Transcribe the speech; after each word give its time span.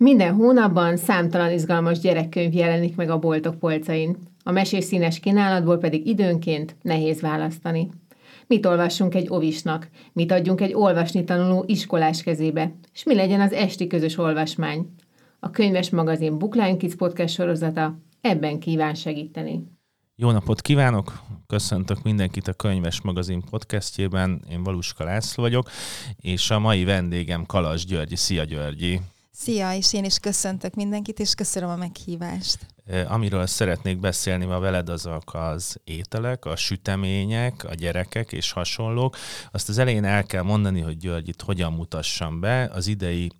Minden 0.00 0.34
hónapban 0.34 0.96
számtalan 0.96 1.52
izgalmas 1.52 1.98
gyerekkönyv 1.98 2.54
jelenik 2.54 2.96
meg 2.96 3.10
a 3.10 3.18
boltok 3.18 3.58
polcain. 3.58 4.16
A 4.44 4.50
mesés 4.50 4.84
színes 4.84 5.20
kínálatból 5.20 5.78
pedig 5.78 6.06
időnként 6.06 6.76
nehéz 6.82 7.20
választani. 7.20 7.90
Mit 8.46 8.66
olvassunk 8.66 9.14
egy 9.14 9.26
ovisnak? 9.28 9.88
Mit 10.12 10.32
adjunk 10.32 10.60
egy 10.60 10.74
olvasni 10.74 11.24
tanuló 11.24 11.64
iskolás 11.66 12.22
kezébe? 12.22 12.72
És 12.94 13.04
mi 13.04 13.14
legyen 13.14 13.40
az 13.40 13.52
esti 13.52 13.86
közös 13.86 14.18
olvasmány? 14.18 14.94
A 15.40 15.50
könyves 15.50 15.90
magazin 15.90 16.38
Bookline 16.38 16.76
Kids 16.76 16.94
podcast 16.94 17.34
sorozata 17.34 17.98
ebben 18.20 18.58
kíván 18.58 18.94
segíteni. 18.94 19.62
Jó 20.16 20.30
napot 20.30 20.60
kívánok! 20.60 21.12
Köszöntök 21.46 22.02
mindenkit 22.02 22.48
a 22.48 22.52
Könyves 22.52 23.00
Magazin 23.02 23.42
podcastjében. 23.50 24.42
Én 24.50 24.62
Valuska 24.62 25.04
László 25.04 25.42
vagyok, 25.42 25.70
és 26.16 26.50
a 26.50 26.58
mai 26.58 26.84
vendégem 26.84 27.46
Kalas 27.46 27.84
Györgyi. 27.84 28.16
Szia 28.16 28.44
Györgyi! 28.44 29.00
Szia, 29.40 29.74
és 29.74 29.92
én 29.92 30.04
is 30.04 30.18
köszöntök 30.18 30.74
mindenkit, 30.74 31.18
és 31.18 31.34
köszönöm 31.34 31.68
a 31.68 31.76
meghívást. 31.76 32.58
Amiről 33.06 33.46
szeretnék 33.46 33.98
beszélni 33.98 34.44
ma 34.44 34.58
veled, 34.58 34.88
azok 34.88 35.34
az 35.34 35.80
ételek, 35.84 36.44
a 36.44 36.56
sütemények, 36.56 37.64
a 37.64 37.74
gyerekek 37.74 38.32
és 38.32 38.52
hasonlók. 38.52 39.16
Azt 39.50 39.68
az 39.68 39.78
elején 39.78 40.04
el 40.04 40.24
kell 40.24 40.42
mondani, 40.42 40.80
hogy 40.80 40.96
György 40.96 41.28
itt 41.28 41.42
hogyan 41.42 41.72
mutassam 41.72 42.40
be. 42.40 42.70
Az 42.72 42.86
idei 42.86 43.30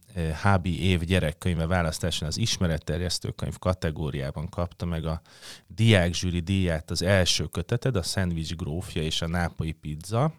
HB 0.43 0.66
év 0.66 1.01
gyerekkönyve 1.01 1.66
választásán 1.66 2.29
az 2.29 2.38
ismeretterjesztő 2.38 3.35
kategóriában 3.59 4.49
kapta 4.49 4.87
meg 4.87 5.07
a 5.07 5.21
diákzsűri 5.66 6.41
díját 6.41 6.91
az 6.91 7.02
első 7.02 7.45
köteted, 7.45 7.96
a 7.96 8.02
Sandwich 8.02 8.57
grófja 8.57 9.02
és 9.02 9.23
a 9.23 9.29
nápoi 9.29 9.73
pizza 9.73 10.33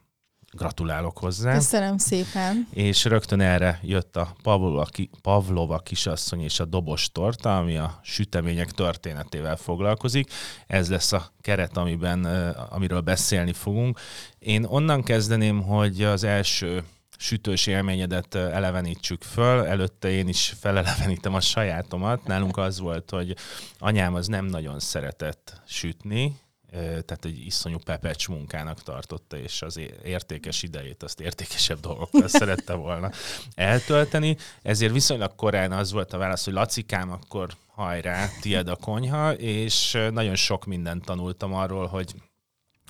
Gratulálok 0.52 1.17
hozzá. 1.17 1.53
Köszönöm 1.53 1.98
szépen. 1.98 2.67
És 2.71 3.05
rögtön 3.05 3.40
erre 3.40 3.80
jött 3.84 4.16
a 4.16 4.35
Pavlova, 4.44 4.88
Pavlova 5.21 5.77
kisasszony 5.77 6.41
és 6.41 6.59
a 6.59 6.66
dobos 6.66 7.12
torta, 7.12 7.57
ami 7.57 7.77
a 7.77 7.99
sütemények 8.03 8.71
történetével 8.71 9.55
foglalkozik. 9.55 10.32
Ez 10.68 10.90
lesz 10.90 11.12
a 11.12 11.32
keret, 11.41 11.77
amiben, 11.77 12.26
amiről 12.70 13.01
beszélni 13.01 13.54
fogunk. 13.54 13.99
Én 14.40 14.65
onnan 14.65 15.04
kezdeném, 15.04 15.62
hogy 15.62 16.04
az 16.04 16.24
első 16.24 16.84
sütős 17.18 17.68
élményedet 17.68 18.35
elevenítsük 18.35 19.24
föl. 19.24 19.65
Előtte 19.65 20.09
én 20.09 20.27
is 20.27 20.54
felelevenítem 20.59 21.34
a 21.34 21.41
sajátomat. 21.41 22.27
Nálunk 22.27 22.57
az 22.57 22.79
volt, 22.79 23.09
hogy 23.09 23.35
anyám 23.79 24.13
az 24.13 24.27
nem 24.27 24.46
nagyon 24.46 24.79
szeretett 24.79 25.62
sütni, 25.68 26.40
tehát 26.71 27.25
egy 27.25 27.45
iszonyú 27.45 27.77
pepecs 27.85 28.27
munkának 28.27 28.84
tartotta, 28.84 29.37
és 29.37 29.62
az 29.62 29.79
értékes 30.03 30.63
idejét 30.63 31.03
azt 31.03 31.20
értékesebb 31.20 31.79
dolgokkal 31.79 32.27
szerette 32.39 32.73
volna 32.73 33.12
eltölteni. 33.55 34.37
Ezért 34.62 34.93
viszonylag 34.93 35.35
korán 35.35 35.71
az 35.71 35.91
volt 35.91 36.13
a 36.13 36.17
válasz, 36.17 36.45
hogy 36.45 36.53
Lacikám, 36.53 37.12
akkor 37.12 37.49
hajrá, 37.67 38.27
tied 38.41 38.67
a 38.67 38.75
konyha, 38.75 39.34
és 39.34 39.97
nagyon 40.12 40.35
sok 40.35 40.65
mindent 40.65 41.05
tanultam 41.05 41.53
arról, 41.53 41.87
hogy 41.87 42.13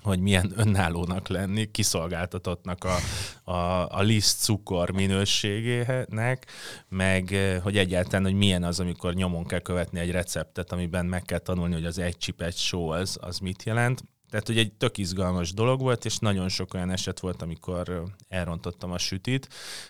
hogy 0.01 0.19
milyen 0.19 0.53
önállónak 0.55 1.27
lenni, 1.27 1.71
kiszolgáltatottnak 1.71 2.83
a, 2.83 2.95
a, 3.51 3.87
a 3.97 4.01
liszt 4.01 4.41
cukor 4.41 4.91
minőségének, 4.91 6.45
meg 6.89 7.35
hogy 7.63 7.77
egyáltalán, 7.77 8.23
hogy 8.23 8.33
milyen 8.33 8.63
az, 8.63 8.79
amikor 8.79 9.13
nyomon 9.13 9.45
kell 9.45 9.59
követni 9.59 9.99
egy 9.99 10.11
receptet, 10.11 10.71
amiben 10.71 11.05
meg 11.05 11.21
kell 11.21 11.39
tanulni, 11.39 11.73
hogy 11.73 11.85
az 11.85 11.97
egy 11.97 12.17
csip, 12.17 12.41
egy 12.41 12.55
só 12.57 12.89
az, 12.89 13.17
az 13.21 13.39
mit 13.39 13.63
jelent. 13.63 14.03
Tehát, 14.29 14.47
hogy 14.47 14.57
egy 14.57 14.73
tök 14.73 14.97
izgalmas 14.97 15.53
dolog 15.53 15.81
volt, 15.81 16.05
és 16.05 16.17
nagyon 16.17 16.49
sok 16.49 16.73
olyan 16.73 16.89
eset 16.89 17.19
volt, 17.19 17.41
amikor 17.41 18.03
elrontottam 18.27 18.91
a 18.91 18.97
sütit, 18.97 19.47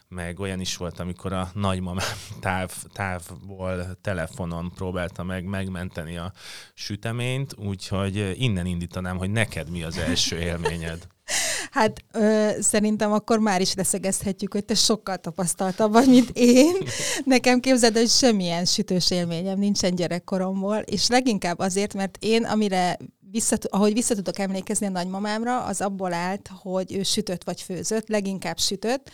meg 0.08 0.40
olyan 0.40 0.60
is 0.60 0.78
volt, 0.78 1.00
amikor 1.00 1.34
a 1.34 1.52
nagymamám 1.54 2.06
táv, 2.40 2.72
távból 2.94 3.98
telefonon 4.02 4.72
próbálta 4.76 5.24
meg 5.24 5.46
megmenteni 5.46 6.18
a 6.18 6.34
süteményt, 6.74 7.56
úgyhogy 7.58 8.42
innen 8.42 8.66
indítanám, 8.66 9.18
hogy 9.18 9.32
neked 9.32 9.70
mi 9.70 9.84
az 9.84 9.98
első 9.98 10.40
élményed. 10.40 11.08
Hát 11.72 12.04
ö, 12.12 12.50
szerintem 12.60 13.12
akkor 13.12 13.40
már 13.40 13.62
is 13.62 13.74
leszegezhetjük, 13.74 14.54
hogy 14.54 14.66
te 14.66 14.74
sokkal 14.74 15.18
tapasztaltabb 15.18 15.92
vagy, 15.92 16.08
mint 16.08 16.30
én. 16.34 16.76
Nekem 17.26 17.60
képzeld, 17.60 17.98
hogy 17.98 18.10
semmilyen 18.10 18.66
sütős 18.66 19.12
élményem 19.12 19.60
nincsen 19.60 19.96
gyerekkoromból, 19.96 20.78
és 20.78 21.08
leginkább 21.08 21.60
azért, 21.60 21.94
mert 21.94 22.18
én, 22.20 22.44
amire 22.44 22.98
vissza, 23.32 23.58
ahogy 23.70 23.94
vissza 23.94 24.16
tudok 24.16 24.40
emlékezni 24.40 24.86
a 24.86 24.90
nagymamámra, 24.90 25.64
az 25.64 25.82
abból 25.82 26.14
állt, 26.14 26.50
hogy 26.62 26.94
ő 26.94 27.04
sütött 27.04 27.44
vagy 27.44 27.62
főzött, 27.62 28.08
leginkább 28.08 28.60
sütött, 28.60 29.12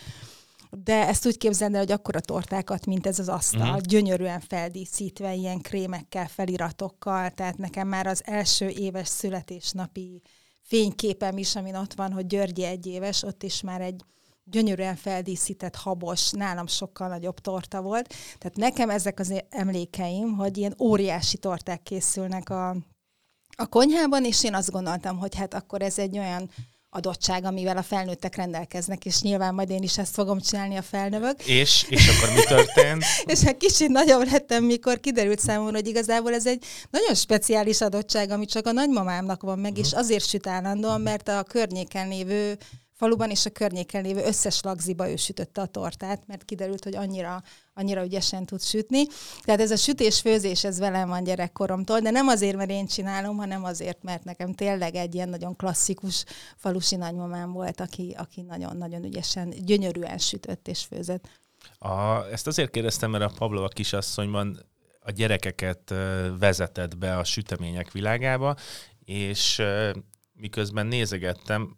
de 0.84 1.08
ezt 1.08 1.26
úgy 1.26 1.38
képzeld 1.38 1.74
el, 1.74 1.80
hogy 1.80 1.92
akkora 1.92 2.20
tortákat, 2.20 2.86
mint 2.86 3.08
ez 3.08 3.20
az 3.20 3.30
asztal, 3.30 3.62
uh-huh. 3.62 3.82
gyönyörűen 3.82 4.40
feldíszítve, 4.40 5.34
ilyen 5.34 5.62
krémekkel, 5.62 6.28
feliratokkal, 6.28 7.30
tehát 7.30 7.58
nekem 7.58 7.88
már 7.88 8.08
az 8.08 8.22
első 8.26 8.68
éves 8.68 9.08
születésnapi 9.08 10.22
fényképem 10.62 11.38
is, 11.38 11.56
amin 11.56 11.76
ott 11.76 11.94
van, 11.94 12.12
hogy 12.12 12.28
Györgyi 12.28 12.64
egy 12.64 12.86
éves, 12.86 13.24
ott 13.24 13.44
is 13.44 13.62
már 13.62 13.82
egy 13.82 14.04
gyönyörűen 14.44 14.96
feldíszített, 14.96 15.76
habos, 15.76 16.32
nálam 16.32 16.68
sokkal 16.68 17.08
nagyobb 17.08 17.40
torta 17.40 17.82
volt. 17.82 18.14
Tehát 18.38 18.58
nekem 18.58 18.90
ezek 18.90 19.20
az 19.20 19.44
emlékeim, 19.50 20.36
hogy 20.36 20.58
ilyen 20.58 20.76
óriási 20.80 21.38
torták 21.38 21.84
készülnek 21.84 22.50
a 22.50 22.76
a 23.56 23.66
konyhában, 23.66 24.26
és 24.26 24.44
én 24.44 24.54
azt 24.54 24.72
gondoltam, 24.72 25.18
hogy 25.18 25.36
hát 25.36 25.54
akkor 25.54 25.82
ez 25.82 25.98
egy 25.98 26.18
olyan 26.18 26.50
adottság, 26.96 27.46
amivel 27.46 27.78
a 27.78 27.84
felnőttek 27.84 28.36
rendelkeznek, 28.36 29.06
és 29.06 29.22
nyilván 29.22 29.54
majd 29.54 29.70
én 29.70 29.84
is 29.84 29.98
ezt 29.98 30.14
fogom 30.14 30.40
csinálni 30.40 30.76
a 30.76 30.82
felnövök. 30.82 31.48
És, 31.48 31.86
és 31.90 32.08
akkor 32.08 32.36
mi 32.36 32.42
történt? 32.42 33.04
és 33.34 33.42
hát 33.42 33.58
kicsit 33.58 33.90
nagyobb 33.90 34.32
lettem, 34.32 34.64
mikor 34.64 35.00
kiderült 35.00 35.40
számomra, 35.40 35.76
hogy 35.76 35.88
igazából 35.88 36.34
ez 36.34 36.48
egy 36.48 36.66
nagyon 36.90 37.16
speciális 37.16 37.82
adottság, 37.82 38.30
ami 38.30 38.46
csak 38.46 38.68
a 38.68 38.72
nagymamámnak 38.72 39.42
van 39.42 39.60
meg, 39.60 39.72
uh-huh. 39.72 39.86
és 39.86 39.94
azért 39.94 40.28
süt 40.28 40.48
állandóan, 40.48 41.02
mert 41.02 41.28
a 41.28 41.44
környéken 41.44 42.08
lévő 42.08 42.58
faluban 42.96 43.30
és 43.30 43.46
a 43.46 43.50
környéken 43.50 44.04
lévő 44.04 44.24
összes 44.24 44.62
lagziba 44.62 45.10
ő 45.10 45.16
sütötte 45.16 45.62
a 45.62 45.66
tortát, 45.66 46.28
mert 46.28 46.46
kiderült, 46.46 46.84
hogy 46.84 46.96
annyira, 46.96 47.44
annyira 47.74 48.04
ügyesen 48.04 48.46
tud 48.46 48.62
sütni. 48.62 49.04
Tehát 49.44 49.62
ez 49.62 49.72
a 49.72 49.76
sütés-főzés, 49.76 50.64
ez 50.64 50.80
velem 50.80 51.08
van 51.10 51.24
gyerekkoromtól, 51.24 52.00
de 52.00 52.10
nem 52.10 52.28
azért, 52.28 52.56
mert 52.56 52.70
én 52.70 52.86
csinálom, 52.86 53.38
hanem 53.38 53.64
azért, 53.64 54.04
mert 54.04 54.24
nekem 54.24 54.54
tényleg 54.54 54.96
egy 54.96 55.16
ilyen 55.16 55.30
nagyon 55.30 55.56
klasszikus 55.56 56.26
falusi 56.56 56.96
nagymamám 56.96 57.52
volt, 57.52 57.80
aki, 57.80 58.16
aki 58.18 58.42
nagyon-nagyon 58.42 59.04
ügyesen, 59.04 59.50
gyönyörűen 59.50 60.18
sütött 60.18 60.68
és 60.68 60.84
főzött. 60.84 61.28
A, 61.78 62.26
ezt 62.32 62.48
azért 62.48 62.72
kérdeztem, 62.72 63.12
mert 63.12 63.24
a 63.24 63.34
Pavlova 63.38 63.68
kisasszonyban 63.68 64.60
a 65.00 65.12
gyerekeket 65.12 65.94
vezetett 66.40 66.98
be 66.98 67.18
a 67.18 67.24
sütemények 67.24 67.92
világába, 67.92 68.56
és 69.06 69.62
miközben 70.34 70.86
nézegettem, 70.86 71.76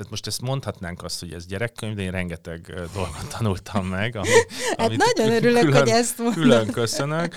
tehát 0.00 0.14
most 0.14 0.26
ezt 0.26 0.40
mondhatnánk 0.40 1.02
azt, 1.02 1.20
hogy 1.20 1.32
ez 1.32 1.46
gyerekkönyv, 1.46 1.94
de 1.94 2.02
én 2.02 2.10
rengeteg 2.10 2.74
dolgot 2.94 3.28
tanultam 3.36 3.86
meg. 3.86 4.16
Ami, 4.16 4.28
hát 4.76 4.86
amit 4.86 5.02
nagyon 5.14 5.32
örülök, 5.32 5.62
külön, 5.62 5.78
hogy 5.78 5.88
ezt 5.88 6.18
mondod. 6.18 6.34
Külön 6.34 6.70
köszönök. 6.70 7.36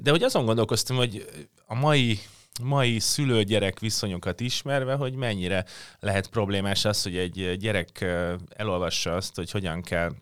De 0.00 0.10
hogy 0.10 0.22
azon 0.22 0.44
gondolkoztam, 0.44 0.96
hogy 0.96 1.26
a 1.66 1.74
mai 1.74 2.20
mai 2.62 2.98
szülő-gyerek 2.98 3.78
viszonyokat 3.78 4.40
ismerve, 4.40 4.94
hogy 4.94 5.14
mennyire 5.14 5.64
lehet 6.00 6.28
problémás 6.28 6.84
az, 6.84 7.02
hogy 7.02 7.16
egy 7.16 7.56
gyerek 7.58 8.04
elolvassa 8.48 9.14
azt, 9.14 9.36
hogy 9.36 9.50
hogyan 9.50 9.82
kell 9.82 10.12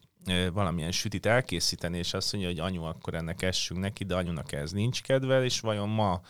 valamilyen 0.53 0.93
sütit 0.93 1.27
elkészíteni, 1.27 1.99
és 1.99 2.15
azt 2.15 2.33
mondja, 2.33 2.51
hogy 2.51 2.61
anyu, 2.61 2.83
akkor 2.83 3.15
ennek 3.15 3.43
essünk 3.43 3.81
neki, 3.81 4.05
de 4.05 4.15
anyunak 4.15 4.53
ez 4.53 4.73
nincs 4.73 5.03
kedvel, 5.03 5.45
és 5.45 5.61
vajon 5.61 5.89
ma 5.89 6.21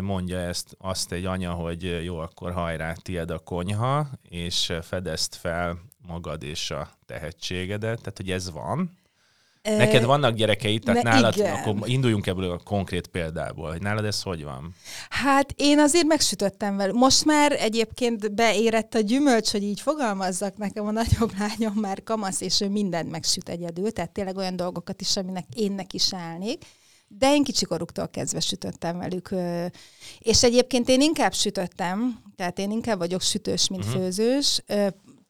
mondja 0.00 0.38
ezt 0.38 0.76
azt 0.78 1.12
egy 1.12 1.24
anya, 1.24 1.52
hogy 1.52 2.04
jó, 2.04 2.18
akkor 2.18 2.52
hajrá, 2.52 2.92
tied 2.92 3.30
a 3.30 3.38
konyha, 3.38 4.08
és 4.22 4.72
fedezt 4.82 5.34
fel 5.34 5.78
magad 6.06 6.42
és 6.42 6.70
a 6.70 6.90
tehetségedet, 7.06 7.98
tehát 7.98 8.16
hogy 8.16 8.30
ez 8.30 8.50
van. 8.50 8.98
Neked 9.66 10.04
vannak 10.04 10.34
gyerekeid, 10.34 10.82
tehát 10.82 11.02
ne, 11.02 11.10
nálad, 11.10 11.36
igen. 11.36 11.54
akkor 11.54 11.88
induljunk 11.88 12.26
ebből 12.26 12.50
a 12.50 12.58
konkrét 12.64 13.06
példából, 13.06 13.70
hogy 13.70 13.82
nálad 13.82 14.04
ez 14.04 14.22
hogy 14.22 14.44
van? 14.44 14.74
Hát 15.10 15.52
én 15.56 15.78
azért 15.78 16.06
megsütöttem 16.06 16.76
vele. 16.76 16.92
Most 16.92 17.24
már 17.24 17.52
egyébként 17.52 18.34
beérett 18.34 18.94
a 18.94 19.00
gyümölcs, 19.00 19.50
hogy 19.50 19.62
így 19.62 19.80
fogalmazzak 19.80 20.56
nekem 20.56 20.86
a 20.86 20.90
nagyobb 20.90 21.32
lányom 21.38 21.74
már 21.74 22.02
kamasz, 22.02 22.40
és 22.40 22.60
ő 22.60 22.68
mindent 22.68 23.10
megsüt 23.10 23.48
egyedül, 23.48 23.90
tehát 23.90 24.10
tényleg 24.10 24.36
olyan 24.36 24.56
dolgokat 24.56 25.00
is, 25.00 25.16
aminek 25.16 25.44
én 25.54 25.72
neki 25.72 25.96
is 25.96 26.14
állnék. 26.14 26.64
De 27.08 27.34
én 27.34 27.44
kicsikoruktól 27.44 28.08
kezdve 28.08 28.40
sütöttem 28.40 28.98
velük. 28.98 29.30
És 30.18 30.42
egyébként 30.42 30.88
én 30.88 31.00
inkább 31.00 31.34
sütöttem, 31.34 32.22
tehát 32.36 32.58
én 32.58 32.70
inkább 32.70 32.98
vagyok 32.98 33.22
sütős, 33.22 33.68
mint 33.68 33.84
uh-huh. 33.84 34.02
főzős 34.02 34.62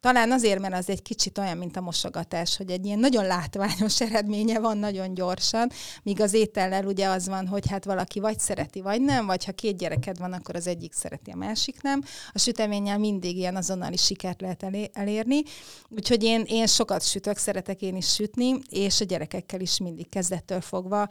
talán 0.06 0.32
azért, 0.32 0.60
mert 0.60 0.74
az 0.74 0.88
egy 0.88 1.02
kicsit 1.02 1.38
olyan, 1.38 1.56
mint 1.56 1.76
a 1.76 1.80
mosogatás, 1.80 2.56
hogy 2.56 2.70
egy 2.70 2.86
ilyen 2.86 2.98
nagyon 2.98 3.26
látványos 3.26 4.00
eredménye 4.10 4.60
van 4.60 4.78
nagyon 4.78 5.14
gyorsan, 5.14 5.70
míg 6.02 6.20
az 6.20 6.34
étellel 6.34 6.84
ugye 6.84 7.08
az 7.08 7.28
van, 7.28 7.46
hogy 7.46 7.68
hát 7.68 7.84
valaki 7.84 8.20
vagy 8.20 8.38
szereti, 8.38 8.80
vagy 8.80 9.00
nem, 9.00 9.26
vagy 9.26 9.44
ha 9.44 9.52
két 9.52 9.76
gyereked 9.76 10.18
van, 10.18 10.32
akkor 10.32 10.56
az 10.56 10.66
egyik 10.66 10.92
szereti, 10.92 11.30
a 11.30 11.36
másik 11.36 11.82
nem. 11.82 12.02
A 12.32 12.38
süteménnyel 12.38 12.98
mindig 12.98 13.36
ilyen 13.36 13.56
azonnali 13.56 13.96
sikert 13.96 14.40
lehet 14.40 14.66
elérni, 14.92 15.42
úgyhogy 15.88 16.22
én, 16.22 16.44
én 16.46 16.66
sokat 16.66 17.02
sütök, 17.02 17.36
szeretek 17.36 17.82
én 17.82 17.96
is 17.96 18.14
sütni, 18.14 18.58
és 18.70 19.00
a 19.00 19.04
gyerekekkel 19.04 19.60
is 19.60 19.78
mindig 19.78 20.08
kezdettől 20.08 20.60
fogva 20.60 21.06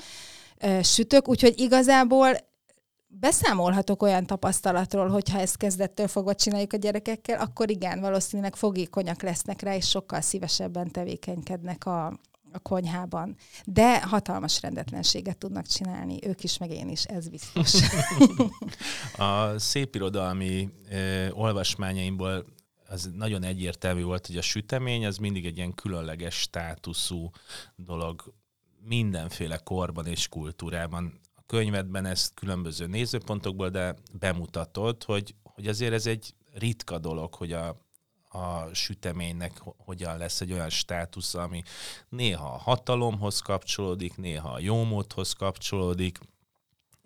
sütök, 0.82 1.28
úgyhogy 1.28 1.60
igazából 1.60 2.38
beszámolhatok 3.20 4.02
olyan 4.02 4.26
tapasztalatról, 4.26 5.08
hogyha 5.10 5.40
ezt 5.40 5.58
kezdettől 5.58 6.08
fogva 6.08 6.36
csináljuk 6.36 6.74
a 6.74 6.78
gyerekekkel, 6.78 7.40
akkor 7.40 7.70
igen, 7.70 8.00
valószínűleg 8.00 8.56
fogékonyak 8.56 9.22
lesznek 9.22 9.62
rá, 9.62 9.76
és 9.76 9.90
sokkal 9.90 10.22
szívesebben 10.22 10.92
tevékenykednek 10.92 11.86
a, 11.86 12.06
a 12.52 12.60
konyhában. 12.62 13.36
De 13.66 14.02
hatalmas 14.02 14.62
rendetlenséget 14.62 15.38
tudnak 15.38 15.68
csinálni, 15.68 16.20
ők 16.28 16.44
is, 16.44 16.58
meg 16.58 16.72
én 16.72 16.90
is, 16.90 17.04
ez 17.04 17.28
biztos. 17.28 17.74
a 19.28 19.60
szépirodalmi 19.60 20.70
ö, 20.92 21.30
olvasmányaimból 21.30 22.46
az 22.88 23.12
nagyon 23.16 23.44
egyértelmű 23.44 24.04
volt, 24.04 24.28
hogy 24.28 24.38
a 24.38 24.42
sütemény 24.42 25.06
az 25.06 25.18
mindig 25.18 25.46
egy 25.46 25.58
ilyen 25.58 25.74
különleges 25.74 26.36
státuszú 26.36 27.30
dolog 27.76 28.34
mindenféle 28.88 29.58
korban 29.58 30.06
és 30.06 30.28
kultúrában 30.28 31.20
könyvedben 31.46 32.06
ezt 32.06 32.34
különböző 32.34 32.88
nézőpontokból, 32.88 33.70
de 33.70 33.96
bemutatod, 34.20 35.04
hogy, 35.04 35.36
hogy 35.44 35.68
azért 35.68 35.94
ez 35.94 36.06
egy 36.06 36.34
ritka 36.54 36.98
dolog, 36.98 37.34
hogy 37.34 37.52
a, 37.52 37.68
a 38.30 38.74
süteménynek 38.74 39.62
hogyan 39.78 40.18
lesz 40.18 40.42
egy 40.42 40.52
olyan 40.52 40.70
státusz, 40.70 41.34
ami 41.34 41.64
néha 42.10 42.54
a 42.54 42.58
hatalomhoz 42.58 43.40
kapcsolódik, 43.40 44.18
néha 44.18 44.50
a 44.50 44.60
jómódhoz 44.60 45.34
kapcsolódik. 45.34 46.18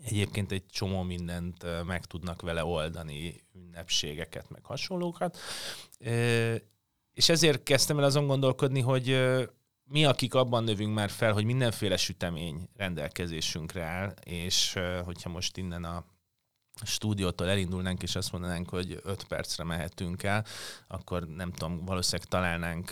Egyébként 0.04 0.52
egy 0.52 0.66
csomó 0.66 1.02
mindent 1.02 1.86
meg 1.86 2.06
tudnak 2.06 2.42
vele 2.42 2.64
oldani, 2.66 3.44
ünnepségeket, 3.56 4.50
meg 4.50 4.64
hasonlókat. 4.64 5.38
És 7.14 7.30
ezért 7.30 7.64
kezdtem 7.64 7.98
el 7.98 8.04
azon 8.04 8.28
gondolkodni, 8.28 8.80
hogy 8.80 9.10
mi, 9.90 10.06
akik 10.06 10.34
abban 10.34 10.64
növünk 10.64 10.94
már 10.94 11.10
fel, 11.10 11.34
hogy 11.34 11.46
mindenféle 11.46 11.98
sütemény 11.98 12.70
rendelkezésünkre 12.76 13.84
áll, 13.84 14.14
és 14.24 14.80
hogyha 15.04 15.30
most 15.30 15.58
innen 15.58 15.84
a 15.84 16.06
stúdiótól 16.84 17.50
elindulnánk, 17.50 18.04
és 18.04 18.16
azt 18.16 18.32
mondanánk, 18.32 18.70
hogy 18.70 19.00
öt 19.04 19.24
percre 19.24 19.64
mehetünk 19.64 20.24
el, 20.24 20.46
akkor 20.88 21.28
nem 21.28 21.52
tudom, 21.52 21.86
valószínűleg 21.86 22.30
találnánk, 22.30 22.92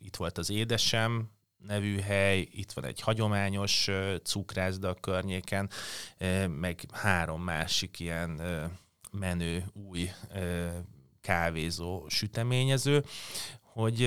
itt 0.00 0.16
volt 0.16 0.38
az 0.38 0.50
Édesem, 0.50 1.30
nevű 1.66 1.98
hely, 1.98 2.48
itt 2.50 2.72
van 2.72 2.84
egy 2.84 3.00
hagyományos 3.00 3.88
cukrászda 4.22 4.88
a 4.88 4.94
környéken, 4.94 5.70
meg 6.46 6.84
három 6.92 7.42
másik 7.42 8.00
ilyen 8.00 8.40
menő, 9.10 9.64
új 9.72 10.10
kávézó 11.20 12.08
süteményező, 12.08 13.04
hogy 13.60 14.02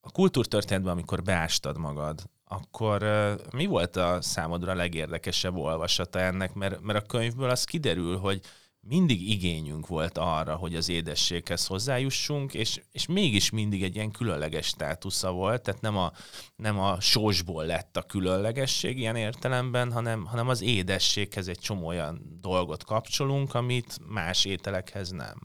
a 0.00 0.10
kultúrtörténetben, 0.10 0.92
amikor 0.92 1.22
beástad 1.22 1.78
magad, 1.78 2.22
akkor 2.44 3.04
mi 3.52 3.66
volt 3.66 3.96
a 3.96 4.22
számodra 4.22 4.72
a 4.72 4.74
legérdekesebb 4.74 5.56
olvasata 5.56 6.18
ennek? 6.18 6.54
Mert, 6.54 6.80
mert 6.80 7.02
a 7.02 7.06
könyvből 7.06 7.50
az 7.50 7.64
kiderül, 7.64 8.18
hogy 8.18 8.40
mindig 8.80 9.30
igényünk 9.30 9.86
volt 9.86 10.18
arra, 10.18 10.56
hogy 10.56 10.74
az 10.74 10.88
édességhez 10.88 11.66
hozzájussunk, 11.66 12.54
és, 12.54 12.80
és 12.92 13.06
mégis 13.06 13.50
mindig 13.50 13.82
egy 13.82 13.94
ilyen 13.94 14.10
különleges 14.10 14.66
státusza 14.66 15.32
volt, 15.32 15.62
tehát 15.62 15.80
nem 15.80 15.96
a, 15.96 16.12
nem 16.56 16.78
a 16.78 17.00
sósból 17.00 17.64
lett 17.64 17.96
a 17.96 18.02
különlegesség 18.02 18.98
ilyen 18.98 19.16
értelemben, 19.16 19.92
hanem, 19.92 20.24
hanem 20.24 20.48
az 20.48 20.62
édességhez 20.62 21.48
egy 21.48 21.58
csomó 21.58 21.86
olyan 21.86 22.38
dolgot 22.40 22.84
kapcsolunk, 22.84 23.54
amit 23.54 23.98
más 24.08 24.44
ételekhez 24.44 25.10
nem. 25.10 25.38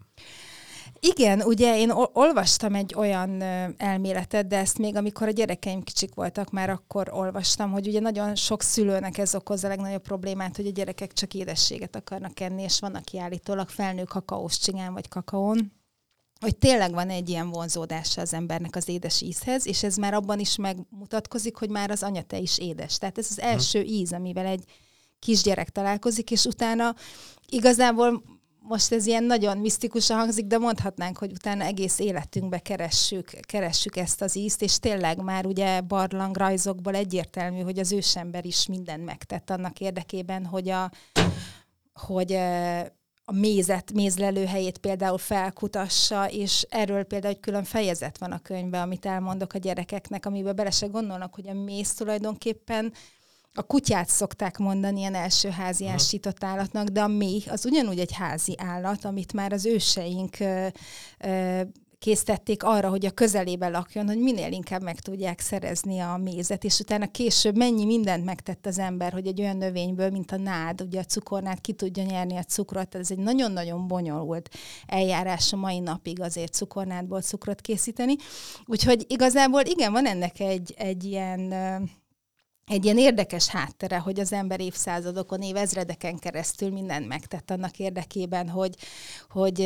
Igen, 1.05 1.41
ugye 1.41 1.77
én 1.77 1.91
olvastam 2.13 2.75
egy 2.75 2.93
olyan 2.95 3.41
elméletet, 3.77 4.47
de 4.47 4.57
ezt 4.57 4.77
még 4.77 4.95
amikor 4.95 5.27
a 5.27 5.31
gyerekeim 5.31 5.83
kicsik 5.83 6.13
voltak, 6.13 6.51
már 6.51 6.69
akkor 6.69 7.09
olvastam, 7.11 7.71
hogy 7.71 7.87
ugye 7.87 7.99
nagyon 7.99 8.35
sok 8.35 8.61
szülőnek 8.61 9.17
ez 9.17 9.35
okoz 9.35 9.63
a 9.63 9.67
legnagyobb 9.67 10.01
problémát, 10.01 10.55
hogy 10.55 10.67
a 10.67 10.71
gyerekek 10.71 11.13
csak 11.13 11.33
édességet 11.33 11.95
akarnak 11.95 12.39
enni, 12.39 12.61
és 12.61 12.79
van, 12.79 12.95
aki 12.95 13.19
állítólag 13.19 13.69
felnő 13.69 14.03
kakaós 14.03 14.59
csigán 14.59 14.93
vagy 14.93 15.07
kakaón, 15.07 15.71
hogy 16.39 16.57
tényleg 16.57 16.93
van 16.93 17.09
egy 17.09 17.29
ilyen 17.29 17.49
vonzódása 17.49 18.21
az 18.21 18.33
embernek 18.33 18.75
az 18.75 18.87
édes 18.87 19.21
ízhez, 19.21 19.67
és 19.67 19.83
ez 19.83 19.95
már 19.95 20.13
abban 20.13 20.39
is 20.39 20.55
megmutatkozik, 20.55 21.55
hogy 21.55 21.69
már 21.69 21.91
az 21.91 22.03
anyate 22.03 22.37
is 22.37 22.57
édes. 22.57 22.97
Tehát 22.97 23.17
ez 23.17 23.27
az 23.29 23.37
mhm. 23.37 23.45
első 23.45 23.81
íz, 23.81 24.13
amivel 24.13 24.45
egy 24.45 24.63
kisgyerek 25.19 25.69
találkozik, 25.69 26.31
és 26.31 26.45
utána 26.45 26.95
igazából 27.49 28.23
most 28.67 28.91
ez 28.91 29.05
ilyen 29.05 29.23
nagyon 29.23 29.57
misztikusan 29.57 30.17
hangzik, 30.17 30.45
de 30.45 30.57
mondhatnánk, 30.57 31.17
hogy 31.17 31.31
utána 31.31 31.63
egész 31.63 31.99
életünkbe 31.99 32.59
keressük, 32.59 33.29
keressük 33.41 33.97
ezt 33.97 34.21
az 34.21 34.35
ízt, 34.35 34.61
és 34.61 34.79
tényleg 34.79 35.21
már 35.21 35.45
ugye 35.45 35.81
barlangrajzokból 35.81 36.95
egyértelmű, 36.95 37.61
hogy 37.61 37.79
az 37.79 37.91
ősember 37.91 38.45
is 38.45 38.67
mindent 38.67 39.05
megtett 39.05 39.49
annak 39.49 39.79
érdekében, 39.79 40.45
hogy 40.45 40.69
a, 40.69 40.91
hogy 41.93 42.33
a 43.25 43.31
mézet, 43.31 43.93
mézlelőhelyét 43.93 44.77
például 44.77 45.17
felkutassa, 45.17 46.29
és 46.29 46.65
erről 46.69 47.03
például 47.03 47.33
egy 47.33 47.39
külön 47.39 47.63
fejezet 47.63 48.17
van 48.17 48.31
a 48.31 48.39
könyvben, 48.39 48.81
amit 48.81 49.05
elmondok 49.05 49.53
a 49.53 49.57
gyerekeknek, 49.57 50.25
amiben 50.25 50.55
bele 50.55 50.71
se 50.71 50.85
gondolnak, 50.85 51.35
hogy 51.35 51.47
a 51.47 51.53
méz 51.53 51.93
tulajdonképpen 51.93 52.93
a 53.53 53.63
kutyát 53.63 54.09
szokták 54.09 54.57
mondani 54.57 54.99
ilyen 54.99 55.15
első 55.15 55.49
házi 55.49 55.87
ásított 55.87 56.43
állatnak, 56.43 56.87
de 56.87 57.01
a 57.01 57.07
méh 57.07 57.51
az 57.51 57.65
ugyanúgy 57.65 57.99
egy 57.99 58.13
házi 58.13 58.55
állat, 58.57 59.05
amit 59.05 59.33
már 59.33 59.53
az 59.53 59.65
őseink 59.65 60.39
ö, 60.39 60.67
ö, 61.19 61.61
készítették 62.03 62.63
arra, 62.63 62.89
hogy 62.89 63.05
a 63.05 63.11
közelébe 63.11 63.67
lakjon, 63.67 64.07
hogy 64.07 64.19
minél 64.19 64.51
inkább 64.51 64.81
meg 64.81 64.99
tudják 64.99 65.39
szerezni 65.39 65.99
a 65.99 66.17
mézet, 66.17 66.63
és 66.63 66.79
utána 66.79 67.11
később 67.11 67.57
mennyi 67.57 67.85
mindent 67.85 68.25
megtett 68.25 68.65
az 68.65 68.79
ember, 68.79 69.13
hogy 69.13 69.27
egy 69.27 69.41
olyan 69.41 69.57
növényből, 69.57 70.09
mint 70.09 70.31
a 70.31 70.37
nád, 70.37 70.81
ugye 70.81 70.99
a 70.99 71.03
cukornád 71.03 71.61
ki 71.61 71.73
tudja 71.73 72.03
nyerni 72.03 72.37
a 72.37 72.43
cukrot, 72.43 72.95
ez 72.95 73.11
egy 73.11 73.17
nagyon-nagyon 73.17 73.87
bonyolult 73.87 74.49
eljárás 74.85 75.53
a 75.53 75.57
mai 75.57 75.79
napig 75.79 76.21
azért 76.21 76.53
cukornádból 76.53 77.21
cukrot 77.21 77.61
készíteni. 77.61 78.15
Úgyhogy 78.65 79.05
igazából 79.07 79.61
igen, 79.61 79.91
van 79.91 80.05
ennek 80.05 80.39
egy, 80.39 80.73
egy 80.77 81.03
ilyen 81.03 81.53
egy 82.67 82.83
ilyen 82.83 82.97
érdekes 82.97 83.47
háttere, 83.47 83.97
hogy 83.97 84.19
az 84.19 84.33
ember 84.33 84.59
évszázadokon, 84.59 85.41
évezredeken 85.41 86.17
keresztül 86.17 86.69
mindent 86.69 87.07
megtett 87.07 87.51
annak 87.51 87.79
érdekében, 87.79 88.49
hogy, 88.49 88.75
hogy 89.29 89.59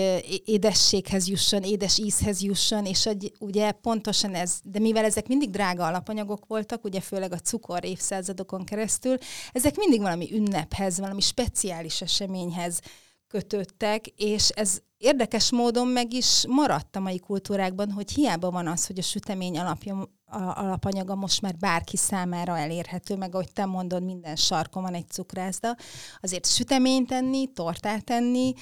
édességhez 0.45 1.27
jusson, 1.27 1.63
édes 1.63 1.97
ízhez 1.97 2.41
jusson, 2.41 2.85
és 2.85 3.03
hogy 3.03 3.31
ugye 3.39 3.71
pontosan 3.71 4.35
ez, 4.35 4.59
de 4.63 4.79
mivel 4.79 5.05
ezek 5.05 5.27
mindig 5.27 5.49
drága 5.49 5.85
alapanyagok 5.85 6.45
voltak, 6.47 6.83
ugye 6.83 7.01
főleg 7.01 7.33
a 7.33 7.39
cukor 7.39 7.85
évszázadokon 7.85 8.63
keresztül, 8.63 9.17
ezek 9.51 9.75
mindig 9.75 10.01
valami 10.01 10.29
ünnephez, 10.33 10.99
valami 10.99 11.21
speciális 11.21 12.01
eseményhez 12.01 12.79
kötöttek, 13.27 14.07
és 14.07 14.49
ez 14.49 14.79
érdekes 14.97 15.51
módon 15.51 15.87
meg 15.87 16.13
is 16.13 16.43
maradt 16.47 16.95
a 16.95 16.99
mai 16.99 17.19
kultúrákban, 17.19 17.91
hogy 17.91 18.11
hiába 18.11 18.51
van 18.51 18.67
az, 18.67 18.87
hogy 18.87 18.99
a 18.99 19.01
sütemény 19.01 19.59
alapja, 19.59 20.16
alapanyaga 20.29 21.15
most 21.15 21.41
már 21.41 21.55
bárki 21.55 21.97
számára 21.97 22.57
elérhető, 22.57 23.15
meg 23.15 23.33
ahogy 23.33 23.51
te 23.53 23.65
mondod, 23.65 24.03
minden 24.03 24.35
sarkon 24.35 24.83
van 24.83 24.93
egy 24.93 25.09
cukrászda, 25.09 25.75
azért 26.21 26.45
süteményt 26.45 27.07
tenni, 27.07 27.51
tortát 27.53 28.03
tenni, 28.03 28.53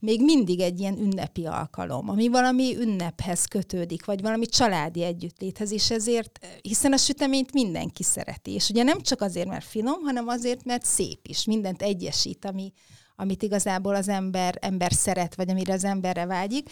még 0.00 0.22
mindig 0.22 0.60
egy 0.60 0.80
ilyen 0.80 0.98
ünnepi 0.98 1.46
alkalom, 1.46 2.08
ami 2.08 2.28
valami 2.28 2.76
ünnephez 2.76 3.44
kötődik, 3.44 4.04
vagy 4.04 4.20
valami 4.22 4.46
családi 4.46 5.02
együttléthez, 5.02 5.72
és 5.72 5.90
ezért, 5.90 6.38
hiszen 6.62 6.92
a 6.92 6.96
süteményt 6.96 7.52
mindenki 7.52 8.02
szereti, 8.02 8.52
és 8.52 8.68
ugye 8.68 8.82
nem 8.82 9.00
csak 9.00 9.20
azért, 9.20 9.48
mert 9.48 9.64
finom, 9.64 10.00
hanem 10.02 10.28
azért, 10.28 10.64
mert 10.64 10.84
szép 10.84 11.26
is, 11.26 11.44
mindent 11.44 11.82
egyesít, 11.82 12.44
ami, 12.44 12.72
amit 13.16 13.42
igazából 13.42 13.94
az 13.94 14.08
ember, 14.08 14.58
ember 14.60 14.92
szeret, 14.92 15.34
vagy 15.34 15.50
amire 15.50 15.72
az 15.72 15.84
emberre 15.84 16.26
vágyik. 16.26 16.70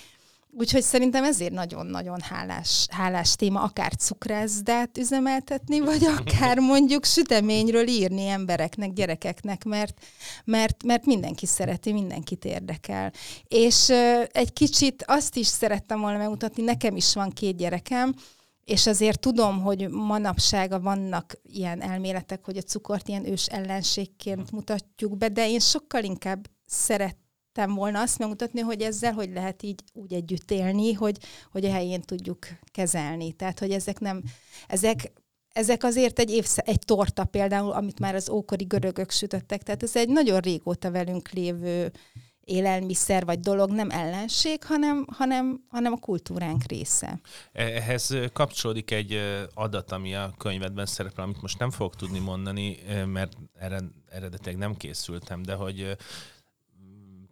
Úgyhogy 0.58 0.82
szerintem 0.82 1.24
ezért 1.24 1.52
nagyon-nagyon 1.52 2.20
hálás, 2.20 2.86
hálás 2.90 3.36
téma, 3.36 3.62
akár 3.62 3.96
cukrászdát 3.96 4.98
üzemeltetni, 4.98 5.80
vagy 5.80 6.04
akár 6.04 6.58
mondjuk 6.58 7.04
süteményről 7.04 7.88
írni 7.88 8.26
embereknek, 8.26 8.92
gyerekeknek, 8.92 9.64
mert, 9.64 9.98
mert, 10.44 10.82
mert 10.84 11.06
mindenki 11.06 11.46
szereti, 11.46 11.92
mindenkit 11.92 12.44
érdekel. 12.44 13.12
És 13.48 13.88
uh, 13.88 14.24
egy 14.32 14.52
kicsit 14.52 15.04
azt 15.06 15.36
is 15.36 15.46
szerettem 15.46 16.00
volna 16.00 16.18
megmutatni, 16.18 16.62
nekem 16.62 16.96
is 16.96 17.14
van 17.14 17.30
két 17.30 17.56
gyerekem, 17.56 18.14
és 18.64 18.86
azért 18.86 19.20
tudom, 19.20 19.62
hogy 19.62 19.88
manapsága 19.88 20.80
vannak 20.80 21.34
ilyen 21.42 21.82
elméletek, 21.82 22.44
hogy 22.44 22.56
a 22.56 22.62
cukort 22.62 23.08
ilyen 23.08 23.26
ős 23.26 23.46
ellenségként 23.46 24.50
mutatjuk 24.50 25.16
be, 25.16 25.28
de 25.28 25.48
én 25.48 25.60
sokkal 25.60 26.04
inkább 26.04 26.46
szeret 26.66 27.16
szerettem 27.54 27.74
volna 27.74 28.00
azt 28.00 28.18
megmutatni, 28.18 28.60
hogy 28.60 28.80
ezzel 28.80 29.12
hogy 29.12 29.30
lehet 29.32 29.62
így 29.62 29.82
úgy 29.92 30.12
együtt 30.12 30.50
élni, 30.50 30.92
hogy, 30.92 31.18
hogy 31.52 31.64
a 31.64 31.72
helyén 31.72 32.00
tudjuk 32.00 32.46
kezelni. 32.72 33.32
Tehát, 33.32 33.58
hogy 33.58 33.70
ezek 33.70 33.98
nem, 34.00 34.22
ezek 34.68 35.12
ezek 35.52 35.84
azért 35.84 36.18
egy, 36.18 36.30
évsz, 36.30 36.56
egy 36.58 36.78
torta 36.84 37.24
például, 37.24 37.72
amit 37.72 37.98
már 37.98 38.14
az 38.14 38.28
ókori 38.28 38.64
görögök 38.64 39.10
sütöttek, 39.10 39.62
tehát 39.62 39.82
ez 39.82 39.96
egy 39.96 40.08
nagyon 40.08 40.40
régóta 40.40 40.90
velünk 40.90 41.30
lévő 41.30 41.92
élelmiszer 42.40 43.24
vagy 43.24 43.40
dolog 43.40 43.70
nem 43.70 43.90
ellenség, 43.90 44.64
hanem, 44.64 45.06
hanem, 45.12 45.64
hanem 45.68 45.92
a 45.92 45.96
kultúránk 45.96 46.64
része. 46.64 47.20
Ehhez 47.52 48.14
kapcsolódik 48.32 48.90
egy 48.90 49.18
adat, 49.54 49.92
ami 49.92 50.14
a 50.14 50.34
könyvedben 50.38 50.86
szerepel, 50.86 51.24
amit 51.24 51.42
most 51.42 51.58
nem 51.58 51.70
fogok 51.70 51.96
tudni 51.96 52.18
mondani, 52.18 52.78
mert 53.06 53.32
eredetileg 54.08 54.56
nem 54.56 54.74
készültem, 54.76 55.42
de 55.42 55.54
hogy 55.54 55.96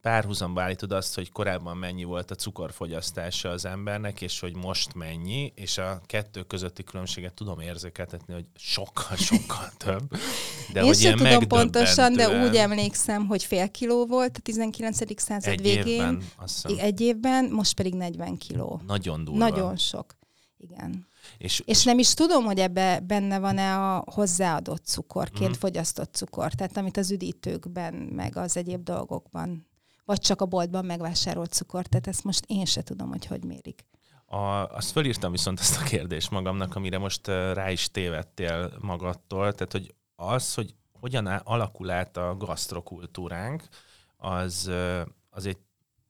párhuzamba 0.00 0.62
állítod 0.62 0.92
azt, 0.92 1.14
hogy 1.14 1.32
korábban 1.32 1.76
mennyi 1.76 2.04
volt 2.04 2.30
a 2.30 2.34
cukorfogyasztása 2.34 3.48
az 3.48 3.64
embernek, 3.64 4.20
és 4.20 4.40
hogy 4.40 4.56
most 4.56 4.94
mennyi, 4.94 5.52
és 5.54 5.78
a 5.78 6.00
kettő 6.06 6.42
közötti 6.42 6.84
különbséget 6.84 7.34
tudom 7.34 7.60
érzékeltetni, 7.60 8.34
hogy 8.34 8.46
sokkal-sokkal 8.56 9.72
több. 9.84 10.10
De 10.72 10.80
Én 10.80 10.86
hogy 10.86 10.96
sem 10.96 11.16
tudom 11.16 11.48
pontosan, 11.48 12.12
de 12.12 12.46
úgy 12.46 12.56
emlékszem, 12.56 13.26
hogy 13.26 13.44
fél 13.44 13.70
kiló 13.70 14.06
volt 14.06 14.36
a 14.36 14.40
19. 14.40 15.20
század 15.20 15.52
egy 15.52 15.62
végén. 15.62 15.84
Évben, 15.86 16.22
egy 16.78 17.00
évben, 17.00 17.44
most 17.44 17.74
pedig 17.74 17.94
40 17.94 18.36
kiló. 18.36 18.80
Nagyon 18.86 19.24
durva. 19.24 19.48
Nagyon 19.48 19.76
sok. 19.76 20.18
Igen. 20.58 21.08
És, 21.38 21.62
és 21.64 21.84
nem 21.84 21.98
is 21.98 22.14
tudom, 22.14 22.44
hogy 22.44 22.58
ebbe 22.58 23.00
benne 23.00 23.38
van-e 23.38 23.94
a 23.94 24.04
hozzáadott 24.12 24.84
cukorként 24.84 25.56
mm. 25.56 25.60
fogyasztott 25.60 26.14
cukor, 26.14 26.52
tehát 26.52 26.76
amit 26.76 26.96
az 26.96 27.10
üdítőkben, 27.10 27.94
meg 27.94 28.36
az 28.36 28.56
egyéb 28.56 28.82
dolgokban 28.82 29.68
vagy 30.10 30.20
csak 30.20 30.40
a 30.40 30.46
boltban 30.46 30.84
megvásárolt 30.84 31.52
cukor. 31.52 31.86
Tehát 31.86 32.06
ezt 32.06 32.24
most 32.24 32.44
én 32.46 32.64
se 32.64 32.82
tudom, 32.82 33.08
hogy 33.08 33.26
hogy 33.26 33.44
mérik. 33.44 33.84
A, 34.26 34.36
azt 34.64 34.90
fölírtam 34.90 35.32
viszont 35.32 35.60
ezt 35.60 35.80
a 35.80 35.82
kérdést 35.82 36.30
magamnak, 36.30 36.74
amire 36.74 36.98
most 36.98 37.26
rá 37.26 37.70
is 37.70 37.90
tévedtél 37.90 38.72
magadtól, 38.80 39.54
tehát 39.54 39.72
hogy 39.72 39.94
az, 40.16 40.54
hogy 40.54 40.74
hogyan 40.92 41.26
alakul 41.26 41.90
át 41.90 42.16
a 42.16 42.36
gasztrokultúránk, 42.36 43.62
az, 44.16 44.70
az 45.30 45.46
egy 45.46 45.58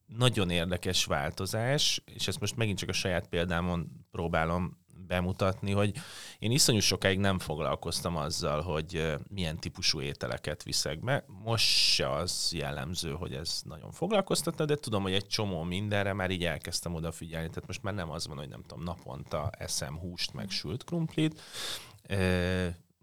nagyon 0.05 0.49
érdekes 0.49 1.05
változás, 1.05 2.03
és 2.05 2.27
ezt 2.27 2.39
most 2.39 2.55
megint 2.55 2.77
csak 2.77 2.89
a 2.89 2.93
saját 2.93 3.27
példámon 3.27 4.05
próbálom 4.11 4.80
bemutatni, 5.11 5.71
hogy 5.71 5.95
én 6.39 6.51
iszonyú 6.51 6.79
sokáig 6.79 7.19
nem 7.19 7.39
foglalkoztam 7.39 8.15
azzal, 8.15 8.61
hogy 8.61 9.15
milyen 9.29 9.59
típusú 9.59 10.01
ételeket 10.01 10.63
viszek 10.63 10.99
be. 10.99 11.25
Most 11.43 11.65
se 11.65 12.11
az 12.11 12.49
jellemző, 12.53 13.11
hogy 13.11 13.33
ez 13.33 13.61
nagyon 13.63 13.91
foglalkoztatna, 13.91 14.65
de 14.65 14.75
tudom, 14.75 15.01
hogy 15.01 15.13
egy 15.13 15.27
csomó 15.27 15.63
mindenre 15.63 16.13
már 16.13 16.29
így 16.29 16.45
elkezdtem 16.45 16.93
odafigyelni. 16.93 17.47
Tehát 17.47 17.67
most 17.67 17.83
már 17.83 17.93
nem 17.93 18.11
az 18.11 18.27
van, 18.27 18.37
hogy 18.37 18.49
nem 18.49 18.63
tudom, 18.67 18.83
naponta 18.83 19.49
eszem 19.57 19.97
húst, 19.97 20.33
meg 20.33 20.49
sült 20.49 20.83
krumplit. 20.83 21.41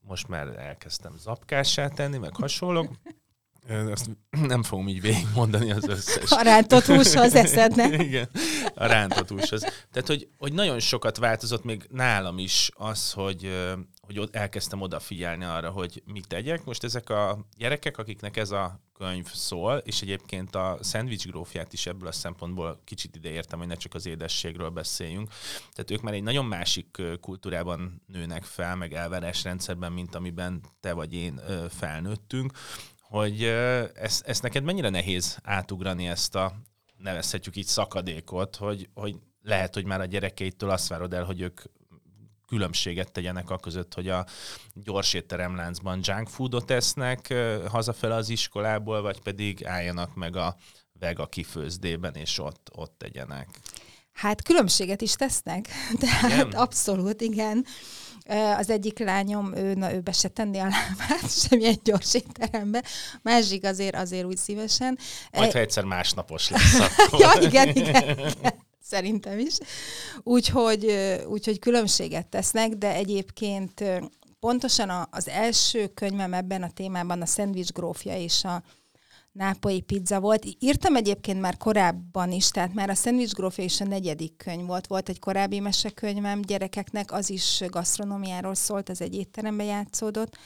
Most 0.01 0.29
már 0.29 0.47
elkezdtem 0.47 1.17
zapkássá 1.17 1.89
tenni, 1.89 2.19
meg 2.19 2.37
hasonlók. 2.37 2.91
Azt 3.69 4.11
nem 4.47 4.63
fogom 4.63 4.89
így 4.89 5.01
végigmondani 5.01 5.71
az 5.71 5.89
összes. 5.89 6.31
A 6.31 6.43
rántott 6.43 6.85
húshoz 6.85 7.35
eszedne. 7.45 7.97
Igen, 8.05 8.29
a 8.75 8.87
rántott 8.87 9.29
húshoz. 9.29 9.61
Tehát, 9.61 10.07
hogy, 10.07 10.29
hogy 10.39 10.53
nagyon 10.53 10.81
sokat 10.81 11.17
változott 11.17 11.65
még 11.65 11.87
nálam 11.91 12.39
is 12.39 12.71
az, 12.75 13.13
hogy, 13.13 13.53
hogy 14.01 14.29
elkezdtem 14.33 14.81
odafigyelni 14.81 15.45
arra, 15.45 15.71
hogy 15.71 16.03
mit 16.05 16.29
tegyek. 16.29 16.65
Most 16.65 16.85
ezek 16.85 17.11
a 17.11 17.47
gyerekek, 17.57 17.99
akiknek 17.99 18.37
ez 18.37 18.51
a 18.51 18.81
könyv 18.99 19.33
szól, 19.33 19.77
és 19.77 20.01
egyébként 20.01 20.55
a 20.55 20.79
szendvics 20.81 21.27
grófját 21.27 21.73
is 21.73 21.87
ebből 21.87 22.09
a 22.09 22.13
szempontból 22.13 22.81
kicsit 22.85 23.17
ide 23.17 23.29
értem, 23.29 23.59
hogy 23.59 23.69
ne 23.69 23.75
csak 23.75 23.95
az 23.95 24.07
édességről 24.07 24.69
beszéljünk. 24.69 25.29
Tehát 25.73 25.91
ők 25.91 26.01
már 26.01 26.15
egy 26.15 26.23
nagyon 26.23 26.45
másik 26.45 27.03
kultúrában 27.21 28.03
nőnek 28.07 28.45
fel, 28.45 28.77
meg 28.77 28.95
elvárásrendszerben, 28.95 29.93
mint 29.93 30.15
amiben 30.15 30.61
te 30.81 30.93
vagy 30.93 31.15
én 31.15 31.41
felnőttünk 31.71 32.53
hogy 33.09 33.43
ezt, 33.95 34.27
ezt 34.27 34.43
neked 34.43 34.65
mennyire 34.65 34.89
nehéz 34.89 35.39
átugrani 35.43 36.09
ezt 36.09 36.35
a, 36.35 36.53
nevezhetjük 36.97 37.57
így 37.57 37.67
szakadékot, 37.67 38.57
hogy, 38.57 38.89
hogy 38.95 39.17
lehet, 39.43 39.75
hogy 39.75 39.85
már 39.85 40.01
a 40.01 40.05
gyerekeitől 40.05 40.71
azt 40.71 40.89
várod 40.89 41.15
el, 41.15 41.25
hogy 41.25 41.41
ők 41.41 41.61
különbséget 42.47 43.13
tegyenek 43.13 43.51
a 43.51 43.59
között, 43.59 43.95
hogy 43.95 44.09
a 44.09 44.27
gyors 44.75 45.15
étteremláncban 45.15 46.01
junk 46.03 46.29
foodot 46.29 46.71
esznek 46.71 47.35
hazafele 47.69 48.15
az 48.15 48.29
iskolából, 48.29 49.03
vagy 49.03 49.21
pedig 49.21 49.67
álljanak 49.67 50.15
meg 50.15 50.37
a 50.37 50.57
vega 50.93 51.27
kifőzdében, 51.27 52.15
és 52.15 52.39
ott, 52.39 52.71
ott 52.75 52.95
tegyenek. 52.99 53.49
Hát 54.13 54.43
különbséget 54.43 55.01
is 55.01 55.15
tesznek, 55.15 55.69
tehát 56.01 56.31
igen? 56.31 56.51
abszolút, 56.51 57.21
igen. 57.21 57.65
Az 58.59 58.71
egyik 58.71 58.99
lányom, 58.99 59.55
ő, 59.57 59.75
na, 59.75 59.95
ő 59.95 60.01
be 60.01 60.13
se 60.13 60.29
tenni 60.29 60.59
a 60.59 60.63
lábát 60.63 61.39
semmilyen 61.49 61.81
gyors 61.85 62.15
étterembe, 62.15 62.83
másik 63.23 63.65
azért, 63.65 63.97
azért 63.97 64.25
úgy 64.25 64.37
szívesen. 64.37 64.99
Majd, 65.33 65.53
ha 65.53 65.59
egyszer 65.59 65.85
másnapos 65.85 66.51
lesz 66.51 66.81
akkor. 66.99 67.21
ja, 67.21 67.33
igen, 67.41 67.69
igen, 67.69 68.19
igen. 68.19 68.67
Szerintem 68.83 69.39
is. 69.39 69.57
Úgyhogy, 70.23 70.95
úgyhogy 71.27 71.59
különbséget 71.59 72.27
tesznek, 72.27 72.71
de 72.71 72.95
egyébként 72.95 73.85
pontosan 74.41 75.09
az 75.11 75.29
első 75.29 75.87
könyvem 75.87 76.35
ebben 76.35 76.63
a 76.63 76.71
témában 76.71 77.23
a 77.23 77.27
szendvics 77.27 77.73
grófja 77.73 78.17
és 78.17 78.45
a 78.45 78.63
nápolyi 79.39 79.81
pizza 79.81 80.21
volt. 80.21 80.47
Írtam 80.59 80.97
egyébként 80.97 81.41
már 81.41 81.57
korábban 81.57 82.33
is, 82.33 82.51
tehát 82.51 82.75
már 82.75 82.91
a 82.91 82.95
Sandwich 82.95 83.35
Grófja 83.35 83.65
is 83.65 83.81
a 83.81 83.85
negyedik 83.85 84.37
könyv 84.37 84.67
volt. 84.67 84.87
Volt 84.87 85.09
egy 85.09 85.19
korábbi 85.19 85.61
mesekönyvem 85.61 86.43
gyerekeknek, 86.43 87.13
az 87.13 87.31
is 87.31 87.63
gasztronómiáról 87.69 88.55
szólt, 88.55 88.89
az 88.89 89.01
egy 89.01 89.15
étterembe 89.15 89.65
játszódott. 89.65 90.37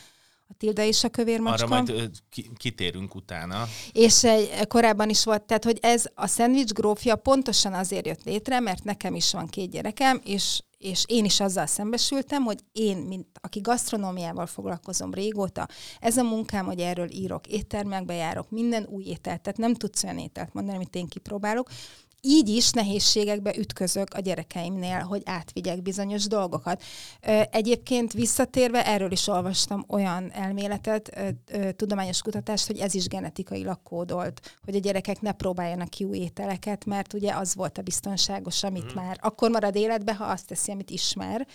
A 0.49 0.55
Tilda 0.59 0.83
és 0.83 1.05
a 1.05 1.09
kövér 1.09 1.41
macska. 1.41 1.65
Arra 1.65 1.75
majd 1.75 2.11
kitérünk 2.57 3.15
utána. 3.15 3.65
És 3.93 4.25
egy, 4.25 4.67
korábban 4.67 5.09
is 5.09 5.25
volt, 5.25 5.43
tehát 5.43 5.65
hogy 5.65 5.79
ez 5.83 6.05
a 6.15 6.27
Sandwich 6.27 6.73
Grófja 6.73 7.17
pontosan 7.17 7.73
azért 7.73 8.07
jött 8.07 8.25
létre, 8.25 8.61
mert 8.61 8.85
nekem 8.85 9.15
is 9.15 9.33
van 9.33 9.47
két 9.47 9.71
gyerekem, 9.71 10.21
és 10.25 10.63
és 10.83 11.05
én 11.09 11.25
is 11.25 11.41
azzal 11.41 11.67
szembesültem, 11.67 12.43
hogy 12.43 12.59
én, 12.73 12.97
mint 12.97 13.27
aki 13.41 13.61
gasztronómiával 13.61 14.47
foglalkozom 14.47 15.15
régóta, 15.15 15.69
ez 16.01 16.17
a 16.17 16.23
munkám, 16.23 16.65
hogy 16.65 16.81
erről 16.81 17.11
írok, 17.11 17.47
éttermekbe 17.47 18.15
járok, 18.15 18.51
minden 18.51 18.87
új 18.91 19.05
ételt, 19.05 19.41
tehát 19.41 19.59
nem 19.59 19.75
tudsz 19.75 20.05
olyan 20.05 20.19
ételt 20.19 20.55
mondani, 20.55 20.77
amit 20.77 20.95
én 20.95 21.07
kipróbálok, 21.07 21.69
így 22.25 22.49
is 22.49 22.71
nehézségekbe 22.71 23.55
ütközök 23.57 24.15
a 24.15 24.21
gyerekeimnél, 24.21 25.01
hogy 25.01 25.23
átvigyek 25.25 25.83
bizonyos 25.83 26.27
dolgokat. 26.27 26.83
Egyébként 27.51 28.13
visszatérve, 28.13 28.87
erről 28.87 29.13
is 29.13 29.27
olvastam 29.27 29.85
olyan 29.89 30.33
elméletet, 30.33 31.21
tudományos 31.77 32.23
kutatást, 32.23 32.67
hogy 32.67 32.79
ez 32.79 32.95
is 32.95 33.07
genetikailag 33.07 33.83
kódolt, 33.83 34.57
hogy 34.65 34.75
a 34.75 34.79
gyerekek 34.79 35.21
ne 35.21 35.33
próbáljanak 35.33 35.89
ki 35.89 36.05
új 36.05 36.19
ételeket, 36.19 36.85
mert 36.85 37.13
ugye 37.13 37.33
az 37.35 37.55
volt 37.55 37.79
a 37.79 37.83
biztonságos, 37.83 38.63
amit 38.63 38.93
mm. 38.93 38.95
már 38.95 39.19
akkor 39.21 39.51
marad 39.51 39.77
életbe, 39.77 40.15
ha 40.15 40.25
azt 40.25 40.47
teszi, 40.47 40.71
amit 40.71 40.91
ismer 40.91 41.47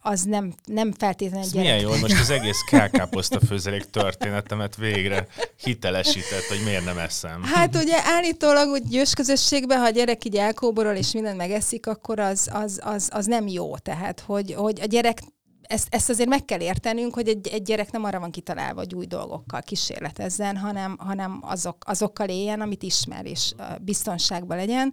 az 0.00 0.22
nem, 0.22 0.54
nem 0.64 0.92
feltétlenül 0.92 1.48
gyerek. 1.50 1.66
Milyen 1.66 1.80
jó, 1.80 1.90
hogy 1.90 2.00
most 2.00 2.20
az 2.20 2.30
egész 2.30 2.60
kákáposzta 2.70 3.40
főzelék 3.40 3.84
történetemet 3.84 4.76
végre 4.76 5.26
hitelesített, 5.62 6.44
hogy 6.48 6.60
miért 6.64 6.84
nem 6.84 6.98
eszem. 6.98 7.42
Hát 7.42 7.76
ugye 7.76 7.96
állítólag, 8.04 8.68
hogy 8.68 8.82
győs 8.88 9.14
közösségben, 9.14 9.78
ha 9.78 9.84
a 9.84 9.90
gyerek 9.90 10.24
így 10.24 10.36
elkóborol 10.36 10.94
és 10.94 11.12
mindent 11.12 11.36
megeszik, 11.36 11.86
akkor 11.86 12.18
az, 12.18 12.48
az, 12.52 12.80
az, 12.82 13.08
az 13.12 13.26
nem 13.26 13.46
jó. 13.46 13.76
Tehát, 13.76 14.20
hogy, 14.20 14.54
hogy 14.54 14.80
a 14.80 14.86
gyerek 14.86 15.18
ezt, 15.66 15.86
ezt 15.90 16.08
azért 16.08 16.28
meg 16.28 16.44
kell 16.44 16.60
értenünk, 16.60 17.14
hogy 17.14 17.28
egy, 17.28 17.48
egy 17.48 17.62
gyerek 17.62 17.90
nem 17.90 18.04
arra 18.04 18.20
van 18.20 18.30
kitalálva, 18.30 18.80
hogy 18.80 18.94
új 18.94 19.06
dolgokkal 19.06 19.62
kísérletezzen, 19.62 20.56
hanem, 20.56 20.96
hanem 20.98 21.38
azok, 21.42 21.76
azokkal 21.86 22.28
éljen, 22.28 22.60
amit 22.60 22.82
ismer, 22.82 23.26
és 23.26 23.54
biztonságban 23.80 24.56
legyen. 24.56 24.92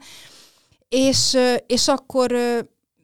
És, 0.90 1.38
és 1.68 1.88
akkor 1.88 2.32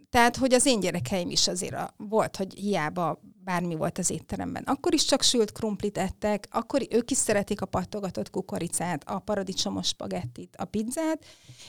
tehát, 0.09 0.35
hogy 0.35 0.53
az 0.53 0.65
én 0.65 0.79
gyerekeim 0.79 1.29
is 1.29 1.47
azért 1.47 1.73
a, 1.73 1.93
volt, 1.97 2.35
hogy 2.35 2.53
hiába 2.53 3.19
bármi 3.43 3.75
volt 3.75 3.97
az 3.97 4.09
étteremben. 4.09 4.63
Akkor 4.63 4.93
is 4.93 5.05
csak 5.05 5.21
sült 5.21 5.51
krumplit 5.51 5.97
ettek, 5.97 6.47
akkor 6.51 6.81
ők 6.89 7.11
is 7.11 7.17
szeretik 7.17 7.61
a 7.61 7.65
pattogatott 7.65 8.29
kukoricát, 8.29 9.03
a 9.05 9.19
paradicsomos 9.19 9.87
spagettit, 9.87 10.55
a 10.57 10.65
pizzát, 10.65 11.25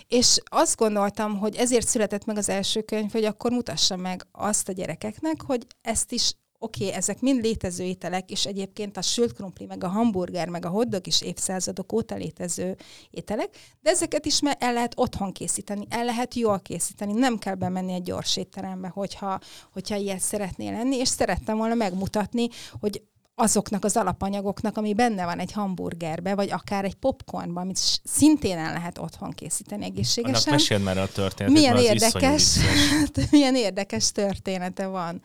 és 0.06 0.40
azt 0.44 0.76
gondoltam, 0.76 1.38
hogy 1.38 1.56
ezért 1.56 1.86
született 1.86 2.24
meg 2.24 2.36
az 2.36 2.48
első 2.48 2.82
könyv, 2.82 3.12
hogy 3.12 3.24
akkor 3.24 3.50
mutassa 3.50 3.96
meg 3.96 4.26
azt 4.32 4.68
a 4.68 4.72
gyerekeknek, 4.72 5.42
hogy 5.42 5.66
ezt 5.80 6.12
is 6.12 6.34
oké, 6.58 6.84
okay, 6.84 6.96
ezek 6.96 7.20
mind 7.20 7.42
létező 7.42 7.84
ételek, 7.84 8.30
és 8.30 8.46
egyébként 8.46 8.96
a 8.96 9.02
sült 9.02 9.32
krumpli, 9.32 9.66
meg 9.66 9.84
a 9.84 9.88
hamburger, 9.88 10.48
meg 10.48 10.64
a 10.64 10.68
hotdog 10.68 11.06
is 11.06 11.22
évszázadok 11.22 11.92
óta 11.92 12.14
létező 12.14 12.76
ételek, 13.10 13.48
de 13.80 13.90
ezeket 13.90 14.26
is 14.26 14.40
el 14.58 14.72
lehet 14.72 14.92
otthon 14.96 15.32
készíteni, 15.32 15.86
el 15.88 16.04
lehet 16.04 16.34
jól 16.34 16.60
készíteni, 16.60 17.12
nem 17.12 17.38
kell 17.38 17.54
bemenni 17.54 17.92
egy 17.92 18.02
gyors 18.02 18.36
étterembe, 18.36 18.88
hogyha, 18.88 19.40
hogyha 19.72 19.96
ilyet 19.96 20.20
szeretnél 20.20 20.72
lenni, 20.72 20.96
és 20.96 21.08
szerettem 21.08 21.56
volna 21.56 21.74
megmutatni, 21.74 22.48
hogy 22.80 23.02
azoknak 23.34 23.84
az 23.84 23.96
alapanyagoknak, 23.96 24.76
ami 24.76 24.94
benne 24.94 25.24
van 25.24 25.38
egy 25.38 25.52
hamburgerbe, 25.52 26.34
vagy 26.34 26.50
akár 26.50 26.84
egy 26.84 26.94
popcornban, 26.94 27.62
amit 27.62 27.78
szintén 28.04 28.58
el 28.58 28.72
lehet 28.72 28.98
otthon 28.98 29.30
készíteni 29.30 29.84
egészségesen. 29.84 30.34
Annak 30.34 30.50
meséld 30.50 30.82
már 30.82 30.98
a 30.98 31.08
történetet, 31.08 31.58
milyen 31.58 31.76
érdekes, 31.76 32.56
milyen 33.30 33.54
érdekes 33.54 34.12
története 34.12 34.86
van. 34.86 35.22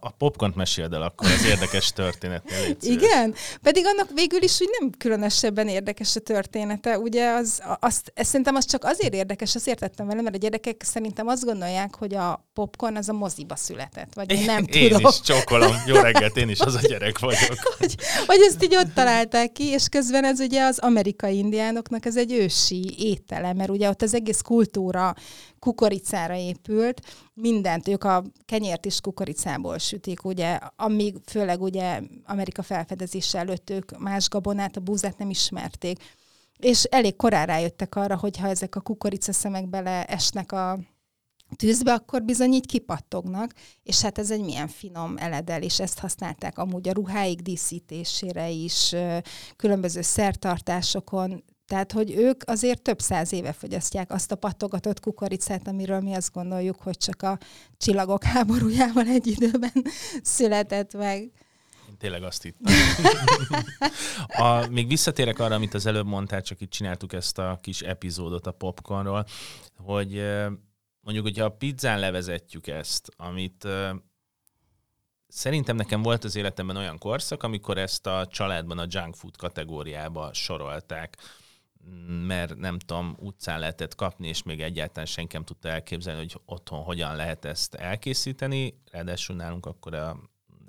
A 0.00 0.10
popcornt 0.10 0.54
meséld 0.54 0.92
el 0.92 1.02
akkor, 1.02 1.26
az 1.30 1.44
érdekes 1.44 1.92
történet. 1.92 2.42
Igen? 2.80 3.34
Pedig 3.62 3.86
annak 3.86 4.08
végül 4.14 4.42
is 4.42 4.60
úgy 4.60 4.68
nem 4.80 4.90
különösebben 4.98 5.68
érdekes 5.68 6.16
a 6.16 6.20
története. 6.20 6.98
Ugye 6.98 7.30
az, 7.30 7.62
azt, 7.80 8.12
ezt 8.14 8.28
szerintem 8.28 8.54
az 8.54 8.64
csak 8.66 8.84
azért 8.84 9.14
érdekes, 9.14 9.54
azt 9.54 9.68
értettem 9.68 10.06
vele, 10.06 10.22
mert 10.22 10.34
a 10.34 10.38
gyerekek 10.38 10.82
szerintem 10.84 11.26
azt 11.26 11.44
gondolják, 11.44 11.94
hogy 11.94 12.14
a 12.14 12.48
popcorn 12.52 12.96
az 12.96 13.08
a 13.08 13.12
moziba 13.12 13.56
született. 13.56 14.14
Vagy 14.14 14.32
én 14.32 14.44
nem 14.44 14.64
én 14.68 14.88
tudom. 14.88 15.06
is 15.08 15.20
csókolom. 15.20 15.76
Jó 15.86 15.94
reggelt, 15.94 16.36
én 16.36 16.48
is 16.48 16.60
az 16.60 16.74
a 16.74 16.80
gyerek 16.80 17.18
vagyok. 17.18 17.58
hogy, 17.78 17.94
hogy 18.26 18.40
ezt 18.40 18.64
így 18.64 18.76
ott 18.76 18.94
találták 18.94 19.52
ki, 19.52 19.64
és 19.64 19.88
közben 19.88 20.24
ez 20.24 20.40
ugye 20.40 20.64
az 20.64 20.78
amerikai 20.78 21.38
indiánoknak 21.38 22.06
ez 22.06 22.16
egy 22.16 22.32
ősi 22.32 22.94
étele, 22.98 23.52
mert 23.52 23.70
ugye 23.70 23.88
ott 23.88 24.02
az 24.02 24.14
egész 24.14 24.40
kultúra 24.40 25.14
kukoricára 25.64 26.34
épült, 26.34 27.00
mindent, 27.34 27.88
ők 27.88 28.04
a 28.04 28.24
kenyért 28.44 28.86
is 28.86 29.00
kukoricából 29.00 29.78
sütik, 29.78 30.24
ugye, 30.24 30.58
amíg 30.76 31.16
főleg 31.26 31.62
ugye 31.62 32.00
Amerika 32.24 32.62
felfedezése 32.62 33.38
előtt 33.38 33.70
ők 33.70 33.98
más 33.98 34.28
gabonát, 34.28 34.76
a 34.76 34.80
búzát 34.80 35.18
nem 35.18 35.30
ismerték. 35.30 36.02
És 36.58 36.84
elég 36.84 37.16
korán 37.16 37.46
rájöttek 37.46 37.94
arra, 37.94 38.16
hogy 38.16 38.36
ha 38.36 38.48
ezek 38.48 38.74
a 38.74 38.80
kukoricaszemek 38.80 39.68
bele 39.68 40.04
esnek 40.04 40.52
a 40.52 40.78
tűzbe, 41.56 41.92
akkor 41.92 42.22
bizony 42.22 42.52
így 42.52 42.66
kipattognak, 42.66 43.52
és 43.82 44.00
hát 44.00 44.18
ez 44.18 44.30
egy 44.30 44.44
milyen 44.44 44.68
finom 44.68 45.16
eledel, 45.16 45.62
és 45.62 45.80
ezt 45.80 45.98
használták 45.98 46.58
amúgy 46.58 46.88
a 46.88 46.92
ruháik 46.92 47.40
díszítésére 47.40 48.50
is, 48.50 48.94
különböző 49.56 50.02
szertartásokon, 50.02 51.44
tehát, 51.66 51.92
hogy 51.92 52.10
ők 52.10 52.42
azért 52.46 52.82
több 52.82 53.00
száz 53.00 53.32
éve 53.32 53.52
fogyasztják 53.52 54.12
azt 54.12 54.32
a 54.32 54.36
pattogatott 54.36 55.00
kukoricát, 55.00 55.68
amiről 55.68 56.00
mi 56.00 56.14
azt 56.14 56.32
gondoljuk, 56.32 56.80
hogy 56.82 56.96
csak 56.96 57.22
a 57.22 57.38
csillagok 57.76 58.24
háborújával 58.24 59.06
egy 59.06 59.26
időben 59.26 59.72
született 60.22 60.92
meg. 60.92 61.20
Én 61.88 61.96
tényleg 61.98 62.22
azt 62.22 62.42
hittem. 62.42 62.74
a, 64.46 64.66
még 64.66 64.88
visszatérek 64.88 65.38
arra, 65.38 65.54
amit 65.54 65.74
az 65.74 65.86
előbb 65.86 66.06
mondtál, 66.06 66.42
csak 66.42 66.60
itt 66.60 66.70
csináltuk 66.70 67.12
ezt 67.12 67.38
a 67.38 67.58
kis 67.62 67.80
epizódot 67.80 68.46
a 68.46 68.52
popcornról, 68.52 69.26
hogy 69.76 70.22
mondjuk, 71.00 71.24
hogyha 71.24 71.44
a 71.44 71.56
pizzán 71.56 71.98
levezetjük 71.98 72.66
ezt, 72.66 73.08
amit 73.16 73.68
Szerintem 75.26 75.76
nekem 75.76 76.02
volt 76.02 76.24
az 76.24 76.36
életemben 76.36 76.76
olyan 76.76 76.98
korszak, 76.98 77.42
amikor 77.42 77.78
ezt 77.78 78.06
a 78.06 78.26
családban 78.26 78.78
a 78.78 78.86
junk 78.88 79.14
food 79.14 79.36
kategóriába 79.36 80.30
sorolták 80.32 81.16
mert 82.26 82.56
nem 82.56 82.78
tudom, 82.78 83.16
utcán 83.18 83.58
lehetett 83.58 83.94
kapni, 83.94 84.28
és 84.28 84.42
még 84.42 84.60
egyáltalán 84.60 85.06
senki 85.06 85.36
nem 85.36 85.44
tudta 85.44 85.68
elképzelni, 85.68 86.20
hogy 86.20 86.40
otthon 86.44 86.82
hogyan 86.82 87.16
lehet 87.16 87.44
ezt 87.44 87.74
elkészíteni. 87.74 88.80
Ráadásul 88.90 89.36
nálunk 89.36 89.66
akkor 89.66 89.94
a, 89.94 90.16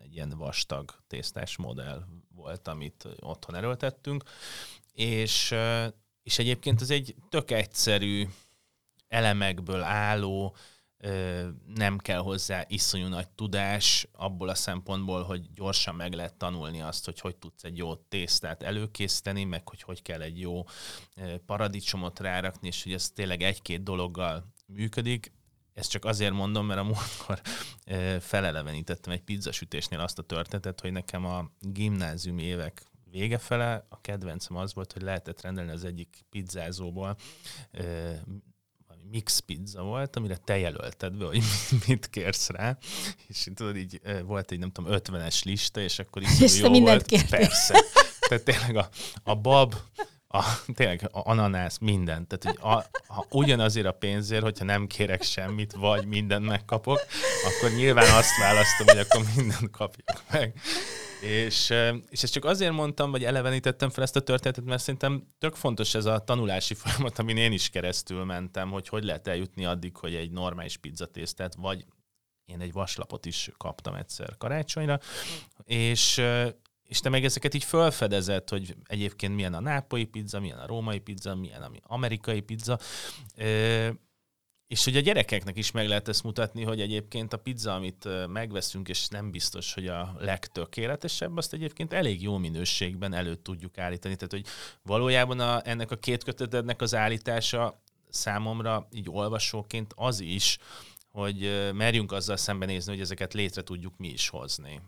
egy 0.03 0.15
ilyen 0.15 0.29
vastag 0.37 0.95
tésztás 1.07 1.57
modell 1.57 2.05
volt, 2.35 2.67
amit 2.67 3.07
otthon 3.19 3.55
erőltettünk. 3.55 4.23
És, 4.93 5.55
és 6.23 6.39
egyébként 6.39 6.81
ez 6.81 6.89
egy 6.89 7.15
tök 7.29 7.51
egyszerű 7.51 8.27
elemekből 9.07 9.81
álló, 9.81 10.55
nem 11.75 11.97
kell 11.97 12.19
hozzá 12.19 12.63
iszonyú 12.67 13.07
nagy 13.07 13.29
tudás 13.29 14.07
abból 14.11 14.49
a 14.49 14.55
szempontból, 14.55 15.23
hogy 15.23 15.51
gyorsan 15.53 15.95
meg 15.95 16.13
lehet 16.13 16.33
tanulni 16.33 16.81
azt, 16.81 17.05
hogy 17.05 17.19
hogy 17.19 17.35
tudsz 17.35 17.63
egy 17.63 17.77
jó 17.77 17.95
tésztát 17.95 18.63
előkészíteni, 18.63 19.43
meg 19.43 19.67
hogy 19.67 19.81
hogy 19.81 20.01
kell 20.01 20.21
egy 20.21 20.39
jó 20.39 20.63
paradicsomot 21.45 22.19
rárakni, 22.19 22.67
és 22.67 22.83
hogy 22.83 22.93
ez 22.93 23.09
tényleg 23.09 23.41
egy-két 23.41 23.83
dologgal 23.83 24.53
működik. 24.65 25.31
Ezt 25.73 25.89
csak 25.89 26.05
azért 26.05 26.33
mondom, 26.33 26.65
mert 26.65 26.79
a 26.79 26.83
múltkor 26.83 27.41
felelevenítettem 28.19 29.13
egy 29.13 29.21
pizzasütésnél 29.21 29.99
azt 29.99 30.19
a 30.19 30.23
történetet, 30.23 30.81
hogy 30.81 30.91
nekem 30.91 31.25
a 31.25 31.49
gimnáziumi 31.59 32.43
évek 32.43 32.83
vége 33.11 33.37
fele 33.37 33.85
a 33.89 34.01
kedvencem 34.01 34.55
az 34.55 34.73
volt, 34.73 34.93
hogy 34.93 35.01
lehetett 35.01 35.41
rendelni 35.41 35.71
az 35.71 35.83
egyik 35.83 36.25
pizzázóból 36.29 37.17
mix 39.15 39.39
pizza 39.39 39.81
volt, 39.81 40.15
amire 40.15 40.37
te 40.37 40.57
jelölted 40.57 41.13
be, 41.13 41.25
hogy 41.25 41.43
mit 41.87 42.09
kérsz 42.09 42.49
rá, 42.49 42.77
és 43.27 43.47
tudod, 43.55 43.75
így 43.75 44.01
volt 44.25 44.51
egy 44.51 44.59
nem 44.59 44.71
tudom, 44.71 44.91
50-es 44.97 45.43
lista, 45.43 45.79
és 45.79 45.99
akkor 45.99 46.21
is 46.21 46.39
és 46.41 46.59
jó 46.59 46.79
volt. 46.79 47.05
Kértél. 47.05 47.39
Persze. 47.39 47.83
Tehát 48.29 48.43
tényleg 48.43 48.75
a, 48.75 48.89
a 49.23 49.35
bab, 49.35 49.75
a, 50.27 50.43
tényleg 50.73 51.09
a 51.11 51.29
ananász, 51.29 51.77
minden. 51.77 52.27
Tehát, 52.27 52.43
hogy 52.57 52.71
a, 52.71 52.85
ha 53.13 53.25
ugyanazért 53.29 53.85
a 53.85 53.91
pénzért, 53.91 54.43
hogyha 54.43 54.65
nem 54.65 54.87
kérek 54.87 55.23
semmit, 55.23 55.73
vagy 55.73 56.05
mindent 56.05 56.45
megkapok, 56.45 56.99
akkor 57.45 57.71
nyilván 57.71 58.13
azt 58.13 58.37
választom, 58.39 58.87
hogy 58.87 58.97
akkor 58.97 59.25
mindent 59.35 59.71
kapjak 59.71 60.23
meg. 60.31 60.53
És, 61.25 61.73
és 62.09 62.23
ezt 62.23 62.33
csak 62.33 62.45
azért 62.45 62.71
mondtam, 62.71 63.11
vagy 63.11 63.23
elevenítettem 63.23 63.89
fel 63.89 64.03
ezt 64.03 64.15
a 64.15 64.19
történetet, 64.19 64.65
mert 64.65 64.81
szerintem 64.81 65.27
tök 65.37 65.55
fontos 65.55 65.95
ez 65.95 66.05
a 66.05 66.19
tanulási 66.19 66.73
folyamat, 66.83 67.19
amin 67.19 67.37
én 67.37 67.51
is 67.51 67.69
keresztül 67.69 68.23
mentem, 68.23 68.69
hogy 68.69 68.87
hogy 68.87 69.03
lehet 69.03 69.27
eljutni 69.27 69.65
addig, 69.65 69.95
hogy 69.95 70.15
egy 70.15 70.31
normális 70.31 70.77
pizzatésztet, 70.77 71.55
vagy 71.55 71.85
én 72.45 72.61
egy 72.61 72.71
vaslapot 72.71 73.25
is 73.25 73.49
kaptam 73.57 73.95
egyszer 73.95 74.37
karácsonyra, 74.37 74.99
és, 75.63 76.21
és 76.83 76.99
te 76.99 77.09
meg 77.09 77.25
ezeket 77.25 77.53
így 77.53 77.63
felfedezett, 77.63 78.49
hogy 78.49 78.75
egyébként 78.83 79.35
milyen 79.35 79.53
a 79.53 79.59
nápolyi 79.59 80.05
pizza, 80.05 80.39
milyen 80.39 80.59
a 80.59 80.67
római 80.67 80.99
pizza, 80.99 81.35
milyen 81.35 81.61
a 81.61 81.71
amerikai 81.81 82.41
pizza, 82.41 82.79
és 84.67 84.83
hogy 84.83 84.97
a 84.97 84.99
gyerekeknek 84.99 85.57
is 85.57 85.71
meg 85.71 85.87
lehet 85.87 86.07
ezt 86.07 86.23
mutatni, 86.23 86.63
hogy 86.63 86.81
egyébként 86.81 87.33
a 87.33 87.37
pizza, 87.37 87.73
amit 87.73 88.07
megveszünk, 88.27 88.89
és 88.89 89.07
nem 89.07 89.31
biztos, 89.31 89.73
hogy 89.73 89.87
a 89.87 90.15
legtökéletesebb, 90.19 91.37
azt 91.37 91.53
egyébként 91.53 91.93
elég 91.93 92.21
jó 92.21 92.37
minőségben 92.37 93.13
elő 93.13 93.35
tudjuk 93.35 93.77
állítani. 93.77 94.15
Tehát, 94.15 94.31
hogy 94.31 94.45
valójában 94.81 95.39
a, 95.39 95.61
ennek 95.63 95.91
a 95.91 95.95
két 95.95 96.23
kötetednek 96.23 96.81
az 96.81 96.95
állítása 96.95 97.81
számomra 98.09 98.87
így 98.91 99.09
olvasóként 99.09 99.93
az 99.95 100.19
is, 100.19 100.57
hogy 101.11 101.71
merjünk 101.73 102.11
azzal 102.11 102.37
szembenézni, 102.37 102.91
hogy 102.91 103.01
ezeket 103.01 103.33
létre 103.33 103.61
tudjuk 103.61 103.93
mi 103.97 104.07
is 104.07 104.29
hozni. 104.29 104.81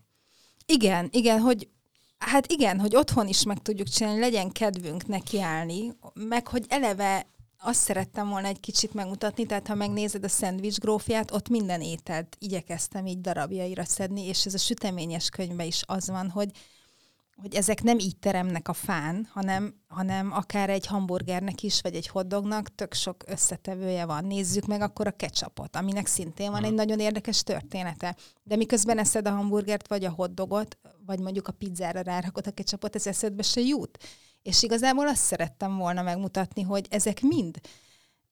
Igen, 0.65 1.09
igen, 1.11 1.39
hogy 1.39 1.67
Hát 2.17 2.51
igen, 2.51 2.79
hogy 2.79 2.95
otthon 2.95 3.27
is 3.27 3.43
meg 3.43 3.61
tudjuk 3.61 3.87
csinálni, 3.87 4.19
legyen 4.19 4.51
kedvünk 4.51 5.07
nekiállni, 5.07 5.93
meg 6.13 6.47
hogy 6.47 6.65
eleve 6.67 7.27
azt 7.59 7.81
szerettem 7.81 8.29
volna 8.29 8.47
egy 8.47 8.59
kicsit 8.59 8.93
megmutatni, 8.93 9.45
tehát 9.45 9.67
ha 9.67 9.75
megnézed 9.75 10.23
a 10.23 10.29
szendvics 10.29 10.77
grófját, 10.77 11.31
ott 11.31 11.49
minden 11.49 11.81
ételt 11.81 12.35
igyekeztem 12.39 13.05
így 13.05 13.21
darabjaira 13.21 13.85
szedni, 13.85 14.21
és 14.27 14.45
ez 14.45 14.53
a 14.53 14.57
süteményes 14.57 15.29
könyvben 15.29 15.65
is 15.65 15.81
az 15.85 16.09
van, 16.09 16.29
hogy 16.29 16.51
hogy 17.41 17.55
ezek 17.55 17.83
nem 17.83 17.99
így 17.99 18.17
teremnek 18.17 18.67
a 18.67 18.73
fán, 18.73 19.27
hanem, 19.31 19.75
hanem 19.87 20.31
akár 20.31 20.69
egy 20.69 20.85
hamburgernek 20.85 21.63
is, 21.63 21.81
vagy 21.81 21.95
egy 21.95 22.07
hotdognak 22.07 22.75
tök 22.75 22.93
sok 22.93 23.23
összetevője 23.27 24.05
van. 24.05 24.25
Nézzük 24.25 24.65
meg 24.65 24.81
akkor 24.81 25.07
a 25.07 25.11
ketchupot, 25.11 25.75
aminek 25.75 26.07
szintén 26.07 26.51
van 26.51 26.63
egy 26.63 26.73
nagyon 26.73 26.99
érdekes 26.99 27.43
története. 27.43 28.15
De 28.43 28.55
miközben 28.55 28.97
eszed 28.97 29.27
a 29.27 29.31
hamburgert, 29.31 29.87
vagy 29.87 30.05
a 30.05 30.09
hotdogot, 30.09 30.77
vagy 31.05 31.19
mondjuk 31.19 31.47
a 31.47 31.51
pizzára 31.51 32.01
rárakod 32.01 32.47
a 32.47 32.51
ketchupot, 32.51 32.95
ez 32.95 33.07
eszedbe 33.07 33.43
se 33.43 33.61
jut. 33.61 33.97
És 34.47 34.63
igazából 34.63 35.07
azt 35.07 35.23
szerettem 35.23 35.77
volna 35.77 36.01
megmutatni, 36.01 36.61
hogy 36.61 36.85
ezek 36.89 37.21
mind 37.21 37.59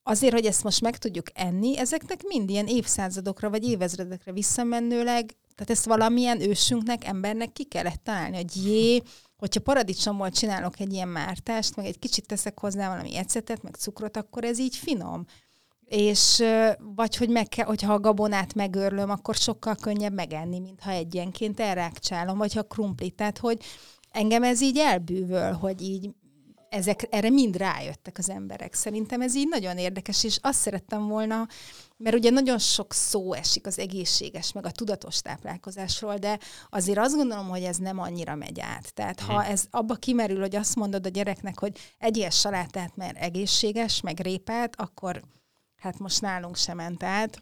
azért, 0.03 0.33
hogy 0.33 0.45
ezt 0.45 0.63
most 0.63 0.81
meg 0.81 0.97
tudjuk 0.97 1.27
enni, 1.33 1.77
ezeknek 1.77 2.23
mind 2.23 2.49
ilyen 2.49 2.67
évszázadokra 2.67 3.49
vagy 3.49 3.63
évezredekre 3.63 4.31
visszamenőleg, 4.31 5.35
tehát 5.55 5.69
ezt 5.71 5.85
valamilyen 5.85 6.41
ősünknek, 6.41 7.05
embernek 7.05 7.51
ki 7.51 7.63
kellett 7.63 8.03
találni, 8.03 8.35
hogy 8.35 8.65
jé, 8.65 9.01
hogyha 9.37 9.59
paradicsomból 9.59 10.29
csinálok 10.29 10.79
egy 10.79 10.93
ilyen 10.93 11.07
mártást, 11.07 11.75
meg 11.75 11.85
egy 11.85 11.99
kicsit 11.99 12.27
teszek 12.27 12.59
hozzá 12.59 12.89
valami 12.89 13.17
ecetet, 13.17 13.63
meg 13.63 13.75
cukrot, 13.75 14.17
akkor 14.17 14.43
ez 14.43 14.59
így 14.59 14.75
finom. 14.75 15.25
És 15.85 16.43
vagy 16.95 17.15
hogy 17.15 17.29
meg 17.29 17.47
kell, 17.47 17.65
hogyha 17.65 17.93
a 17.93 17.99
gabonát 17.99 18.53
megörlöm, 18.53 19.09
akkor 19.09 19.35
sokkal 19.35 19.75
könnyebb 19.75 20.13
megenni, 20.13 20.59
mint 20.59 20.81
ha 20.81 20.91
egyenként 20.91 21.59
elrákcsálom, 21.59 22.37
vagy 22.37 22.53
ha 22.53 22.63
krumplit. 22.63 23.15
Tehát, 23.15 23.37
hogy 23.37 23.63
engem 24.15 24.43
ez 24.43 24.61
így 24.61 24.77
elbűvöl, 24.77 25.51
hogy 25.51 25.81
így 25.81 26.09
ezek, 26.69 27.07
erre 27.09 27.29
mind 27.29 27.57
rájöttek 27.57 28.17
az 28.17 28.29
emberek. 28.29 28.73
Szerintem 28.73 29.21
ez 29.21 29.35
így 29.35 29.47
nagyon 29.47 29.77
érdekes, 29.77 30.23
és 30.23 30.37
azt 30.41 30.59
szerettem 30.59 31.07
volna, 31.07 31.47
mert 31.97 32.15
ugye 32.15 32.29
nagyon 32.29 32.59
sok 32.59 32.93
szó 32.93 33.33
esik 33.33 33.67
az 33.67 33.79
egészséges, 33.79 34.51
meg 34.51 34.65
a 34.65 34.71
tudatos 34.71 35.21
táplálkozásról, 35.21 36.15
de 36.15 36.39
azért 36.69 36.97
azt 36.97 37.15
gondolom, 37.15 37.47
hogy 37.47 37.63
ez 37.63 37.77
nem 37.77 37.99
annyira 37.99 38.35
megy 38.35 38.59
át. 38.59 38.93
Tehát 38.93 39.19
ha 39.19 39.33
mhm. 39.33 39.51
ez 39.51 39.65
abba 39.69 39.95
kimerül, 39.95 40.39
hogy 40.39 40.55
azt 40.55 40.75
mondod 40.75 41.05
a 41.05 41.09
gyereknek, 41.09 41.59
hogy 41.59 41.77
egyél 41.97 42.29
salátát, 42.29 42.95
mert 42.95 43.17
egészséges, 43.17 44.01
meg 44.01 44.19
répát, 44.19 44.79
akkor 44.79 45.23
hát 45.75 45.99
most 45.99 46.21
nálunk 46.21 46.55
sem 46.55 46.75
ment 46.75 47.03
át. 47.03 47.41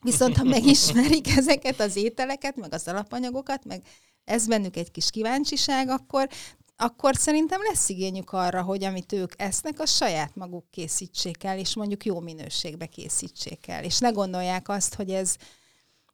Viszont 0.00 0.36
ha 0.36 0.44
megismerik 0.58 1.36
ezeket 1.36 1.80
az 1.80 1.96
ételeket, 1.96 2.56
meg 2.56 2.74
az 2.74 2.88
alapanyagokat, 2.88 3.64
meg 3.64 3.82
ez 4.24 4.46
bennük 4.46 4.76
egy 4.76 4.90
kis 4.90 5.10
kíváncsiság, 5.10 5.88
akkor 5.88 6.28
akkor 6.76 7.16
szerintem 7.16 7.60
lesz 7.62 7.88
igényük 7.88 8.32
arra, 8.32 8.62
hogy 8.62 8.84
amit 8.84 9.12
ők 9.12 9.32
esznek, 9.36 9.80
a 9.80 9.86
saját 9.86 10.36
maguk 10.36 10.70
készítsék 10.70 11.44
el, 11.44 11.58
és 11.58 11.76
mondjuk 11.76 12.04
jó 12.04 12.20
minőségbe 12.20 12.86
készítsék 12.86 13.66
el. 13.66 13.84
És 13.84 13.98
ne 13.98 14.10
gondolják 14.10 14.68
azt, 14.68 14.94
hogy 14.94 15.10
ez, 15.10 15.36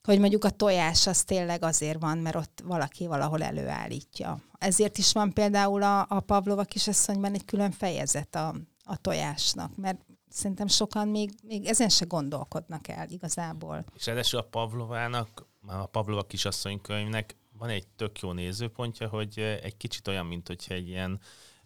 hogy 0.02 0.18
mondjuk 0.18 0.44
a 0.44 0.50
tojás 0.50 1.06
az 1.06 1.24
tényleg 1.24 1.62
azért 1.62 2.00
van, 2.00 2.18
mert 2.18 2.36
ott 2.36 2.62
valaki 2.64 3.06
valahol 3.06 3.42
előállítja. 3.42 4.40
Ezért 4.58 4.98
is 4.98 5.12
van 5.12 5.32
például 5.32 5.82
a, 5.82 6.06
a 6.08 6.20
Pavlova 6.20 6.64
kisasszonyban 6.64 7.34
egy 7.34 7.44
külön 7.44 7.70
fejezet 7.70 8.34
a, 8.34 8.54
a 8.84 8.96
tojásnak, 8.96 9.76
mert 9.76 10.00
szerintem 10.28 10.66
sokan 10.66 11.08
még, 11.08 11.30
még 11.42 11.66
ezen 11.66 11.88
se 11.88 12.04
gondolkodnak 12.04 12.88
el 12.88 13.08
igazából. 13.08 13.84
És 13.96 14.06
ráadásul 14.06 14.38
a 14.38 14.48
Pavlovának, 14.50 15.46
a 15.66 15.86
Pavlova 15.86 16.22
kisasszony 16.22 16.80
könyvnek 16.80 17.36
van 17.60 17.68
egy 17.68 17.86
tök 17.96 18.20
jó 18.20 18.32
nézőpontja, 18.32 19.08
hogy 19.08 19.38
egy 19.38 19.76
kicsit 19.76 20.08
olyan, 20.08 20.26
mint 20.26 20.46
hogyha 20.46 20.74
egy 20.74 20.88
ilyen 20.88 21.20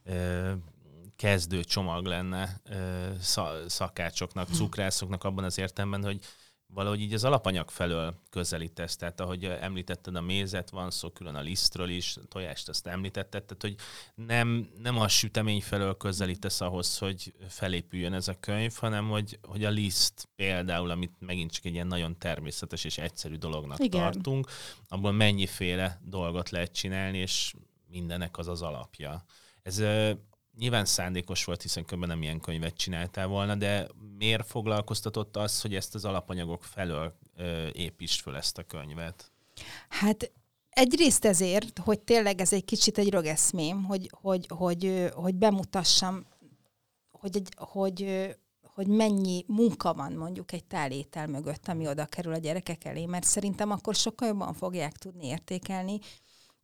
ö, 0.05 0.53
kezdő 1.17 1.65
csomag 1.65 2.07
lenne 2.07 2.61
ö, 2.65 3.09
szakácsoknak, 3.67 4.49
cukrászoknak 4.49 5.25
abban 5.25 5.45
az 5.45 5.59
értelemben, 5.59 6.05
hogy 6.05 6.25
valahogy 6.75 7.01
így 7.01 7.15
az 7.15 7.25
alapanyag 7.25 7.71
felől 7.71 8.15
közelítesz. 8.31 8.97
Tehát 8.97 9.21
ahogy 9.21 9.45
említetted, 9.45 10.17
a 10.17 10.21
mézet 10.21 10.71
van 10.71 10.91
szó, 10.91 11.11
külön 11.11 11.35
a 11.35 11.41
lisztről 11.41 11.89
is, 11.89 12.17
a 12.17 12.25
tojást 12.29 12.69
azt 12.69 12.87
említetted, 12.87 13.45
tehát 13.45 13.63
hogy 13.63 13.75
nem, 14.27 14.69
nem 14.79 14.99
a 14.99 15.09
sütemény 15.09 15.63
felől 15.63 15.97
közelítesz 15.97 16.61
ahhoz, 16.61 16.99
hogy 16.99 17.35
felépüljön 17.49 18.13
ez 18.13 18.29
a 18.29 18.41
könyv, 18.41 18.75
hanem 18.75 19.09
hogy, 19.09 19.39
hogy 19.43 19.65
a 19.65 19.71
liszt 19.71 20.29
például, 20.37 20.91
amit 20.91 21.15
megint 21.19 21.53
csak 21.53 21.65
egy 21.65 21.75
ilyen 21.75 21.87
nagyon 21.87 22.19
természetes 22.19 22.85
és 22.85 22.99
egyszerű 22.99 23.37
dolognak 23.37 23.79
Igen. 23.79 24.01
tartunk, 24.01 24.51
abból 24.89 25.13
mennyiféle 25.13 26.01
dolgot 26.05 26.51
lehet 26.51 26.73
csinálni, 26.73 27.19
és 27.19 27.55
mindenek 27.87 28.39
az 28.39 28.49
az 28.49 28.63
alapja. 28.63 29.25
Ez 29.63 29.83
nyilván 30.59 30.85
szándékos 30.85 31.45
volt, 31.45 31.63
hiszen 31.63 31.85
különben 31.85 32.09
nem 32.09 32.23
ilyen 32.23 32.41
könyvet 32.41 32.77
csináltál 32.77 33.27
volna, 33.27 33.55
de 33.55 33.89
miért 34.19 34.47
foglalkoztatott 34.47 35.37
az, 35.37 35.61
hogy 35.61 35.75
ezt 35.75 35.95
az 35.95 36.05
alapanyagok 36.05 36.65
felől 36.65 37.19
ö, 37.37 37.69
építsd 37.73 38.21
föl 38.21 38.37
ezt 38.37 38.59
a 38.59 38.63
könyvet? 38.63 39.33
Hát 39.89 40.33
egyrészt 40.69 41.25
ezért, 41.25 41.79
hogy 41.79 42.01
tényleg 42.01 42.41
ez 42.41 42.53
egy 42.53 42.65
kicsit 42.65 42.99
egy 42.99 43.11
rögeszmém, 43.11 43.85
hogy, 43.85 44.11
hogy, 44.21 44.47
hogy, 44.49 45.11
hogy 45.15 45.35
bemutassam, 45.35 46.27
hogy, 47.11 47.37
egy, 47.37 47.49
hogy, 47.57 48.29
hogy 48.63 48.87
mennyi 48.87 49.45
munka 49.47 49.95
van 49.95 50.13
mondjuk 50.13 50.53
egy 50.53 50.65
tálétel 50.65 51.27
mögött, 51.27 51.69
ami 51.69 51.89
oda 51.89 52.05
kerül 52.07 52.33
a 52.33 52.39
gyerekek 52.39 52.85
elé, 52.85 53.07
mert 53.07 53.25
szerintem 53.25 53.71
akkor 53.71 53.95
sokkal 53.95 54.29
jobban 54.29 54.55
fogják 54.55 54.97
tudni 54.97 55.27
értékelni, 55.27 55.99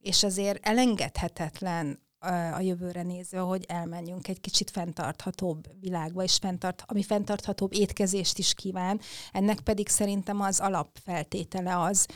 és 0.01 0.23
azért 0.23 0.67
elengedhetetlen 0.67 1.99
a 2.29 2.61
jövőre 2.61 3.03
nézve, 3.03 3.39
hogy 3.39 3.65
elmenjünk 3.69 4.29
egy 4.29 4.41
kicsit 4.41 4.71
fenntarthatóbb 4.71 5.67
világba, 5.81 6.23
és 6.23 6.37
fenntart, 6.41 6.83
ami 6.87 7.03
fenntarthatóbb 7.03 7.75
étkezést 7.75 8.39
is 8.39 8.55
kíván. 8.55 9.01
Ennek 9.33 9.61
pedig 9.61 9.89
szerintem 9.89 10.41
az 10.41 10.61
alapfeltétele 10.61 11.81
az, 11.81 12.07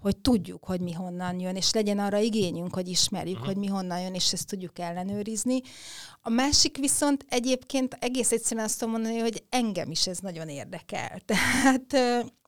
hogy 0.00 0.16
tudjuk, 0.16 0.64
hogy 0.64 0.80
mi 0.80 0.92
honnan 0.92 1.40
jön, 1.40 1.56
és 1.56 1.72
legyen 1.72 1.98
arra 1.98 2.18
igényünk, 2.18 2.74
hogy 2.74 2.88
ismerjük, 2.88 3.34
uh-huh. 3.34 3.52
hogy 3.52 3.56
mi 3.56 3.66
honnan 3.66 4.00
jön, 4.00 4.14
és 4.14 4.32
ezt 4.32 4.46
tudjuk 4.46 4.78
ellenőrizni. 4.78 5.60
A 6.20 6.30
másik 6.30 6.76
viszont 6.76 7.26
egyébként 7.28 7.96
egész 8.00 8.32
egyszerűen 8.32 8.66
azt 8.66 8.78
tudom 8.78 8.94
mondani, 8.94 9.18
hogy 9.18 9.44
engem 9.48 9.90
is 9.90 10.06
ez 10.06 10.18
nagyon 10.18 10.48
érdekel. 10.48 11.20
Tehát 11.30 11.92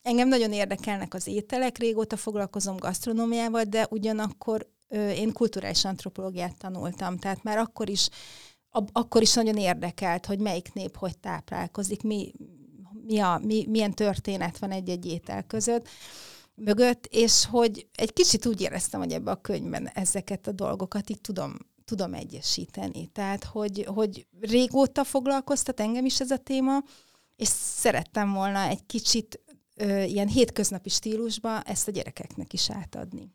engem 0.03 0.29
nagyon 0.29 0.53
érdekelnek 0.53 1.15
az 1.15 1.27
ételek, 1.27 1.79
régóta 1.79 2.17
foglalkozom 2.17 2.77
gasztronómiával, 2.77 3.63
de 3.63 3.87
ugyanakkor 3.91 4.67
én 4.93 5.33
kulturális 5.33 5.85
antropológiát 5.85 6.57
tanultam, 6.59 7.19
tehát 7.19 7.43
már 7.43 7.59
akkor 7.59 7.89
is, 7.89 8.09
ab, 8.71 8.89
akkor 8.93 9.23
is 9.23 9.35
nagyon 9.35 9.57
érdekelt, 9.57 10.27
hogy 10.27 10.39
melyik 10.39 10.73
nép 10.73 10.97
hogy 10.97 11.19
táplálkozik, 11.19 12.03
mi, 12.03 12.33
mi 13.07 13.19
a, 13.19 13.41
mi, 13.45 13.67
milyen 13.69 13.95
történet 13.95 14.59
van 14.59 14.71
egy-egy 14.71 15.07
étel 15.07 15.43
között 15.43 15.89
mögött, 16.55 17.07
és 17.07 17.47
hogy 17.47 17.87
egy 17.95 18.13
kicsit 18.13 18.47
úgy 18.47 18.61
éreztem, 18.61 19.01
hogy 19.01 19.13
ebbe 19.13 19.31
a 19.31 19.41
könyvben 19.41 19.89
ezeket 19.89 20.47
a 20.47 20.53
dolgokat 20.53 21.11
így 21.11 21.21
tudom, 21.21 21.57
tudom 21.85 22.15
egyesíteni. 22.15 23.07
Tehát, 23.07 23.45
hogy, 23.45 23.87
hogy 23.95 24.27
régóta 24.41 25.05
foglalkoztat 25.05 25.81
engem 25.81 26.05
is 26.05 26.21
ez 26.21 26.31
a 26.31 26.37
téma, 26.37 26.83
és 27.37 27.49
szerettem 27.49 28.33
volna 28.33 28.61
egy 28.61 28.87
kicsit 28.87 29.41
ö, 29.77 30.03
ilyen 30.03 30.29
hétköznapi 30.29 30.89
stílusba 30.89 31.61
ezt 31.63 31.89
a 31.89 31.91
gyerekeknek 31.91 32.53
is 32.53 32.71
átadni. 32.71 33.31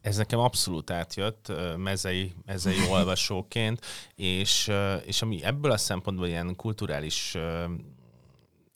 Ez 0.00 0.16
nekem 0.16 0.38
abszolút 0.38 0.90
átjött 0.90 1.52
mezei, 1.76 2.34
mezei 2.46 2.88
olvasóként, 2.90 3.86
és, 4.14 4.70
és 5.04 5.22
ami 5.22 5.44
ebből 5.44 5.70
a 5.70 5.76
szempontból 5.76 6.26
ilyen 6.26 6.56
kulturális 6.56 7.36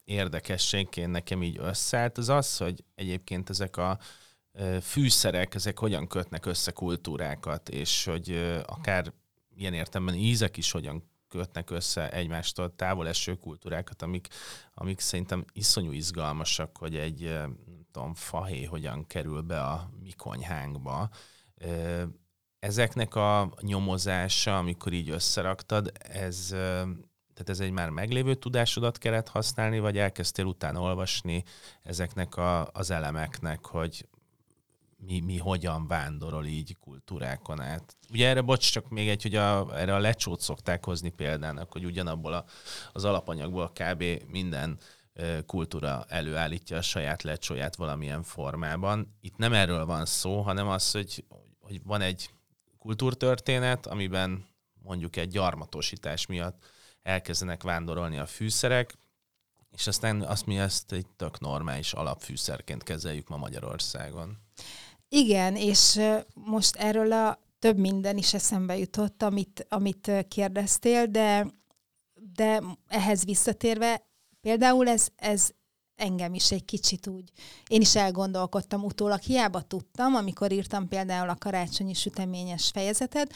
érdekességként 0.04 1.10
nekem 1.10 1.42
így 1.42 1.58
összeállt, 1.60 2.18
az 2.18 2.28
az, 2.28 2.56
hogy 2.56 2.84
egyébként 2.94 3.50
ezek 3.50 3.76
a 3.76 3.98
fűszerek, 4.80 5.54
ezek 5.54 5.78
hogyan 5.78 6.06
kötnek 6.06 6.46
össze 6.46 6.70
kultúrákat, 6.70 7.68
és 7.68 8.04
hogy 8.04 8.60
akár 8.66 9.12
ilyen 9.56 9.74
értelemben 9.74 10.14
ízek 10.14 10.56
is 10.56 10.70
hogyan 10.70 11.10
kötnek 11.28 11.70
össze 11.70 12.10
egymástól 12.10 12.74
távol 12.76 13.08
eső 13.08 13.34
kultúrákat, 13.34 14.02
amik, 14.02 14.28
amik 14.74 15.00
szerintem 15.00 15.44
iszonyú 15.52 15.92
izgalmasak, 15.92 16.76
hogy 16.76 16.96
egy 16.96 17.20
nem 17.20 17.83
tudom, 17.94 18.14
fahé 18.14 18.64
hogyan 18.64 19.06
kerül 19.06 19.40
be 19.40 19.62
a 19.62 19.90
mi 20.02 20.12
konyhánkba. 20.12 21.08
Ezeknek 22.58 23.14
a 23.14 23.52
nyomozása, 23.60 24.58
amikor 24.58 24.92
így 24.92 25.10
összeraktad, 25.10 25.92
ez, 25.98 26.46
tehát 27.34 27.48
ez 27.48 27.60
egy 27.60 27.70
már 27.70 27.90
meglévő 27.90 28.34
tudásodat 28.34 28.98
kellett 28.98 29.28
használni, 29.28 29.78
vagy 29.78 29.98
elkezdtél 29.98 30.44
utána 30.44 30.80
olvasni 30.80 31.44
ezeknek 31.82 32.36
a, 32.36 32.68
az 32.72 32.90
elemeknek, 32.90 33.66
hogy 33.66 34.08
mi, 34.96 35.20
mi 35.20 35.38
hogyan 35.38 35.86
vándorol 35.86 36.46
így 36.46 36.76
kultúrákon 36.80 37.60
át. 37.60 37.96
Ugye 38.10 38.28
erre, 38.28 38.40
bocs, 38.40 38.72
csak 38.72 38.88
még 38.88 39.08
egy, 39.08 39.22
hogy 39.22 39.34
a, 39.34 39.78
erre 39.78 39.94
a 39.94 39.98
lecsót 39.98 40.40
szokták 40.40 40.84
hozni 40.84 41.10
példának, 41.10 41.72
hogy 41.72 41.84
ugyanabból 41.84 42.32
a, 42.32 42.44
az 42.92 43.04
alapanyagból 43.04 43.72
kb. 43.72 44.04
minden 44.30 44.78
kultúra 45.46 46.04
előállítja 46.08 46.76
a 46.76 46.82
saját 46.82 47.22
lecsóját 47.22 47.76
valamilyen 47.76 48.22
formában. 48.22 49.16
Itt 49.20 49.36
nem 49.36 49.52
erről 49.52 49.86
van 49.86 50.06
szó, 50.06 50.40
hanem 50.40 50.68
az, 50.68 50.90
hogy, 50.90 51.24
hogy 51.60 51.80
van 51.84 52.00
egy 52.00 52.30
kultúrtörténet, 52.78 53.86
amiben 53.86 54.46
mondjuk 54.82 55.16
egy 55.16 55.28
gyarmatosítás 55.28 56.26
miatt 56.26 56.66
elkezdenek 57.02 57.62
vándorolni 57.62 58.18
a 58.18 58.26
fűszerek, 58.26 58.94
és 59.70 59.86
aztán 59.86 60.22
azt 60.22 60.46
mi 60.46 60.58
ezt 60.58 60.92
egy 60.92 61.06
tök 61.16 61.40
normális 61.40 61.92
alapfűszerként 61.92 62.82
kezeljük 62.82 63.28
ma 63.28 63.36
Magyarországon. 63.36 64.38
Igen, 65.08 65.56
és 65.56 66.00
most 66.34 66.76
erről 66.76 67.12
a 67.12 67.38
több 67.58 67.78
minden 67.78 68.16
is 68.16 68.34
eszembe 68.34 68.76
jutott, 68.78 69.22
amit, 69.22 69.66
amit 69.68 70.10
kérdeztél, 70.28 71.06
de, 71.06 71.46
de 72.34 72.62
ehhez 72.86 73.24
visszatérve, 73.24 74.02
például 74.44 74.88
ez, 74.88 75.08
ez 75.16 75.48
engem 75.96 76.34
is 76.34 76.52
egy 76.52 76.64
kicsit 76.64 77.06
úgy, 77.06 77.30
én 77.68 77.80
is 77.80 77.96
elgondolkodtam 77.96 78.84
utólag, 78.84 79.20
hiába 79.20 79.62
tudtam, 79.62 80.14
amikor 80.14 80.52
írtam 80.52 80.88
például 80.88 81.28
a 81.28 81.36
karácsonyi 81.38 81.94
süteményes 81.94 82.70
fejezetet, 82.72 83.32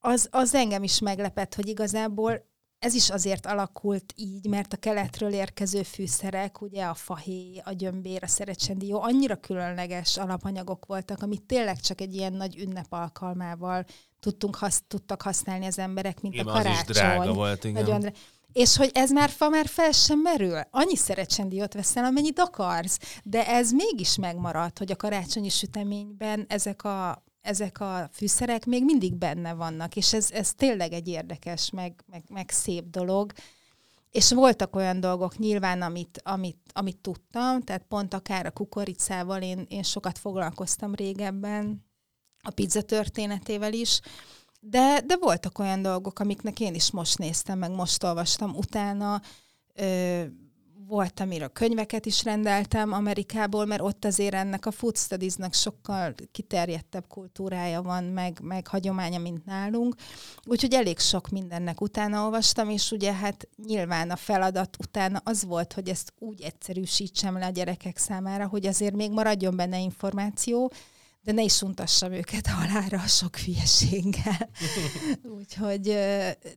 az, 0.00 0.28
az 0.30 0.54
engem 0.54 0.82
is 0.82 0.98
meglepett, 0.98 1.54
hogy 1.54 1.68
igazából 1.68 2.50
ez 2.78 2.94
is 2.94 3.10
azért 3.10 3.46
alakult 3.46 4.12
így, 4.16 4.46
mert 4.46 4.72
a 4.72 4.76
keletről 4.76 5.32
érkező 5.32 5.82
fűszerek, 5.82 6.60
ugye 6.60 6.84
a 6.84 6.94
fahéj, 6.94 7.60
a 7.64 7.72
gyömbér, 7.72 8.22
a 8.22 8.26
szerecsendió 8.26 9.02
annyira 9.02 9.36
különleges 9.36 10.16
alapanyagok 10.16 10.86
voltak, 10.86 11.22
amit 11.22 11.42
tényleg 11.42 11.80
csak 11.80 12.00
egy 12.00 12.14
ilyen 12.14 12.32
nagy 12.32 12.58
ünnep 12.58 12.86
alkalmával 12.88 13.84
tudtunk 14.20 14.56
hasz, 14.56 14.82
tudtak 14.88 15.22
használni 15.22 15.66
az 15.66 15.78
emberek, 15.78 16.20
mint 16.20 16.34
igen, 16.34 16.46
a 16.46 16.52
karácsony. 16.52 16.72
Az 16.72 16.88
is 16.88 16.96
drága 16.96 17.32
volt, 17.32 17.64
igen. 17.64 17.82
Nagyon, 17.82 18.12
és 18.52 18.76
hogy 18.76 18.90
ez 18.94 19.10
már 19.10 19.30
fa 19.30 19.48
már 19.48 19.66
fel 19.66 19.92
sem 19.92 20.18
merül. 20.18 20.60
Annyi 20.70 20.96
szerecsendiót 20.96 21.74
veszel, 21.74 22.04
amennyit 22.04 22.38
akarsz. 22.38 22.98
De 23.22 23.46
ez 23.46 23.70
mégis 23.70 24.16
megmaradt, 24.16 24.78
hogy 24.78 24.90
a 24.90 24.96
karácsonyi 24.96 25.48
süteményben 25.48 26.44
ezek 26.48 26.84
a 26.84 27.22
ezek 27.42 27.80
a 27.80 28.08
fűszerek 28.12 28.64
még 28.64 28.84
mindig 28.84 29.14
benne 29.14 29.52
vannak, 29.52 29.96
és 29.96 30.12
ez, 30.12 30.30
ez 30.30 30.54
tényleg 30.54 30.92
egy 30.92 31.08
érdekes, 31.08 31.70
meg, 31.70 32.04
meg, 32.06 32.22
meg 32.28 32.50
szép 32.50 32.84
dolog. 32.90 33.32
És 34.10 34.32
voltak 34.32 34.76
olyan 34.76 35.00
dolgok 35.00 35.38
nyilván, 35.38 35.82
amit, 35.82 36.20
amit, 36.24 36.58
amit 36.72 36.96
tudtam, 36.96 37.60
tehát 37.60 37.84
pont 37.88 38.14
akár 38.14 38.46
a 38.46 38.50
kukoricával 38.50 39.42
én, 39.42 39.66
én 39.68 39.82
sokat 39.82 40.18
foglalkoztam 40.18 40.94
régebben, 40.94 41.84
a 42.42 42.50
pizza 42.50 42.82
történetével 42.82 43.72
is, 43.72 44.00
de, 44.64 45.00
de 45.06 45.16
voltak 45.20 45.58
olyan 45.58 45.82
dolgok, 45.82 46.18
amiknek 46.18 46.60
én 46.60 46.74
is 46.74 46.90
most 46.90 47.18
néztem, 47.18 47.58
meg 47.58 47.70
most 47.70 48.02
olvastam 48.02 48.54
utána. 48.54 49.20
Ö, 49.74 50.22
volt, 50.86 51.20
amiről 51.20 51.48
könyveket 51.48 52.06
is 52.06 52.24
rendeltem 52.24 52.92
Amerikából, 52.92 53.64
mert 53.64 53.80
ott 53.80 54.04
azért 54.04 54.34
ennek 54.34 54.66
a 54.66 54.70
food 54.70 54.96
studies 54.96 55.34
sokkal 55.50 56.14
kiterjedtebb 56.32 57.04
kultúrája 57.08 57.82
van, 57.82 58.04
meg, 58.04 58.38
meg 58.42 58.66
hagyománya, 58.66 59.18
mint 59.18 59.44
nálunk. 59.44 59.94
Úgyhogy 60.44 60.74
elég 60.74 60.98
sok 60.98 61.28
mindennek 61.28 61.80
utána 61.80 62.24
olvastam, 62.24 62.70
és 62.70 62.90
ugye 62.90 63.12
hát 63.12 63.48
nyilván 63.66 64.10
a 64.10 64.16
feladat 64.16 64.76
utána 64.78 65.20
az 65.24 65.44
volt, 65.44 65.72
hogy 65.72 65.88
ezt 65.88 66.12
úgy 66.18 66.40
egyszerűsítsem 66.40 67.38
le 67.38 67.46
a 67.46 67.50
gyerekek 67.50 67.98
számára, 67.98 68.46
hogy 68.46 68.66
azért 68.66 68.94
még 68.94 69.10
maradjon 69.10 69.56
benne 69.56 69.78
információ, 69.78 70.72
de 71.22 71.32
ne 71.32 71.42
is 71.42 71.62
untassam 71.62 72.12
őket 72.12 72.46
halára 72.46 72.98
a 72.98 73.06
sok 73.06 73.36
hülyeséggel. 73.36 74.50
Úgyhogy, 75.38 75.82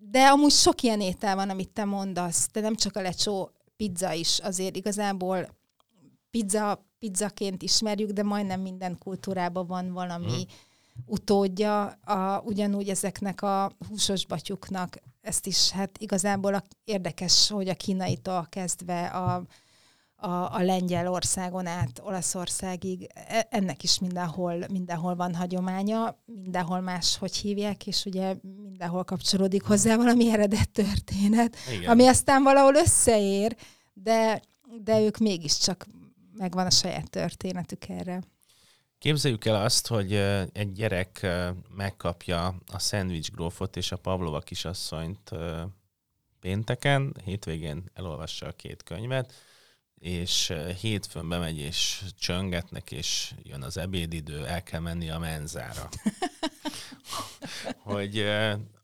de 0.02 0.28
amúgy 0.32 0.52
sok 0.52 0.82
ilyen 0.82 1.02
étel 1.02 1.36
van, 1.36 1.50
amit 1.50 1.70
te 1.70 1.86
mondasz, 1.86 2.48
de 2.52 2.60
nem 2.60 2.76
csak 2.76 2.96
a 2.96 3.02
lecsó 3.02 3.52
pizza 3.76 4.14
is 4.14 4.40
azért 4.40 4.76
igazából 4.76 5.48
pizza, 6.30 6.86
pizzaként 7.00 7.62
ismerjük, 7.62 8.10
de 8.10 8.24
majdnem 8.24 8.62
minden 8.62 8.98
kultúrában 8.98 9.68
van 9.68 9.94
valami 9.94 10.32
hmm. 10.32 11.04
utódja, 11.06 11.86
a, 11.86 12.42
ugyanúgy 12.46 12.90
ezeknek 12.90 13.42
a 13.42 13.72
húsos 13.88 14.26
batyuknak, 14.26 14.98
ezt 15.22 15.46
is 15.46 15.70
hát 15.70 15.98
igazából 15.98 16.54
a, 16.54 16.64
érdekes, 16.84 17.50
hogy 17.50 17.70
a 17.70 17.76
kínaitól 17.76 18.48
kezdve 18.50 19.06
a, 19.06 19.44
a, 20.26 20.54
a 20.54 20.62
Lengyelországon 20.62 21.68
át 21.68 22.02
Olaszországig, 22.04 23.10
e, 23.14 23.48
ennek 23.50 23.84
is 23.84 24.00
mindenhol, 24.00 24.66
mindenhol 24.72 25.16
van 25.16 25.36
hagyománya, 25.36 26.24
mindenhol 26.26 26.80
más, 26.80 27.18
hogy 27.18 27.36
hívják, 27.36 27.88
és 27.88 28.06
ugye 28.06 28.36
mindenhol 28.42 29.04
kapcsolódik 29.04 29.64
hozzá 29.64 29.96
valami 29.96 30.32
eredet 30.32 30.70
történet, 30.70 31.56
Igen. 31.74 31.90
ami 31.90 32.08
aztán 32.08 32.44
valahol 32.44 32.76
összeér, 32.76 33.56
de, 33.94 34.42
de 34.84 35.02
ők 35.02 35.18
mégiscsak 35.18 35.86
megvan 36.38 36.66
a 36.66 36.70
saját 36.70 37.10
történetük 37.10 37.90
erre. 37.90 38.24
Képzeljük 38.98 39.46
el 39.46 39.64
azt, 39.64 39.88
hogy 39.88 40.14
egy 40.54 40.72
gyerek 40.74 41.28
megkapja 41.76 42.56
a 42.72 42.80
szendvics 42.80 43.32
grófot 43.32 43.76
és 43.76 43.92
a 43.92 43.98
Pavlova 43.98 44.40
kisasszonyt 44.40 45.32
pénteken, 46.40 47.16
hétvégén 47.24 47.84
elolvassa 47.94 48.46
a 48.46 48.52
két 48.52 48.84
könyvet, 48.84 49.34
és 50.00 50.54
hétfőn 50.82 51.30
bemegy 51.30 51.58
és 51.58 52.02
csöngetnek, 52.20 52.92
és 52.92 53.34
jön 53.44 53.62
az 53.62 53.78
ebédidő, 53.78 54.46
el 54.46 54.64
kell 54.64 54.80
menni 54.80 55.10
a 55.10 55.20
menzára. 55.20 55.90
hogy 57.78 58.26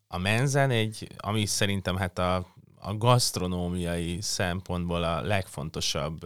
a 0.08 0.18
menzen 0.18 0.70
egy, 0.70 1.08
ami 1.18 1.46
szerintem 1.46 1.96
hát 1.96 2.20
a, 2.20 2.54
a 2.76 2.98
gasztronómiai 2.98 4.22
szempontból 4.22 5.04
a 5.04 5.22
legfontosabb 5.22 6.26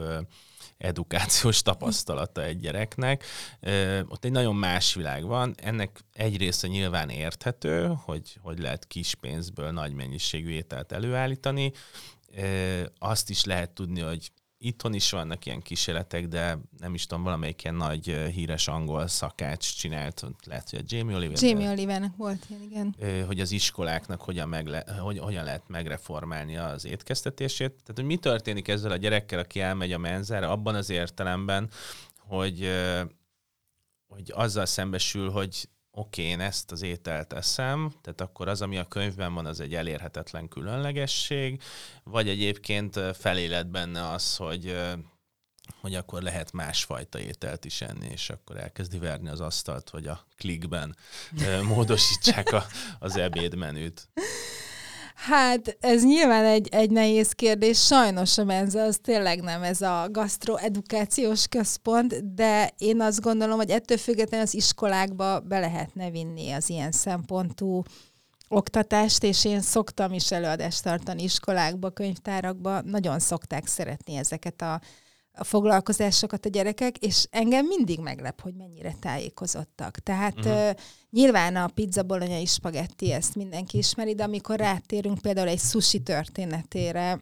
edukációs 0.78 1.62
tapasztalata 1.62 2.44
egy 2.44 2.60
gyereknek. 2.60 3.24
Ott 4.08 4.26
egy 4.26 4.32
nagyon 4.32 4.56
más 4.56 4.94
világ 4.94 5.26
van. 5.26 5.56
Ennek 5.58 6.00
egy 6.14 6.38
része 6.38 6.68
nyilván 6.68 7.10
érthető, 7.10 7.94
hogy 8.04 8.38
hogy 8.42 8.60
lehet 8.60 8.88
kis 8.88 9.16
pénzből 9.16 9.72
nagy 9.72 9.94
mennyiségű 9.94 10.50
ételt 10.50 10.92
előállítani. 10.92 11.72
Azt 13.00 13.30
is 13.30 13.44
lehet 13.44 13.70
tudni, 13.70 14.02
hogy 14.02 14.32
itthon 14.58 14.94
is 14.94 15.12
vannak 15.12 15.46
ilyen 15.46 15.62
kísérletek, 15.62 16.28
de 16.28 16.58
nem 16.78 16.94
is 16.94 17.06
tudom, 17.06 17.24
valamelyik 17.24 17.64
ilyen 17.64 17.76
nagy 17.76 18.06
híres 18.34 18.68
angol 18.68 19.08
szakács 19.08 19.76
csinált, 19.76 20.26
lehet, 20.46 20.70
hogy 20.70 20.80
a 20.80 20.86
Jamie 20.88 21.16
Oliver. 21.16 21.44
Jamie 21.44 21.72
Olivernek 21.72 22.16
volt 22.18 22.46
ilyen, 22.50 22.62
igen. 22.62 23.26
Hogy 23.26 23.40
az 23.40 23.52
iskoláknak 23.52 24.22
hogyan, 24.22 24.50
megle, 24.50 24.84
hogy, 25.00 25.20
hogyan 25.20 25.44
lehet 25.44 25.68
megreformálni 25.68 26.58
az 26.58 26.86
étkeztetését. 26.86 27.70
Tehát, 27.70 27.94
hogy 27.96 28.06
mi 28.06 28.18
történik 28.18 28.68
ezzel 28.68 28.92
a 28.92 28.98
gyerekkel, 28.98 29.40
aki 29.40 29.60
elmegy 29.60 29.92
a 29.92 29.98
menzára, 29.98 30.50
abban 30.50 30.76
az 30.76 30.90
értelemben, 30.90 31.70
hogy, 32.18 32.70
hogy 34.08 34.32
azzal 34.34 34.66
szembesül, 34.66 35.30
hogy 35.30 35.70
oké, 35.96 36.24
én 36.24 36.40
ezt 36.40 36.72
az 36.72 36.82
ételt 36.82 37.34
eszem, 37.34 37.92
tehát 38.02 38.22
akkor 38.22 38.48
az, 38.48 38.62
ami 38.62 38.78
a 38.78 38.88
könyvben 38.88 39.34
van, 39.34 39.46
az 39.46 39.60
egy 39.60 39.76
elérhetetlen 39.76 40.48
különlegesség, 40.48 41.62
vagy 42.04 42.30
egyébként 42.30 43.00
feléled 43.18 43.68
benne 43.68 44.10
az, 44.10 44.36
hogy 44.36 44.78
hogy 45.82 45.96
akkor 45.96 46.22
lehet 46.22 46.52
másfajta 46.52 47.20
ételt 47.20 47.66
is 47.66 47.82
enni, 47.82 48.08
és 48.12 48.30
akkor 48.30 48.58
elkezdi 48.58 48.98
verni 48.98 49.30
az 49.30 49.40
asztalt, 49.42 49.90
hogy 49.90 50.08
a 50.08 50.26
klikben 50.38 50.96
módosítsák 51.64 52.54
a, 52.54 52.66
az 53.00 53.18
ebédmenüt. 53.18 54.10
Hát 55.28 55.78
ez 55.80 56.04
nyilván 56.04 56.46
egy, 56.46 56.68
egy 56.72 56.90
nehéz 56.90 57.32
kérdés. 57.32 57.86
Sajnos 57.86 58.38
a 58.38 58.44
menze 58.44 58.82
az 58.82 59.00
tényleg 59.02 59.42
nem 59.42 59.64
ez 59.64 59.82
a 59.82 60.08
gasztroedukációs 60.12 61.48
központ, 61.48 62.36
de 62.36 62.72
én 62.78 63.02
azt 63.02 63.22
gondolom, 63.22 63.58
hogy 63.58 63.70
ettől 63.70 63.98
függetlenül 63.98 64.46
az 64.46 64.54
iskolákba 64.54 65.40
be 65.40 65.60
lehetne 65.60 66.10
vinni 66.10 66.52
az 66.52 66.70
ilyen 66.70 66.92
szempontú 66.92 67.84
oktatást, 68.48 69.24
és 69.24 69.46
én 69.46 69.62
szoktam 69.62 70.14
is 70.14 70.32
előadást 70.32 70.84
tartani 70.84 71.24
iskolákba, 71.24 71.90
könyvtárakba, 71.90 72.82
nagyon 72.82 73.20
szokták 73.20 73.68
szeretni 73.68 74.16
ezeket 74.16 74.62
a 74.62 74.82
a 75.36 75.44
foglalkozásokat 75.44 76.46
a 76.46 76.50
gyerekek, 76.50 76.98
és 76.98 77.28
engem 77.32 77.66
mindig 77.66 78.00
meglep, 78.00 78.42
hogy 78.42 78.54
mennyire 78.56 78.96
tájékozottak. 79.00 80.00
Tehát 80.00 80.38
uh-huh. 80.38 80.70
uh, 80.70 80.70
nyilván 81.10 81.56
a 81.56 81.68
pizza 81.68 82.04
bolonyai 82.04 82.46
spagetti, 82.46 83.12
ezt 83.12 83.36
mindenki 83.36 83.78
ismeri, 83.78 84.16
de 84.16 84.24
amikor 84.24 84.60
rátérünk 84.60 85.22
például 85.22 85.48
egy 85.48 85.60
sushi 85.60 86.00
történetére, 86.00 87.20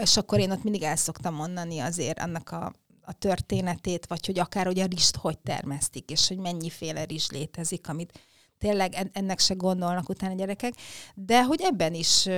és 0.00 0.16
akkor 0.16 0.38
én 0.38 0.50
ott 0.50 0.62
mindig 0.62 0.82
el 0.82 0.96
szoktam 0.96 1.34
mondani 1.34 1.78
azért 1.78 2.18
annak 2.18 2.50
a, 2.50 2.72
a 3.02 3.12
történetét, 3.12 4.06
vagy 4.06 4.26
hogy 4.26 4.38
akár 4.38 4.66
hogy 4.66 4.78
a 4.78 4.86
rist 4.86 5.16
hogy 5.16 5.38
termesztik, 5.38 6.10
és 6.10 6.28
hogy 6.28 6.38
mennyiféle 6.38 7.04
rizs 7.04 7.28
létezik, 7.28 7.88
amit 7.88 8.20
tényleg 8.58 9.10
ennek 9.12 9.38
se 9.38 9.54
gondolnak 9.54 10.08
utána 10.08 10.32
a 10.32 10.36
gyerekek, 10.36 10.74
de 11.14 11.44
hogy 11.44 11.60
ebben 11.62 11.94
is 11.94 12.28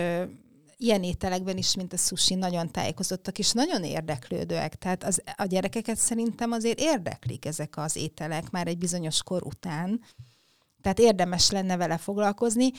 ilyen 0.81 1.03
ételekben 1.03 1.57
is, 1.57 1.75
mint 1.75 1.93
a 1.93 1.97
sushi, 1.97 2.35
nagyon 2.35 2.71
tájékozottak, 2.71 3.38
és 3.38 3.53
nagyon 3.53 3.85
érdeklődőek. 3.85 4.75
Tehát 4.75 5.05
az, 5.05 5.23
a 5.37 5.45
gyerekeket 5.45 5.97
szerintem 5.97 6.53
azért 6.53 6.81
érdeklik 6.81 7.45
ezek 7.45 7.77
az 7.77 7.97
ételek 7.97 8.51
már 8.51 8.66
egy 8.66 8.79
bizonyos 8.79 9.23
kor 9.23 9.43
után. 9.43 10.01
Tehát 10.83 10.99
érdemes 10.99 11.51
lenne 11.51 11.77
vele 11.77 11.99
foglalkozni. 11.99 12.71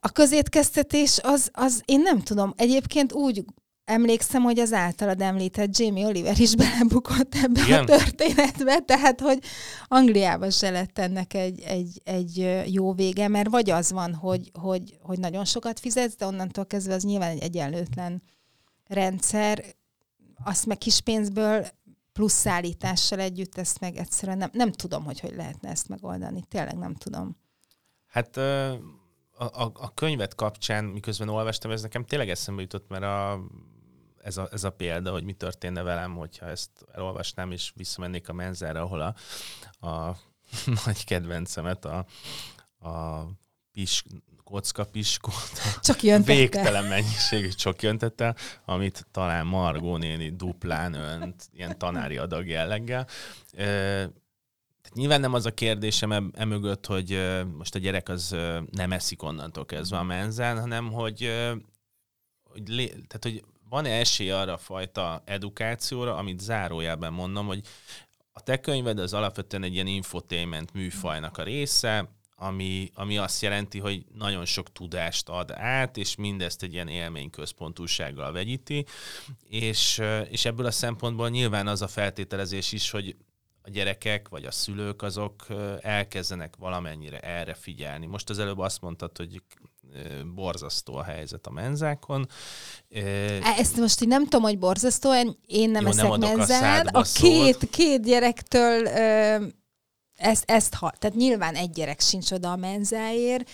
A 0.00 0.08
közétkeztetés 0.08 1.18
az, 1.22 1.50
az 1.52 1.82
én 1.84 2.00
nem 2.00 2.22
tudom, 2.22 2.52
egyébként 2.56 3.12
úgy 3.12 3.44
emlékszem, 3.86 4.42
hogy 4.42 4.58
az 4.58 4.72
általad 4.72 5.20
említett 5.20 5.78
Jamie 5.78 6.06
Oliver 6.06 6.40
is 6.40 6.54
belebukott 6.64 7.34
ebbe 7.34 7.62
Igen? 7.64 7.82
a 7.82 7.84
történetbe, 7.84 8.80
tehát 8.80 9.20
hogy 9.20 9.38
Angliában 9.86 10.50
se 10.50 10.70
lett 10.70 10.98
ennek 10.98 11.34
egy, 11.34 11.60
egy, 11.60 12.00
egy 12.04 12.62
jó 12.66 12.92
vége, 12.92 13.28
mert 13.28 13.48
vagy 13.48 13.70
az 13.70 13.92
van, 13.92 14.14
hogy, 14.14 14.50
hogy, 14.60 14.98
hogy 15.02 15.18
nagyon 15.18 15.44
sokat 15.44 15.80
fizetsz, 15.80 16.16
de 16.16 16.26
onnantól 16.26 16.66
kezdve 16.66 16.94
az 16.94 17.02
nyilván 17.02 17.30
egy 17.30 17.42
egyenlőtlen 17.42 18.22
rendszer, 18.86 19.64
azt 20.44 20.66
meg 20.66 20.78
kis 20.78 21.00
pénzből 21.00 21.66
plusz 22.12 22.32
szállítással 22.32 23.20
együtt 23.20 23.58
ezt 23.58 23.80
meg 23.80 23.96
egyszerűen 23.96 24.38
nem, 24.38 24.50
nem 24.52 24.72
tudom, 24.72 25.04
hogy 25.04 25.20
hogy 25.20 25.34
lehetne 25.36 25.70
ezt 25.70 25.88
megoldani. 25.88 26.44
Tényleg 26.48 26.78
nem 26.78 26.94
tudom. 26.94 27.36
Hát 28.06 28.36
a, 28.36 28.72
a, 29.38 29.72
a 29.74 29.94
könyvet 29.94 30.34
kapcsán, 30.34 30.84
miközben 30.84 31.28
olvastam, 31.28 31.70
ez 31.70 31.82
nekem 31.82 32.04
tényleg 32.04 32.30
eszembe 32.30 32.62
jutott, 32.62 32.88
mert 32.88 33.02
a 33.02 33.40
ez 34.26 34.36
a, 34.36 34.48
ez 34.52 34.64
a 34.64 34.70
példa, 34.70 35.10
hogy 35.10 35.24
mi 35.24 35.32
történne 35.32 35.82
velem, 35.82 36.14
hogyha 36.14 36.46
ezt 36.46 36.70
elolvasnám, 36.92 37.52
és 37.52 37.72
visszamennék 37.74 38.28
a 38.28 38.32
menzára, 38.32 38.80
ahol 38.80 39.00
a, 39.00 39.14
a 39.86 40.16
nagy 40.84 41.04
kedvencemet, 41.04 41.84
a, 41.84 42.06
a 42.88 43.24
pis, 43.72 44.04
kocka 44.44 44.84
piskót, 44.84 45.80
Csak 45.80 46.00
végtelen 46.24 46.84
mennyiségű 46.84 47.48
csak 47.48 47.82
jöntette, 47.82 48.34
amit 48.64 49.06
talán 49.10 49.46
Margó 49.46 49.96
néni 49.96 50.30
duplán 50.30 50.94
önt, 50.94 51.48
ilyen 51.52 51.78
tanári 51.78 52.16
adag 52.16 52.48
jelleggel. 52.48 53.06
Tehát 53.54 54.94
nyilván 54.94 55.20
nem 55.20 55.34
az 55.34 55.46
a 55.46 55.54
kérdésem 55.54 56.30
emögött, 56.34 56.86
hogy 56.86 57.36
most 57.56 57.74
a 57.74 57.78
gyerek 57.78 58.08
az 58.08 58.36
nem 58.70 58.92
eszik 58.92 59.22
onnantól 59.22 59.64
kezdve 59.64 59.98
a 59.98 60.02
menzán, 60.02 60.60
hanem 60.60 60.92
hogy, 60.92 61.32
hogy, 62.42 62.68
lé, 62.68 62.86
tehát, 62.86 63.22
hogy 63.22 63.44
van-e 63.68 63.90
esély 63.90 64.30
arra 64.30 64.52
a 64.52 64.58
fajta 64.58 65.22
edukációra, 65.24 66.16
amit 66.16 66.40
zárójában 66.40 67.12
mondom, 67.12 67.46
hogy 67.46 67.60
a 68.32 68.40
te 68.40 68.60
könyved 68.60 68.98
az 68.98 69.12
alapvetően 69.12 69.62
egy 69.62 69.74
ilyen 69.74 69.86
infotainment 69.86 70.72
műfajnak 70.72 71.38
a 71.38 71.42
része, 71.42 72.10
ami, 72.36 72.90
ami 72.94 73.18
azt 73.18 73.42
jelenti, 73.42 73.78
hogy 73.78 74.04
nagyon 74.14 74.44
sok 74.44 74.72
tudást 74.72 75.28
ad 75.28 75.50
át, 75.50 75.96
és 75.96 76.16
mindezt 76.16 76.62
egy 76.62 76.72
ilyen 76.72 76.88
élményközpontúsággal 76.88 78.32
vegyíti, 78.32 78.86
és, 79.48 80.02
és 80.28 80.44
ebből 80.44 80.66
a 80.66 80.70
szempontból 80.70 81.28
nyilván 81.28 81.66
az 81.66 81.82
a 81.82 81.88
feltételezés 81.88 82.72
is, 82.72 82.90
hogy 82.90 83.16
a 83.62 83.70
gyerekek 83.70 84.28
vagy 84.28 84.44
a 84.44 84.50
szülők 84.50 85.02
azok 85.02 85.46
elkezdenek 85.80 86.56
valamennyire 86.56 87.20
erre 87.20 87.54
figyelni. 87.54 88.06
Most 88.06 88.30
az 88.30 88.38
előbb 88.38 88.58
azt 88.58 88.80
mondtad, 88.80 89.16
hogy 89.16 89.42
borzasztó 90.34 90.94
a 90.94 91.02
helyzet 91.02 91.46
a 91.46 91.50
menzákon. 91.50 92.28
Ezt 93.58 93.76
most 93.76 94.00
így 94.00 94.08
nem 94.08 94.22
tudom, 94.22 94.42
hogy 94.42 94.58
borzasztó, 94.58 95.10
én 95.46 95.70
nem 95.70 95.82
Jó, 95.82 95.88
eszek 95.88 96.08
nem 96.08 96.36
menzát. 96.36 96.86
A, 96.86 96.98
a 96.98 97.04
két, 97.14 97.70
két 97.70 98.02
gyerektől 98.02 98.88
ezt, 100.16 100.44
ezt 100.46 100.74
ha, 100.74 100.92
tehát 100.98 101.16
nyilván 101.16 101.54
egy 101.54 101.70
gyerek 101.70 102.00
sincs 102.00 102.30
oda 102.30 102.50
a 102.50 102.56
menzáért, 102.56 103.50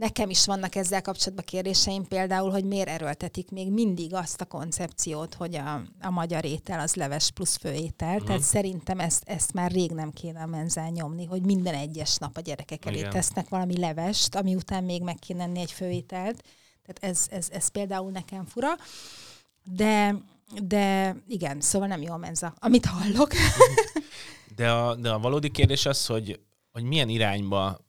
Nekem 0.00 0.30
is 0.30 0.46
vannak 0.46 0.74
ezzel 0.74 1.02
kapcsolatban 1.02 1.44
kérdéseim, 1.44 2.06
például, 2.08 2.50
hogy 2.50 2.64
miért 2.64 2.88
erőltetik 2.88 3.50
még 3.50 3.70
mindig 3.70 4.14
azt 4.14 4.40
a 4.40 4.44
koncepciót, 4.44 5.34
hogy 5.34 5.54
a, 5.54 5.82
a 6.00 6.10
magyar 6.10 6.44
étel 6.44 6.80
az 6.80 6.94
leves 6.94 7.30
plusz 7.30 7.56
főétel. 7.56 8.18
Mm. 8.18 8.24
Tehát 8.24 8.42
szerintem 8.42 9.00
ezt, 9.00 9.22
ezt 9.26 9.52
már 9.52 9.70
rég 9.70 9.90
nem 9.90 10.12
kéne 10.12 10.42
a 10.42 10.46
menzán 10.46 10.92
nyomni, 10.92 11.24
hogy 11.24 11.42
minden 11.42 11.74
egyes 11.74 12.16
nap 12.16 12.36
a 12.36 12.40
gyerekek 12.40 12.86
elé 12.86 12.98
Igen. 12.98 13.10
tesznek 13.10 13.48
valami 13.48 13.78
levest, 13.78 14.34
ami 14.34 14.54
után 14.54 14.84
még 14.84 15.02
meg 15.02 15.16
kéne 15.18 15.42
enni 15.42 15.60
egy 15.60 15.72
főételt. 15.72 16.42
Tehát 16.86 17.14
ez, 17.14 17.26
ez, 17.30 17.48
ez 17.50 17.68
például 17.68 18.10
nekem 18.10 18.44
fura. 18.44 18.68
De, 19.64 20.14
de 20.62 21.16
igen, 21.28 21.60
szóval 21.60 21.88
nem 21.88 22.02
jó 22.02 22.12
a 22.12 22.16
menza, 22.16 22.54
amit 22.58 22.86
hallok. 22.86 23.32
De 24.56 24.70
a, 24.70 24.94
de 24.94 25.10
a 25.10 25.18
valódi 25.18 25.50
kérdés 25.50 25.86
az, 25.86 26.06
hogy, 26.06 26.40
hogy 26.70 26.82
milyen 26.82 27.08
irányba 27.08 27.88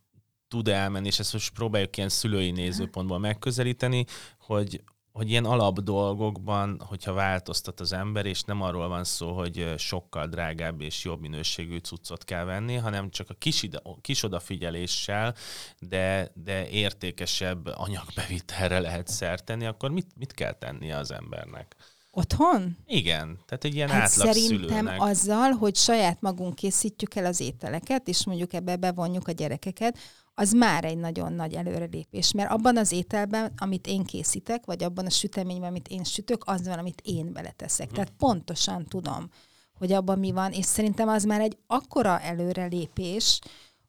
tud 0.52 0.68
elmenni, 0.68 1.08
és 1.08 1.20
ezt 1.20 1.34
most 1.34 1.54
próbáljuk 1.54 1.98
ilyen 1.98 2.10
szülői 2.10 2.52
nézőpontból 2.52 3.20
megközelíteni, 3.20 4.06
hogy, 4.40 4.84
hogy 5.12 5.30
ilyen 5.30 5.46
alap 5.46 5.80
dolgokban, 5.80 6.82
hogyha 6.86 7.14
változtat 7.14 7.80
az 7.80 7.94
ember, 7.94 8.26
és 8.26 8.44
nem 8.44 8.62
arról 8.62 8.88
van 8.88 9.04
szó, 9.04 9.32
hogy 9.32 9.74
sokkal 9.78 10.28
drágább 10.28 10.82
és 10.82 11.04
jobb 11.04 11.22
minőségű 11.22 11.78
cuccot 11.78 12.24
kell 12.24 12.44
venni, 12.44 12.76
hanem 12.76 13.10
csak 13.10 13.30
a 13.30 13.34
kis, 13.34 13.64
ide, 13.64 13.82
kis 14.02 14.24
odafigyeléssel, 14.24 15.36
de, 15.80 16.32
de 16.34 16.70
értékesebb 16.70 17.66
anyagbevitelre 17.66 18.80
lehet 18.80 19.08
szert 19.08 19.46
tenni, 19.46 19.66
akkor 19.66 19.92
mit, 19.92 20.08
mit 20.18 20.34
kell 20.34 20.54
tennie 20.54 20.98
az 20.98 21.12
embernek? 21.12 21.76
Otthon? 22.14 22.78
Igen, 22.86 23.40
tehát 23.46 23.64
egy 23.64 23.76
ilyen 23.76 23.90
hát 23.90 24.02
átlag 24.02 24.34
Szerintem 24.34 24.68
szülőnek. 24.68 25.02
azzal, 25.02 25.52
hogy 25.52 25.76
saját 25.76 26.22
magunk 26.22 26.56
készítjük 26.56 27.16
el 27.16 27.26
az 27.26 27.40
ételeket, 27.40 28.08
és 28.08 28.26
mondjuk 28.26 28.54
ebbe 28.54 28.76
bevonjuk 28.76 29.28
a 29.28 29.32
gyerekeket, 29.32 29.98
az 30.42 30.52
már 30.52 30.86
egy 30.86 30.98
nagyon 30.98 31.34
nagy 31.34 31.54
előrelépés, 31.54 32.32
mert 32.32 32.52
abban 32.52 32.78
az 32.78 32.92
ételben, 32.92 33.54
amit 33.58 33.88
én 33.88 34.04
készítek, 34.04 34.66
vagy 34.66 34.84
abban 34.84 35.06
a 35.06 35.10
süteményben, 35.10 35.70
amit 35.70 35.88
én 35.88 36.04
sütök, 36.04 36.44
az 36.46 36.68
van, 36.68 36.80
amit 36.80 37.02
én 37.04 37.34
beleteszek. 37.34 37.90
Mm. 37.90 37.94
Tehát 37.94 38.14
pontosan 38.18 38.86
tudom, 38.86 39.30
hogy 39.74 39.92
abban 39.92 40.20
mi 40.20 40.32
van, 40.32 40.52
és 40.52 40.66
szerintem 40.66 41.08
az 41.08 41.24
már 41.24 41.42
egy 41.42 41.58
akkora 41.68 42.20
előrelépés, 42.20 43.40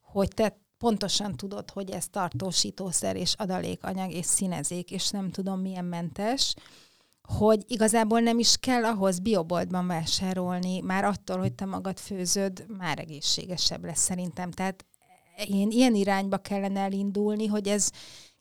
hogy 0.00 0.28
te 0.28 0.60
pontosan 0.78 1.36
tudod, 1.36 1.70
hogy 1.70 1.90
ez 1.90 2.08
tartósítószer 2.08 3.16
és 3.16 3.34
adalékanyag 3.34 4.12
és 4.12 4.26
színezék, 4.26 4.90
és 4.90 5.10
nem 5.10 5.30
tudom 5.30 5.60
milyen 5.60 5.84
mentes, 5.84 6.54
hogy 7.22 7.64
igazából 7.66 8.20
nem 8.20 8.38
is 8.38 8.56
kell 8.56 8.84
ahhoz 8.84 9.18
bioboltban 9.18 9.86
vásárolni, 9.86 10.80
már 10.80 11.04
attól, 11.04 11.38
hogy 11.38 11.52
te 11.52 11.64
magad 11.64 11.98
főzöd, 11.98 12.66
már 12.78 12.98
egészségesebb 12.98 13.84
lesz 13.84 14.02
szerintem. 14.02 14.50
Tehát 14.50 14.84
én 15.48 15.70
ilyen 15.70 15.94
irányba 15.94 16.38
kellene 16.38 16.80
elindulni, 16.80 17.46
hogy 17.46 17.68
ez 17.68 17.90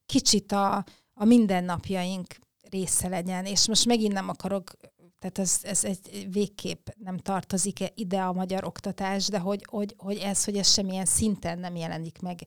kicsit 0.06 0.52
a, 0.52 0.86
a 1.14 1.26
mindennapjaink 1.26 2.36
része 2.70 3.08
legyen. 3.08 3.46
És 3.46 3.68
most 3.68 3.86
megint 3.86 4.14
nem 4.14 4.30
akarok, 4.30 4.72
tehát 5.20 5.40
ez, 5.40 5.60
ez 5.64 5.84
egy 5.84 6.28
végképp 6.32 6.88
nem 6.98 7.18
tartozik 7.18 7.80
ide 7.96 8.22
a 8.22 8.34
magyar 8.34 8.64
oktatás, 8.64 9.28
de 9.28 9.40
hogy, 9.40 9.66
hogy, 9.70 9.96
hogy 9.98 10.18
ez, 10.18 10.44
hogy 10.44 10.58
ez 10.58 10.72
semmilyen 10.72 11.06
szinten 11.06 11.60
nem 11.60 11.76
jelenik 11.76 12.22
meg 12.22 12.40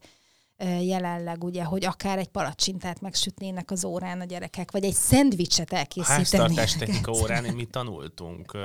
jelenleg, 0.63 1.45
ugye, 1.45 1.65
hogy 1.65 1.85
akár 1.85 2.19
egy 2.19 2.29
palacsintát 2.29 3.01
megsütnének 3.01 3.71
az 3.71 3.85
órán 3.85 4.21
a 4.21 4.25
gyerekek, 4.25 4.71
vagy 4.71 4.85
egy 4.85 4.95
szendvicset 4.95 5.73
elkészítenének. 5.73 6.29
Háztartástechnika 6.31 7.13
órán 7.23 7.45
mi 7.55 7.65
tanultunk 7.65 8.57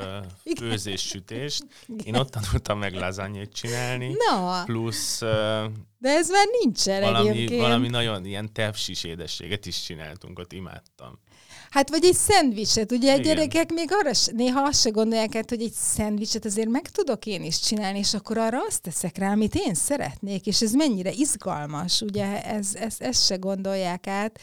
főzés-sütést. 0.58 1.64
Én 2.04 2.16
ott 2.16 2.30
tanultam 2.30 2.80
meg 2.80 2.94
lazányét 2.94 3.54
csinálni. 3.54 4.16
Na. 4.30 4.64
Plusz 4.64 5.22
de 6.00 6.10
ez 6.10 6.30
már 6.30 6.46
nincsen 6.62 7.02
valami, 7.02 7.30
egyébként. 7.30 7.62
Valami 7.62 7.88
nagyon 7.88 8.26
ilyen 8.26 8.54
tepsis 8.54 9.04
édességet 9.04 9.66
is 9.66 9.84
csináltunk, 9.84 10.40
ott 10.40 10.54
imádtam. 10.54 11.20
Hát 11.70 11.90
vagy 11.90 12.06
egy 12.06 12.16
szendvicset, 12.16 12.92
ugye 12.92 13.14
a 13.14 13.18
gyerekek 13.18 13.72
még 13.72 13.90
arra 13.92 14.12
néha 14.32 14.62
azt 14.62 14.82
se 14.82 14.90
gondolják 14.90 15.36
át, 15.36 15.50
hogy 15.50 15.62
egy 15.62 15.72
szendvicset 15.72 16.46
azért 16.46 16.70
meg 16.70 16.90
tudok 16.90 17.26
én 17.26 17.44
is 17.44 17.60
csinálni, 17.60 18.00
és 18.00 18.14
akkor 18.14 18.38
arra 18.38 18.64
azt 18.68 18.82
teszek 18.82 19.18
rá, 19.18 19.32
amit 19.32 19.56
én 19.56 19.74
szeretnék, 19.74 20.46
és 20.46 20.62
ez 20.62 20.74
mennyire 20.74 21.12
izgalmas, 21.12 22.02
ugye 22.02 22.44
ez, 22.44 22.76
ez, 22.76 22.96
ezt 23.00 23.26
se 23.26 23.36
gondolják 23.36 24.08
át. 24.08 24.40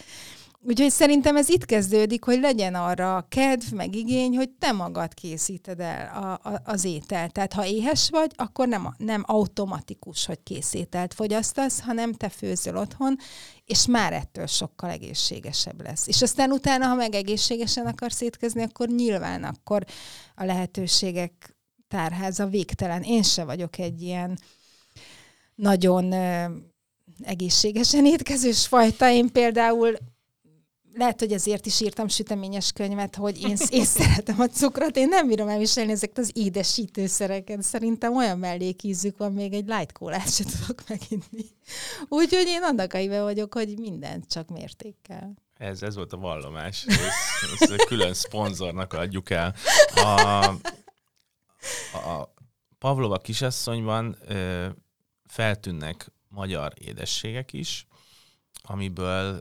Úgyhogy 0.68 0.90
szerintem 0.90 1.36
ez 1.36 1.48
itt 1.48 1.64
kezdődik, 1.64 2.24
hogy 2.24 2.40
legyen 2.40 2.74
arra 2.74 3.26
kedv, 3.28 3.72
meg 3.72 3.94
igény, 3.94 4.36
hogy 4.36 4.50
te 4.50 4.72
magad 4.72 5.14
készíted 5.14 5.80
el 5.80 6.06
a, 6.14 6.48
a, 6.48 6.60
az 6.64 6.84
ételt. 6.84 7.32
Tehát 7.32 7.52
ha 7.52 7.66
éhes 7.66 8.10
vagy, 8.10 8.30
akkor 8.36 8.68
nem, 8.68 8.94
nem 8.98 9.22
automatikus, 9.26 10.26
hogy 10.26 10.42
készételt 10.42 11.14
fogyasztasz, 11.14 11.80
hanem 11.80 12.12
te 12.12 12.28
főzöl 12.28 12.76
otthon, 12.76 13.16
és 13.64 13.86
már 13.86 14.12
ettől 14.12 14.46
sokkal 14.46 14.90
egészségesebb 14.90 15.82
lesz. 15.82 16.06
És 16.06 16.22
aztán 16.22 16.52
utána, 16.52 16.86
ha 16.86 16.94
meg 16.94 17.14
egészségesen 17.14 17.86
akarsz 17.86 18.20
étkezni, 18.20 18.62
akkor 18.62 18.88
nyilván 18.88 19.44
akkor 19.44 19.84
a 20.34 20.44
lehetőségek 20.44 21.56
tárháza 21.88 22.46
végtelen. 22.46 23.02
Én 23.02 23.22
se 23.22 23.44
vagyok 23.44 23.78
egy 23.78 24.02
ilyen 24.02 24.38
nagyon 25.54 26.12
egészségesen 27.22 28.06
étkezős 28.06 28.66
fajta. 28.66 29.10
Én 29.10 29.32
például 29.32 29.96
lehet, 30.96 31.20
hogy 31.20 31.32
ezért 31.32 31.66
is 31.66 31.80
írtam 31.80 32.08
süteményes 32.08 32.72
könyvet, 32.72 33.16
hogy 33.16 33.42
én, 33.42 33.56
én 33.68 33.84
szeretem 33.84 34.40
a 34.40 34.46
cukrot, 34.46 34.96
én 34.96 35.08
nem 35.08 35.26
bírom 35.26 35.48
elviselni 35.48 35.92
ezeket 35.92 36.18
az 36.18 36.30
édesítőszereket. 36.34 37.62
Szerintem 37.62 38.16
olyan 38.16 38.38
mellékízük 38.38 39.18
van, 39.18 39.32
még 39.32 39.52
egy 39.52 39.66
light 39.66 39.92
kólát 39.92 40.34
sem 40.34 40.46
tudok 40.46 40.88
meginni. 40.88 41.46
Úgyhogy 42.08 42.46
én 42.46 42.62
annak 42.62 42.92
aive 42.92 43.22
vagyok, 43.22 43.54
hogy 43.54 43.78
mindent 43.78 44.28
csak 44.28 44.48
mértékkel. 44.48 45.34
Ez, 45.58 45.82
ez 45.82 45.94
volt 45.94 46.12
a 46.12 46.16
vallomás. 46.16 46.84
Ezt, 46.86 47.70
ezt 47.70 47.86
külön 47.86 48.14
szponzornak 48.14 48.92
adjuk 48.92 49.30
el. 49.30 49.54
A, 49.94 50.44
a 52.08 52.34
Pavlova 52.78 53.18
kisasszonyban 53.18 54.16
ö, 54.26 54.66
feltűnnek 55.26 56.12
magyar 56.28 56.72
édességek 56.74 57.52
is, 57.52 57.86
amiből 58.62 59.40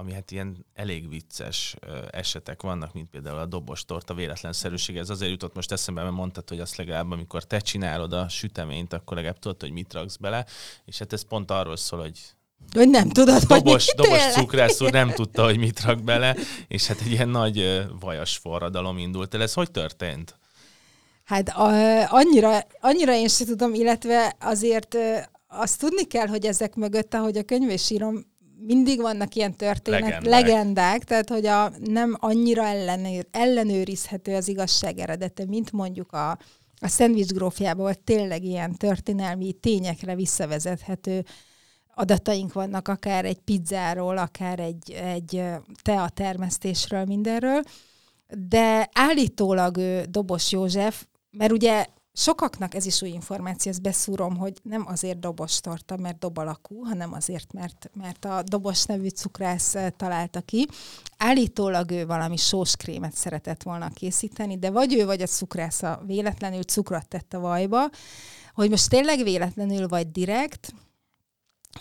ami 0.00 0.12
hát 0.12 0.30
ilyen 0.30 0.66
elég 0.74 1.08
vicces 1.08 1.76
esetek 2.10 2.62
vannak, 2.62 2.92
mint 2.92 3.10
például 3.10 3.38
a 3.38 3.46
dobos 3.46 3.84
torta 3.84 4.14
véletlenszerűség. 4.14 4.96
Ez 4.96 5.10
azért 5.10 5.30
jutott 5.30 5.54
most 5.54 5.72
eszembe, 5.72 6.02
mert 6.02 6.14
mondtad, 6.14 6.48
hogy 6.48 6.60
azt 6.60 6.76
legalább, 6.76 7.10
amikor 7.10 7.44
te 7.44 7.58
csinálod 7.58 8.12
a 8.12 8.28
süteményt, 8.28 8.92
akkor 8.92 9.16
legalább 9.16 9.38
tudod, 9.38 9.60
hogy 9.60 9.70
mit 9.70 9.92
raksz 9.92 10.16
bele, 10.16 10.46
és 10.84 10.98
hát 10.98 11.12
ez 11.12 11.22
pont 11.22 11.50
arról 11.50 11.76
szól, 11.76 12.00
hogy 12.00 12.20
hogy 12.72 12.88
nem 12.88 13.08
tudod, 13.08 13.42
dobos, 13.42 13.86
hogy 13.86 14.06
dobos 14.06 14.32
cukrász 14.32 14.80
úr 14.80 14.90
nem 15.00 15.10
tudta, 15.10 15.44
hogy 15.44 15.58
mit 15.58 15.80
rak 15.80 16.02
bele, 16.02 16.36
és 16.68 16.86
hát 16.86 17.00
egy 17.00 17.10
ilyen 17.10 17.28
nagy 17.28 17.86
vajas 18.00 18.36
forradalom 18.36 18.98
indult 18.98 19.34
el. 19.34 19.42
Ez 19.42 19.52
hogy 19.52 19.70
történt? 19.70 20.38
Hát 21.24 21.48
a, 21.48 21.68
annyira, 22.12 22.66
annyira 22.80 23.14
én 23.14 23.28
sem 23.28 23.46
tudom, 23.46 23.74
illetve 23.74 24.36
azért 24.40 24.96
azt 25.48 25.78
tudni 25.78 26.04
kell, 26.04 26.26
hogy 26.26 26.46
ezek 26.46 26.74
mögött, 26.74 27.14
ahogy 27.14 27.36
a 27.36 27.42
könyvésírom 27.42 28.29
mindig 28.66 29.00
vannak 29.00 29.34
ilyen 29.34 29.54
történet, 29.54 30.00
legendák, 30.00 30.24
legendák 30.24 31.04
tehát 31.04 31.28
hogy 31.28 31.46
a, 31.46 31.72
nem 31.84 32.16
annyira 32.18 32.64
ellenőr, 32.64 33.26
ellenőrizhető 33.30 34.34
az 34.34 34.48
igazság 34.48 34.98
eredete, 34.98 35.44
mint 35.46 35.72
mondjuk 35.72 36.12
a, 36.12 36.30
a 36.80 36.88
szendvics 36.88 37.30
grófjából 37.30 37.94
tényleg 37.94 38.44
ilyen 38.44 38.74
történelmi 38.74 39.52
tényekre 39.52 40.14
visszavezethető 40.14 41.24
adataink 41.94 42.52
vannak, 42.52 42.88
akár 42.88 43.24
egy 43.24 43.38
pizzáról, 43.38 44.18
akár 44.18 44.58
egy, 44.60 44.90
egy 44.90 45.42
tea 45.82 46.08
termesztésről, 46.08 47.04
mindenről, 47.04 47.62
de 48.48 48.88
állítólag 48.92 49.76
ő 49.76 50.04
Dobos 50.04 50.52
József, 50.52 51.04
mert 51.30 51.52
ugye 51.52 51.86
Sokaknak 52.20 52.74
ez 52.74 52.86
is 52.86 53.02
új 53.02 53.08
információ, 53.08 53.70
ezt 53.70 53.82
beszúrom, 53.82 54.36
hogy 54.36 54.58
nem 54.62 54.84
azért 54.86 55.18
dobos 55.18 55.60
torta, 55.60 55.96
mert 55.96 56.18
dob 56.18 56.38
alakú, 56.38 56.84
hanem 56.84 57.12
azért, 57.12 57.52
mert, 57.52 57.90
mert 57.94 58.24
a 58.24 58.42
dobos 58.42 58.84
nevű 58.84 59.08
cukrász 59.08 59.74
eh, 59.74 59.90
találta 59.96 60.40
ki. 60.40 60.68
Állítólag 61.16 61.90
ő 61.90 62.06
valami 62.06 62.36
sóskrémet 62.36 63.14
szeretett 63.14 63.62
volna 63.62 63.88
készíteni, 63.88 64.58
de 64.58 64.70
vagy 64.70 64.94
ő, 64.94 65.04
vagy 65.04 65.22
a 65.22 65.26
cukrásza 65.26 66.02
véletlenül 66.06 66.62
cukrot 66.62 67.08
tett 67.08 67.34
a 67.34 67.40
vajba, 67.40 67.90
hogy 68.54 68.70
most 68.70 68.88
tényleg 68.88 69.22
véletlenül 69.22 69.88
vagy 69.88 70.10
direkt, 70.10 70.74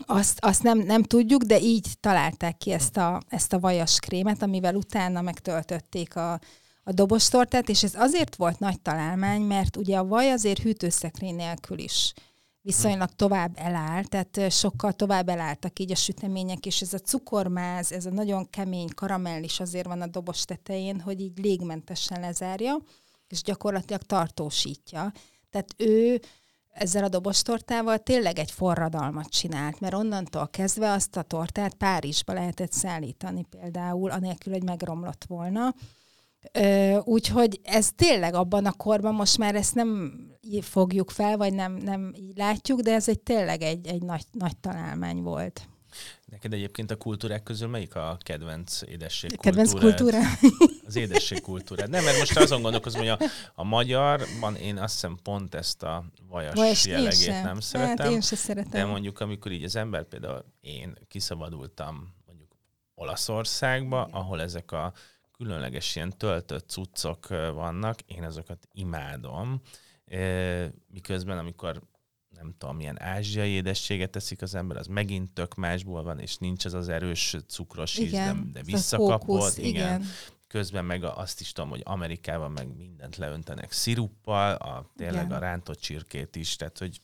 azt, 0.05 0.37
azt 0.39 0.63
nem, 0.63 0.77
nem 0.77 1.03
tudjuk, 1.03 1.43
de 1.43 1.59
így 1.59 1.87
találták 1.99 2.57
ki 2.57 2.71
ezt 2.71 2.97
a, 2.97 3.21
ezt 3.27 3.53
a 3.53 3.59
vajas 3.59 3.99
krémet, 3.99 4.41
amivel 4.41 4.75
utána 4.75 5.21
megtöltötték 5.21 6.15
a, 6.15 6.39
a 6.83 6.91
dobostortát, 6.91 7.69
és 7.69 7.83
ez 7.83 7.93
azért 7.95 8.35
volt 8.35 8.59
nagy 8.59 8.81
találmány, 8.81 9.41
mert 9.41 9.77
ugye 9.77 9.97
a 9.97 10.05
vaj 10.05 10.31
azért 10.31 10.59
hűtőszekrény 10.59 11.35
nélkül 11.35 11.77
is 11.77 12.13
viszonylag 12.61 13.09
tovább 13.15 13.51
eláll, 13.55 14.03
tehát 14.03 14.51
sokkal 14.51 14.93
tovább 14.93 15.29
elálltak 15.29 15.79
így 15.79 15.91
a 15.91 15.95
sütemények, 15.95 16.65
és 16.65 16.81
ez 16.81 16.93
a 16.93 16.99
cukormáz, 16.99 17.91
ez 17.91 18.05
a 18.05 18.09
nagyon 18.09 18.49
kemény 18.49 18.89
karamell 18.95 19.43
is 19.43 19.59
azért 19.59 19.87
van 19.87 20.01
a 20.01 20.07
dobos 20.07 20.45
tetején, 20.45 20.99
hogy 20.99 21.21
így 21.21 21.37
légmentesen 21.37 22.19
lezárja, 22.19 22.77
és 23.27 23.41
gyakorlatilag 23.41 24.01
tartósítja. 24.01 25.11
Tehát 25.49 25.73
ő 25.77 26.21
ezzel 26.69 27.03
a 27.03 27.09
dobostortával 27.09 27.97
tényleg 27.97 28.39
egy 28.39 28.51
forradalmat 28.51 29.29
csinált, 29.29 29.79
mert 29.79 29.93
onnantól 29.93 30.47
kezdve 30.47 30.91
azt 30.91 31.15
a 31.15 31.21
tortát 31.21 31.73
Párizsba 31.73 32.33
lehetett 32.33 32.71
szállítani 32.71 33.45
például, 33.49 34.11
anélkül, 34.11 34.53
hogy 34.53 34.63
megromlott 34.63 35.25
volna. 35.27 35.73
Úgyhogy 37.03 37.59
ez 37.63 37.91
tényleg 37.95 38.33
abban 38.33 38.65
a 38.65 38.71
korban 38.71 39.13
most 39.13 39.37
már 39.37 39.55
ezt 39.55 39.75
nem 39.75 40.13
fogjuk 40.61 41.09
fel, 41.09 41.37
vagy 41.37 41.53
nem, 41.53 41.73
nem 41.73 42.13
így 42.15 42.37
látjuk, 42.37 42.79
de 42.79 42.93
ez 42.93 43.09
egy 43.09 43.19
tényleg 43.19 43.61
egy, 43.61 43.87
egy 43.87 44.01
nagy, 44.01 44.23
nagy 44.31 44.57
találmány 44.57 45.21
volt. 45.21 45.67
Neked 46.25 46.53
egyébként 46.53 46.91
a 46.91 46.95
kultúrák 46.95 47.43
közül 47.43 47.67
melyik 47.67 47.95
a 47.95 48.17
kedvenc 48.19 48.81
édesség 48.81 49.37
Kedvenc 49.37 49.71
kultúra? 49.71 50.19
Az 50.87 50.95
édesség 50.95 51.41
kultúrád. 51.41 51.89
Nem, 51.89 52.03
mert 52.03 52.17
most 52.17 52.37
azon 52.37 52.61
gondolkozom, 52.61 52.99
hogy 52.99 53.09
a, 53.09 53.17
a 53.55 53.63
magyarban 53.63 54.55
én 54.55 54.77
azt 54.77 54.93
hiszem 54.93 55.17
pont 55.23 55.55
ezt 55.55 55.83
a 55.83 56.05
vajas, 56.27 56.53
vajas 56.53 56.85
jellegét 56.85 57.27
nem 57.27 57.43
hát 57.43 57.61
szeretem. 57.61 58.05
Hát 58.05 58.13
én 58.13 58.21
sem 58.21 58.37
szeretem. 58.37 58.71
De 58.71 58.85
mondjuk, 58.85 59.19
amikor 59.19 59.51
így 59.51 59.63
az 59.63 59.75
ember, 59.75 60.03
például 60.03 60.45
én 60.61 60.97
kiszabadultam 61.07 62.13
mondjuk 62.25 62.55
Olaszországba, 62.95 64.05
Igen. 64.07 64.21
ahol 64.21 64.41
ezek 64.41 64.71
a 64.71 64.93
különleges 65.39 65.95
ilyen 65.95 66.17
töltött 66.17 66.69
cuccok 66.69 67.27
vannak, 67.53 68.01
én 68.01 68.23
azokat 68.23 68.67
imádom. 68.71 69.61
Miközben, 70.87 71.37
amikor 71.37 71.81
nem 72.29 72.55
tudom, 72.57 72.75
milyen 72.75 73.01
ázsiai 73.01 73.49
édességet 73.49 74.09
teszik 74.09 74.41
az 74.41 74.55
ember, 74.55 74.77
az 74.77 74.87
megint 74.87 75.33
tök 75.33 75.55
másból 75.55 76.03
van, 76.03 76.19
és 76.19 76.37
nincs 76.37 76.65
ez 76.65 76.73
az 76.73 76.89
erős 76.89 77.35
cukros 77.47 77.97
íz, 77.97 78.11
de, 78.11 78.35
de 78.53 78.63
visszakapod. 78.63 79.53
Igen. 79.57 79.69
igen. 79.69 80.05
Közben 80.47 80.85
meg 80.85 81.03
azt 81.03 81.39
is 81.39 81.51
tudom, 81.51 81.69
hogy 81.69 81.81
Amerikában 81.83 82.51
meg 82.51 82.75
mindent 82.75 83.15
leöntenek 83.15 83.71
sziruppal, 83.71 84.55
a, 84.55 84.91
tényleg 84.95 85.25
igen. 85.25 85.37
a 85.37 85.39
rántott 85.39 85.79
csirkét 85.79 86.35
is, 86.35 86.55
tehát 86.55 86.77
hogy 86.77 87.01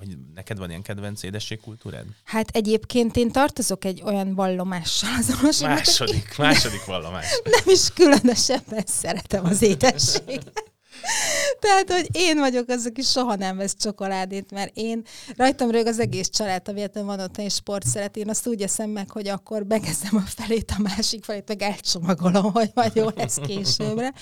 hogy 0.00 0.16
neked 0.34 0.58
van 0.58 0.68
ilyen 0.68 0.82
kedvenc 0.82 1.22
édességkultúrád? 1.22 2.04
Hát 2.24 2.50
egyébként 2.50 3.16
én 3.16 3.30
tartozok 3.30 3.84
egy 3.84 4.02
olyan 4.04 4.34
vallomással 4.34 5.10
azonosítom. 5.18 5.70
Második, 5.70 6.38
második 6.38 6.84
vallomás. 6.84 7.40
Nem 7.56 7.74
is 7.74 7.88
különösebben 7.94 8.84
szeretem 8.86 9.44
az 9.44 9.62
édességet. 9.62 10.52
Tehát, 11.58 11.92
hogy 11.92 12.08
én 12.12 12.38
vagyok 12.38 12.68
az, 12.68 12.86
aki 12.86 13.02
soha 13.02 13.34
nem 13.34 13.56
vesz 13.56 13.76
csokoládét, 13.76 14.50
mert 14.50 14.70
én 14.74 15.02
rajtam 15.36 15.70
rög 15.70 15.86
az 15.86 15.98
egész 15.98 16.28
család, 16.28 16.66
ha 16.66 16.72
véletlenül 16.72 17.10
van 17.10 17.20
ott 17.20 17.38
egy 17.38 17.50
sport 17.50 17.86
szeret, 17.86 18.16
én 18.16 18.28
azt 18.28 18.46
úgy 18.46 18.62
eszem 18.62 18.90
meg, 18.90 19.10
hogy 19.10 19.28
akkor 19.28 19.66
bekezdem 19.66 20.16
a 20.16 20.20
felét, 20.26 20.72
a 20.76 20.80
másik 20.82 21.24
felét, 21.24 21.48
meg 21.48 21.62
elcsomagolom, 21.62 22.52
hogy 22.52 22.70
majd 22.74 22.94
jó 22.94 23.08
lesz 23.14 23.38
későbbre. 23.46 24.12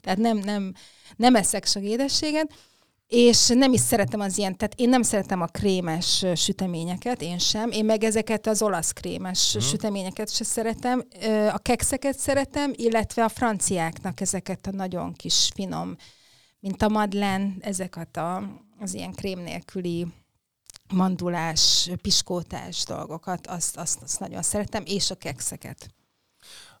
Tehát 0.00 0.18
nem, 0.18 0.38
nem, 0.38 0.74
nem 1.16 1.34
eszek 1.34 1.66
sok 1.66 1.82
édességet. 1.82 2.50
És 3.08 3.48
nem 3.48 3.72
is 3.72 3.80
szeretem 3.80 4.20
az 4.20 4.38
ilyen, 4.38 4.56
tehát 4.56 4.74
én 4.76 4.88
nem 4.88 5.02
szeretem 5.02 5.40
a 5.42 5.46
krémes 5.46 6.24
süteményeket, 6.34 7.22
én 7.22 7.38
sem. 7.38 7.70
Én 7.70 7.84
meg 7.84 8.04
ezeket 8.04 8.46
az 8.46 8.62
olasz 8.62 8.92
krémes 8.92 9.52
hmm. 9.52 9.60
süteményeket 9.60 10.34
se 10.34 10.44
szeretem. 10.44 11.02
A 11.52 11.58
kekszeket 11.58 12.18
szeretem, 12.18 12.72
illetve 12.74 13.24
a 13.24 13.28
franciáknak 13.28 14.20
ezeket 14.20 14.66
a 14.66 14.70
nagyon 14.70 15.12
kis 15.12 15.50
finom 15.54 15.96
mint 16.60 16.82
a 16.82 16.88
madlen, 16.88 17.56
ezeket 17.60 18.16
a, 18.16 18.42
az 18.78 18.94
ilyen 18.94 19.12
krém 19.12 19.38
nélküli 19.38 20.06
mandulás, 20.92 21.90
piskótás 22.02 22.84
dolgokat, 22.84 23.46
azt, 23.46 23.76
azt, 23.76 24.02
azt 24.02 24.20
nagyon 24.20 24.42
szeretem, 24.42 24.82
és 24.86 25.10
a 25.10 25.14
kekszeket. 25.14 25.94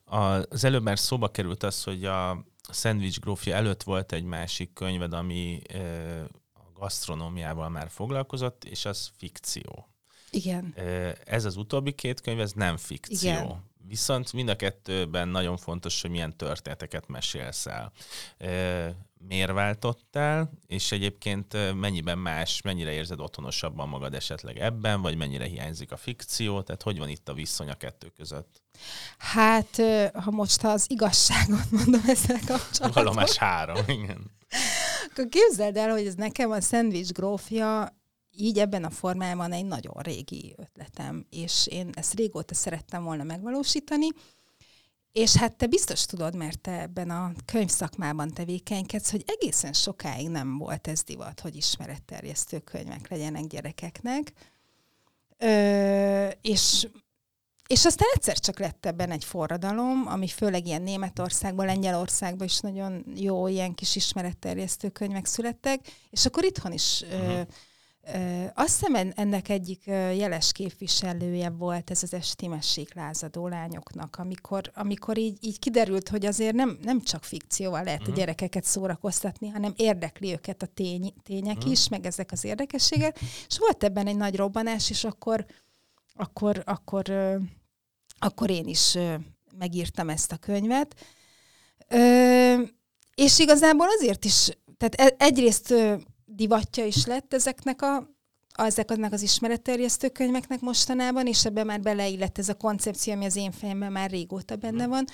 Az 0.04 0.64
előbb 0.64 0.82
már 0.82 0.98
szóba 0.98 1.28
került 1.28 1.62
az, 1.62 1.82
hogy 1.82 2.04
a 2.04 2.44
Sandwich 2.72 3.20
grófja 3.20 3.54
előtt 3.54 3.82
volt 3.82 4.12
egy 4.12 4.24
másik 4.24 4.72
könyved, 4.72 5.12
ami 5.12 5.60
a 6.52 6.78
gasztronómiával 6.78 7.68
már 7.68 7.90
foglalkozott, 7.90 8.64
és 8.64 8.84
az 8.84 9.10
fikció. 9.16 9.88
Igen. 10.30 10.74
Ez 11.24 11.44
az 11.44 11.56
utóbbi 11.56 11.92
két 11.92 12.20
könyv, 12.20 12.40
ez 12.40 12.52
nem 12.52 12.76
fikció. 12.76 13.30
Igen. 13.30 13.66
Viszont 13.86 14.32
mind 14.32 14.48
a 14.48 14.56
kettőben 14.56 15.28
nagyon 15.28 15.56
fontos, 15.56 16.00
hogy 16.00 16.10
milyen 16.10 16.36
történeteket 16.36 17.08
mesélsz 17.08 17.66
el 17.66 17.92
miért 19.18 19.52
váltottál, 19.52 20.50
és 20.66 20.92
egyébként 20.92 21.74
mennyiben 21.74 22.18
más, 22.18 22.60
mennyire 22.62 22.92
érzed 22.92 23.20
otthonosabban 23.20 23.88
magad 23.88 24.14
esetleg 24.14 24.58
ebben, 24.58 25.02
vagy 25.02 25.16
mennyire 25.16 25.44
hiányzik 25.44 25.92
a 25.92 25.96
fikció, 25.96 26.62
tehát 26.62 26.82
hogy 26.82 26.98
van 26.98 27.08
itt 27.08 27.28
a 27.28 27.34
viszony 27.34 27.68
a 27.68 27.74
kettő 27.74 28.08
között? 28.16 28.62
Hát, 29.18 29.82
ha 30.12 30.30
most 30.30 30.64
az 30.64 30.84
igazságot 30.88 31.70
mondom 31.70 32.02
ezzel 32.06 32.40
kapcsolatban. 32.46 33.04
Valomás 33.04 33.36
három, 33.36 33.84
igen. 33.86 34.30
Akkor 35.10 35.28
képzeld 35.28 35.76
el, 35.76 35.90
hogy 35.90 36.06
ez 36.06 36.14
nekem 36.14 36.50
a 36.50 36.60
szendvics 36.60 37.08
grófja 37.08 37.96
így 38.36 38.58
ebben 38.58 38.84
a 38.84 38.90
formában 38.90 39.52
egy 39.52 39.64
nagyon 39.64 39.94
régi 40.02 40.54
ötletem, 40.56 41.26
és 41.30 41.66
én 41.66 41.90
ezt 41.94 42.14
régóta 42.14 42.54
szerettem 42.54 43.04
volna 43.04 43.22
megvalósítani, 43.22 44.06
és 45.18 45.36
hát 45.36 45.52
te 45.52 45.66
biztos 45.66 46.04
tudod, 46.04 46.36
mert 46.36 46.60
te 46.60 46.80
ebben 46.80 47.10
a 47.10 47.32
könyvszakmában 47.44 48.30
tevékenykedsz, 48.30 49.10
hogy 49.10 49.24
egészen 49.26 49.72
sokáig 49.72 50.28
nem 50.28 50.58
volt 50.58 50.88
ez 50.88 51.02
divat, 51.02 51.40
hogy 51.40 51.56
ismeretterjesztő 51.56 52.58
könyvek 52.58 53.08
legyenek 53.08 53.46
gyerekeknek. 53.46 54.32
Ö, 55.38 56.28
és, 56.40 56.88
és 57.66 57.84
aztán 57.84 58.08
egyszer 58.14 58.38
csak 58.38 58.58
lett 58.58 58.86
ebben 58.86 59.10
egy 59.10 59.24
forradalom, 59.24 60.04
ami 60.06 60.28
főleg 60.28 60.66
ilyen 60.66 60.82
Németországban, 60.82 61.66
Lengyelországban 61.66 62.46
is 62.46 62.58
nagyon 62.58 63.04
jó 63.14 63.46
ilyen 63.46 63.74
kis 63.74 63.96
ismeretterjesztő 63.96 64.88
könyvek 64.88 65.26
születtek, 65.26 65.80
és 66.10 66.26
akkor 66.26 66.44
itthon 66.44 66.72
is 66.72 67.02
uh-huh. 67.02 67.46
Azt 68.54 68.78
hiszem 68.78 69.12
ennek 69.14 69.48
egyik 69.48 69.86
jeles 69.86 70.52
képviselője 70.52 71.50
volt 71.50 71.90
ez 71.90 72.02
az 72.02 72.14
esti 72.14 72.46
mesék 72.46 72.94
lázadó 72.94 73.48
lányoknak, 73.48 74.16
amikor, 74.18 74.70
amikor 74.74 75.18
így, 75.18 75.38
így 75.40 75.58
kiderült, 75.58 76.08
hogy 76.08 76.26
azért 76.26 76.54
nem, 76.54 76.78
nem 76.82 77.02
csak 77.02 77.24
fikcióval 77.24 77.82
lehet 77.82 78.00
uh-huh. 78.00 78.08
a 78.08 78.10
mhm. 78.10 78.20
gyerekeket 78.20 78.64
szórakoztatni, 78.64 79.48
hanem 79.48 79.72
érdekli 79.76 80.32
őket 80.32 80.62
a 80.62 80.66
tény, 80.66 81.14
tények 81.22 81.56
uh-huh. 81.56 81.72
is, 81.72 81.88
meg 81.88 82.06
ezek 82.06 82.32
az 82.32 82.44
érdekességek. 82.44 83.20
És 83.48 83.58
volt 83.58 83.84
ebben 83.84 84.06
egy 84.06 84.16
nagy 84.16 84.36
robbanás, 84.36 84.90
és 84.90 85.04
akkor, 85.04 85.44
akkor, 86.14 86.62
akkor, 86.64 87.04
akkor 88.18 88.50
én 88.50 88.66
is 88.66 88.98
megírtam 89.58 90.08
ezt 90.08 90.32
a 90.32 90.36
könyvet. 90.36 90.94
És 93.14 93.38
igazából 93.38 93.86
azért 93.98 94.24
is, 94.24 94.50
tehát 94.76 94.94
e, 94.94 95.24
egyrészt 95.24 95.74
divatja 96.38 96.84
is 96.84 97.06
lett 97.06 97.34
ezeknek 97.34 97.82
a 97.82 98.16
ezeknek 98.54 99.12
az 99.12 99.22
ismeretterjesztő 99.22 100.08
könyveknek 100.08 100.60
mostanában, 100.60 101.26
és 101.26 101.44
ebben 101.44 101.66
már 101.66 101.80
beleillett 101.80 102.38
ez 102.38 102.48
a 102.48 102.54
koncepció, 102.54 103.12
ami 103.12 103.24
az 103.24 103.36
én 103.36 103.50
fejemben 103.50 103.92
már 103.92 104.10
régóta 104.10 104.56
benne 104.56 104.86
van. 104.86 105.04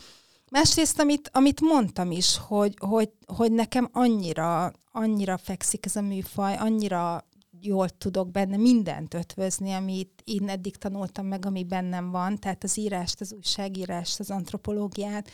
Másrészt, 0.51 0.99
amit, 0.99 1.31
amit 1.33 1.61
mondtam 1.61 2.11
is, 2.11 2.39
hogy, 2.39 2.75
hogy, 2.79 3.11
hogy 3.27 3.53
nekem 3.53 3.89
annyira, 3.93 4.73
annyira 4.93 5.37
fekszik 5.37 5.87
ez 5.87 5.97
a 5.97 6.01
műfaj, 6.01 6.57
annyira 6.57 7.27
jól 7.61 7.89
tudok 7.89 8.31
benne 8.31 8.57
mindent 8.57 9.15
ötvözni, 9.15 9.73
amit 9.73 10.23
én 10.25 10.49
eddig 10.49 10.77
tanultam 10.77 11.27
meg, 11.27 11.47
ami 11.47 11.65
bennem 11.65 12.11
van, 12.11 12.39
tehát 12.39 12.65
az 12.65 12.79
írást, 12.79 13.21
az 13.21 13.33
újságírást, 13.33 14.21
az 14.21 14.31
antropológiát, 14.31 15.31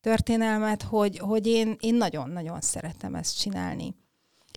történelmet, 0.00 0.82
hogy, 0.82 1.18
hogy 1.18 1.46
én, 1.46 1.76
én 1.80 1.94
nagyon-nagyon 1.94 2.60
szeretem 2.60 3.14
ezt 3.14 3.38
csinálni. 3.38 3.94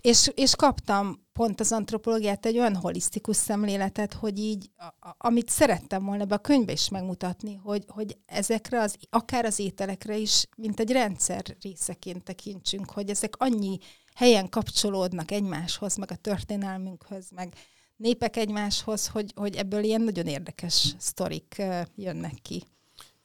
És, 0.02 0.30
és 0.34 0.56
kaptam 0.56 1.26
pont 1.32 1.60
az 1.60 1.72
antropológiát 1.72 2.46
egy 2.46 2.58
olyan 2.58 2.76
holisztikus 2.76 3.36
szemléletet, 3.36 4.12
hogy 4.12 4.38
így, 4.38 4.70
a, 4.76 5.14
amit 5.18 5.48
szerettem 5.48 6.04
volna 6.04 6.24
be 6.24 6.34
a 6.34 6.38
könyvbe 6.38 6.72
is 6.72 6.88
megmutatni, 6.88 7.54
hogy, 7.54 7.84
hogy 7.88 8.16
ezekre 8.26 8.80
az, 8.80 8.96
akár 9.10 9.44
az 9.44 9.58
ételekre 9.58 10.16
is, 10.16 10.46
mint 10.56 10.80
egy 10.80 10.90
rendszer 10.90 11.56
részeként 11.60 12.24
tekintsünk, 12.24 12.90
hogy 12.90 13.10
ezek 13.10 13.36
annyi 13.36 13.78
helyen 14.14 14.48
kapcsolódnak 14.48 15.30
egymáshoz, 15.30 15.96
meg 15.96 16.10
a 16.10 16.16
történelmünkhöz, 16.16 17.30
meg 17.30 17.54
népek 17.96 18.36
egymáshoz, 18.36 19.06
hogy, 19.06 19.32
hogy 19.36 19.56
ebből 19.56 19.84
ilyen 19.84 20.02
nagyon 20.02 20.26
érdekes 20.26 20.94
sztorik 20.98 21.62
jönnek 21.94 22.34
ki. 22.42 22.64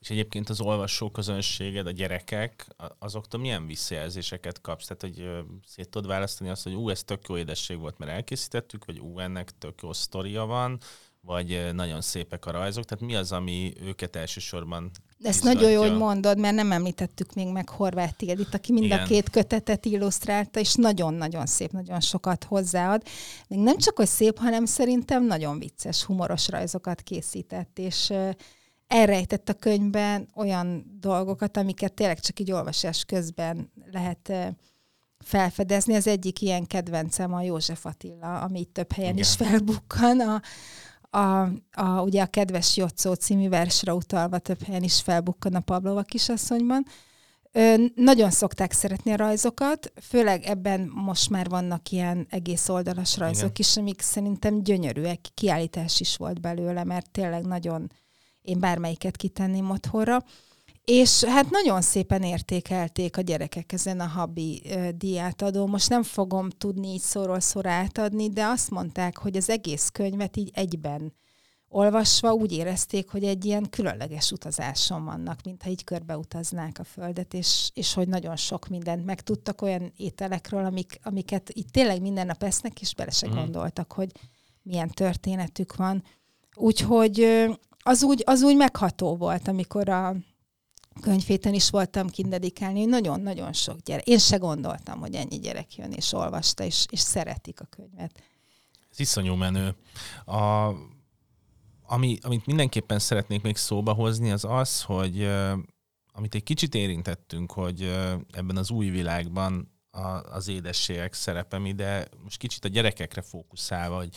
És 0.04 0.10
egyébként 0.10 0.50
az 0.50 0.62
olvasóközönséged, 0.62 1.88
a 1.88 1.92
gyerekek, 1.92 2.68
azoktól 3.00 3.40
milyen 3.40 3.68
visszajelzéseket 3.68 4.62
kapsz? 4.62 4.88
Tehát, 4.88 5.02
hogy 5.02 5.46
szét 5.68 5.90
tudod 5.90 6.10
választani 6.10 6.50
azt, 6.50 6.64
hogy 6.64 6.74
ú, 6.74 6.90
ez 6.90 7.04
tök 7.04 7.26
jó 7.30 7.38
édesség 7.38 7.80
volt, 7.80 7.98
mert 7.98 8.12
elkészítettük, 8.12 8.86
vagy 8.86 9.00
ú, 9.00 9.20
ennek 9.20 9.58
tök 9.58 9.80
jó 9.82 9.94
sztoria 9.94 10.46
van, 10.46 10.80
vagy 11.22 11.70
nagyon 11.74 12.02
szépek 12.02 12.46
a 12.46 12.52
rajzok. 12.52 12.84
Tehát 12.84 13.04
mi 13.04 13.16
az, 13.16 13.32
ami 13.32 13.74
őket 13.82 14.16
elsősorban 14.16 14.92
Ezt 15.22 15.38
izgatja. 15.40 15.60
nagyon 15.60 15.72
jó, 15.72 15.82
hogy 15.82 15.98
mondod, 15.98 16.38
mert 16.40 16.56
nem 16.56 16.72
említettük 16.72 17.34
még 17.34 17.48
meg 17.48 17.70
Horváth 17.70 18.16
Tildit, 18.16 18.54
aki 18.54 18.72
mind 18.72 18.86
Igen. 18.86 19.00
a 19.00 19.06
két 19.06 19.30
kötetet 19.30 19.86
illusztrálta, 19.86 20.60
és 20.60 20.74
nagyon-nagyon 20.74 21.46
szép, 21.46 21.72
nagyon 21.72 22.00
sokat 22.00 22.44
hozzáad. 22.44 23.02
Még 23.48 23.60
nem 23.60 23.78
csak, 23.78 23.96
hogy 23.96 24.08
szép, 24.08 24.38
hanem 24.38 24.66
szerintem 24.66 25.26
nagyon 25.26 25.60
vicces, 25.60 26.04
humoros 26.04 26.50
rajzokat 26.50 27.02
készített, 27.02 27.80
és 27.80 28.14
elrejtett 28.94 29.50
a 29.50 29.54
könyvben 29.54 30.28
olyan 30.36 30.98
dolgokat, 31.00 31.58
amiket 31.58 31.94
tényleg 31.94 32.20
csak 32.20 32.40
így 32.40 32.52
olvasás 32.52 33.06
közben 33.06 33.72
lehet 33.92 34.32
felfedezni. 35.20 35.96
Az 35.96 36.08
egyik 36.08 36.42
ilyen 36.42 36.66
kedvencem 36.66 37.34
a 37.34 37.42
József 37.42 37.86
Attila, 37.86 38.40
ami 38.40 38.60
itt 38.60 38.74
több 38.74 38.92
helyen 38.92 39.14
Igen. 39.14 39.24
is 39.24 39.36
felbukkan. 39.36 40.20
A, 40.20 40.42
a, 41.18 41.42
a, 41.72 42.02
ugye 42.02 42.22
a 42.22 42.26
Kedves 42.26 42.78
Jocó 42.78 43.14
című 43.14 43.50
versre 43.50 43.94
utalva 43.94 44.38
több 44.38 44.64
helyen 44.64 44.84
is 44.84 45.02
felbukkan 45.02 45.56
a 45.56 45.60
Pavlova 45.60 46.02
kisasszonyban. 46.02 46.86
Ö, 47.52 47.86
nagyon 47.96 48.32
szokták 48.32 48.72
szeretni 48.72 49.12
a 49.12 49.16
rajzokat, 49.16 49.92
főleg 50.02 50.44
ebben 50.44 50.92
most 50.94 51.30
már 51.30 51.50
vannak 51.50 51.90
ilyen 51.90 52.28
egész 52.30 52.70
oldalas 52.70 53.18
rajzok 53.18 53.44
Igen. 53.44 53.56
is, 53.58 53.78
amik 53.78 54.02
szerintem 54.02 54.64
gyönyörűek, 54.64 55.20
kiállítás 55.34 56.00
is 56.00 56.18
volt 56.18 56.42
belőle, 56.42 56.84
mert 56.84 57.12
tényleg 57.12 57.46
nagyon, 57.46 57.92
én 58.44 58.60
bármelyiket 58.60 59.16
kitenném 59.18 59.70
otthonra. 59.70 60.24
És 60.86 61.24
hát 61.24 61.50
nagyon 61.50 61.82
szépen 61.82 62.24
értékelték 62.24 63.18
a 63.18 63.22
gyerekek 63.22 63.72
ezen 63.72 64.00
a 64.00 64.06
habi 64.06 64.62
ö, 64.66 64.90
díjátadó. 64.92 65.68
Most 65.68 65.90
nem 65.90 66.04
fogom 66.04 66.50
tudni 66.50 66.88
így 66.88 67.02
szóról 67.02 67.40
szóra 67.40 67.72
átadni, 67.72 68.30
de 68.30 68.46
azt 68.46 68.70
mondták, 68.70 69.18
hogy 69.18 69.36
az 69.38 69.50
egész 69.50 69.90
könyvet 69.90 70.38
így 70.38 70.52
egyben 70.54 71.14
olvasva 71.74 72.34
úgy 72.34 72.52
érezték, 72.52 73.10
hogy 73.10 73.24
egy 73.24 73.46
ilyen 73.46 73.70
különleges 73.70 74.32
utazáson 74.32 75.06
vannak, 75.06 75.40
mintha 75.44 75.70
így 75.70 75.84
körbeutaznák 75.84 76.80
a 76.80 76.84
Földet, 76.84 77.34
és, 77.34 77.70
és 77.74 77.94
hogy 77.94 78.08
nagyon 78.08 78.36
sok 78.36 78.68
mindent 78.68 79.06
megtudtak 79.06 79.62
olyan 79.62 79.92
ételekről, 79.98 80.66
amik, 80.66 81.00
amiket 81.04 81.50
itt 81.50 81.72
tényleg 81.72 82.02
minden 82.02 82.26
nap 82.26 82.44
esznek, 82.44 82.82
és 82.82 82.96
bele 82.96 83.12
se 83.12 83.28
Mhm. 83.28 83.36
gondoltak, 83.38 83.92
hogy 83.94 84.12
milyen 84.62 84.90
történetük 84.90 85.76
van. 85.76 86.04
Úgyhogy 86.56 87.46
az 87.84 88.04
úgy, 88.04 88.24
az 88.26 88.42
úgy 88.42 88.56
megható 88.56 89.16
volt, 89.16 89.48
amikor 89.48 89.90
a 89.90 90.16
könyvhéten 91.02 91.54
is 91.54 91.70
voltam 91.70 92.10
kint 92.10 92.30
dedikálni, 92.30 92.80
hogy 92.80 92.90
nagyon-nagyon 92.90 93.54
sok 93.54 93.80
gyerek. 93.80 94.08
Én 94.08 94.18
se 94.18 94.38
gondoltam, 94.38 95.00
hogy 95.00 95.16
ennyi 95.16 95.40
gyerek 95.40 95.76
jön 95.76 95.92
és 95.92 96.14
olvasta, 96.14 96.64
és, 96.64 96.86
és 96.90 97.00
szeretik 97.00 97.62
a 97.62 97.66
könyvet. 97.66 98.24
Ez 98.92 99.00
iszonyú 99.00 99.34
menő. 99.34 99.76
A, 100.26 100.72
ami, 101.86 102.18
amit 102.22 102.46
mindenképpen 102.46 103.00
szeretnék 103.00 103.42
még 103.42 103.56
szóba 103.56 103.94
hozni, 103.94 104.32
az 104.32 104.44
az, 104.44 104.82
hogy 104.82 105.30
amit 106.14 106.36
egy 106.36 106.44
kicsit 106.44 106.76
érintettünk, 106.76 107.52
hogy 107.52 107.82
ebben 108.32 108.58
az 108.58 108.72
új 108.72 108.90
világban 108.90 109.72
a, 109.92 110.08
az 110.08 110.48
édességek 110.48 111.14
szerepe 111.14 111.58
mi, 111.58 111.72
de 111.72 112.08
most 112.24 112.38
kicsit 112.38 112.66
a 112.66 112.68
gyerekekre 112.68 113.22
fókuszálva, 113.22 113.96
hogy 113.96 114.10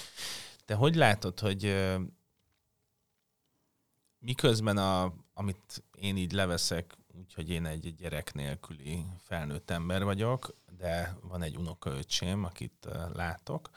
te 0.65 0.75
hogy 0.75 0.95
látod, 0.95 1.41
hogy 1.41 1.75
miközben 4.27 4.77
a, 4.77 5.13
amit 5.35 5.85
én 6.01 6.17
így 6.17 6.33
leveszek, 6.33 6.97
úgyhogy 7.19 7.51
én 7.51 7.67
egy 7.67 7.95
gyerek 7.95 8.35
nélküli 8.35 9.05
felnőtt 9.23 9.71
ember 9.71 10.05
vagyok, 10.05 10.55
de 10.79 11.17
van 11.21 11.43
egy 11.43 11.57
unokaöcsém, 11.57 12.45
akit 12.45 12.89
látok 13.15 13.71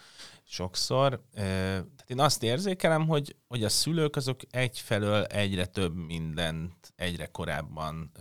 sokszor. 0.44 1.22
Tehát 1.34 2.04
én 2.06 2.20
azt 2.20 2.44
érzékelem, 2.44 3.08
hogy, 3.08 3.36
hogy 3.48 3.64
a 3.64 3.70
szülők 3.70 4.16
azok 4.16 4.40
egyfelől 4.52 5.24
egyre 5.24 5.66
több 5.66 5.96
mindent 5.96 6.94
egyre 6.96 7.26
korábban 7.26 8.12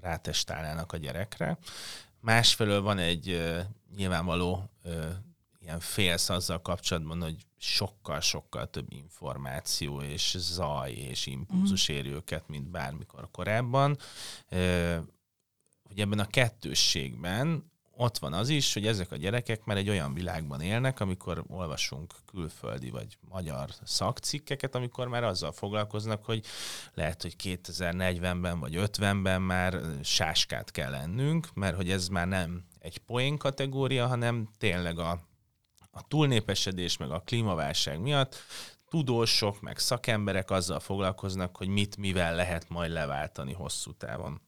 rátestálnának 0.00 0.92
a 0.92 0.96
gyerekre. 0.96 1.58
Másfelől 2.20 2.82
van 2.82 2.98
egy 2.98 3.52
nyilvánvaló 3.96 4.70
ilyen 5.62 5.80
félsz 5.80 6.28
azzal 6.28 6.62
kapcsolatban, 6.62 7.22
hogy 7.22 7.36
sokkal-sokkal 7.58 8.70
több 8.70 8.92
információ 8.92 10.00
és 10.00 10.34
zaj 10.38 10.92
és 10.92 11.26
impulzus 11.26 11.88
éri 11.88 12.10
őket, 12.10 12.48
mint 12.48 12.70
bármikor 12.70 13.28
korábban. 13.30 13.98
Hogy 15.82 15.98
ebben 15.98 16.18
a 16.18 16.26
kettősségben 16.26 17.70
ott 17.96 18.18
van 18.18 18.32
az 18.32 18.48
is, 18.48 18.72
hogy 18.72 18.86
ezek 18.86 19.12
a 19.12 19.16
gyerekek 19.16 19.64
már 19.64 19.76
egy 19.76 19.88
olyan 19.88 20.14
világban 20.14 20.60
élnek, 20.60 21.00
amikor 21.00 21.44
olvasunk 21.46 22.14
külföldi 22.26 22.90
vagy 22.90 23.18
magyar 23.28 23.70
szakcikkeket, 23.84 24.74
amikor 24.74 25.08
már 25.08 25.24
azzal 25.24 25.52
foglalkoznak, 25.52 26.24
hogy 26.24 26.44
lehet, 26.94 27.22
hogy 27.22 27.36
2040-ben 27.42 28.60
vagy 28.60 28.74
50-ben 28.76 29.42
már 29.42 29.80
sáskát 30.02 30.70
kell 30.70 30.90
lennünk, 30.90 31.54
mert 31.54 31.76
hogy 31.76 31.90
ez 31.90 32.08
már 32.08 32.28
nem 32.28 32.64
egy 32.78 32.98
poén 32.98 33.38
kategória, 33.38 34.06
hanem 34.06 34.48
tényleg 34.58 34.98
a, 34.98 35.20
a 35.92 36.06
túlnépesedés 36.08 36.96
meg 36.96 37.10
a 37.10 37.20
klímaválság 37.20 38.00
miatt. 38.00 38.36
Tudósok 38.88 39.60
meg 39.60 39.78
szakemberek 39.78 40.50
azzal 40.50 40.80
foglalkoznak, 40.80 41.56
hogy 41.56 41.68
mit 41.68 41.96
mivel 41.96 42.34
lehet 42.34 42.68
majd 42.68 42.90
leváltani 42.90 43.52
hosszú 43.52 43.92
távon. 43.92 44.40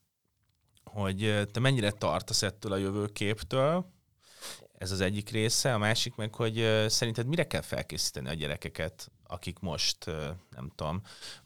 Hogy 0.84 1.48
te 1.52 1.60
mennyire 1.60 1.90
tartasz 1.90 2.42
ettől 2.42 2.72
a 2.72 2.76
jövőképtől, 2.76 3.92
ez 4.78 4.90
az 4.90 5.00
egyik 5.00 5.30
része, 5.30 5.74
a 5.74 5.78
másik 5.78 6.14
meg, 6.14 6.34
hogy 6.34 6.84
szerinted 6.88 7.26
mire 7.26 7.46
kell 7.46 7.60
felkészíteni 7.60 8.28
a 8.28 8.34
gyerekeket, 8.34 9.10
akik 9.26 9.58
most, 9.58 10.04
nem 10.50 10.72
tudom, 10.74 11.02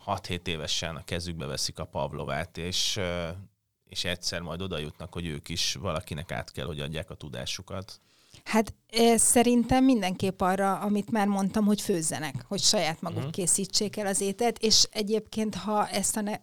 6-7 0.06 0.46
évesen 0.46 0.96
a 0.96 1.04
kezükbe 1.04 1.46
veszik 1.46 1.78
a 1.78 1.84
Pavlovát, 1.84 2.56
és, 2.56 3.00
és 3.84 4.04
egyszer 4.04 4.40
majd 4.40 4.62
oda 4.62 4.78
jutnak, 4.78 5.12
hogy 5.12 5.26
ők 5.26 5.48
is 5.48 5.74
valakinek 5.74 6.30
át 6.32 6.50
kell, 6.50 6.66
hogy 6.66 6.80
adják 6.80 7.10
a 7.10 7.14
tudásukat. 7.14 8.00
Hát 8.48 8.74
szerintem 9.16 9.84
mindenképp 9.84 10.40
arra, 10.40 10.78
amit 10.78 11.10
már 11.10 11.26
mondtam, 11.26 11.64
hogy 11.64 11.80
főzzenek, 11.80 12.44
hogy 12.46 12.60
saját 12.60 13.00
maguk 13.00 13.18
uh-huh. 13.18 13.32
készítsék 13.32 13.96
el 13.96 14.06
az 14.06 14.20
ételt, 14.20 14.58
és 14.58 14.88
egyébként, 14.92 15.54
ha 15.54 15.88
ezt 15.88 16.16
a 16.16 16.20
ne- 16.20 16.40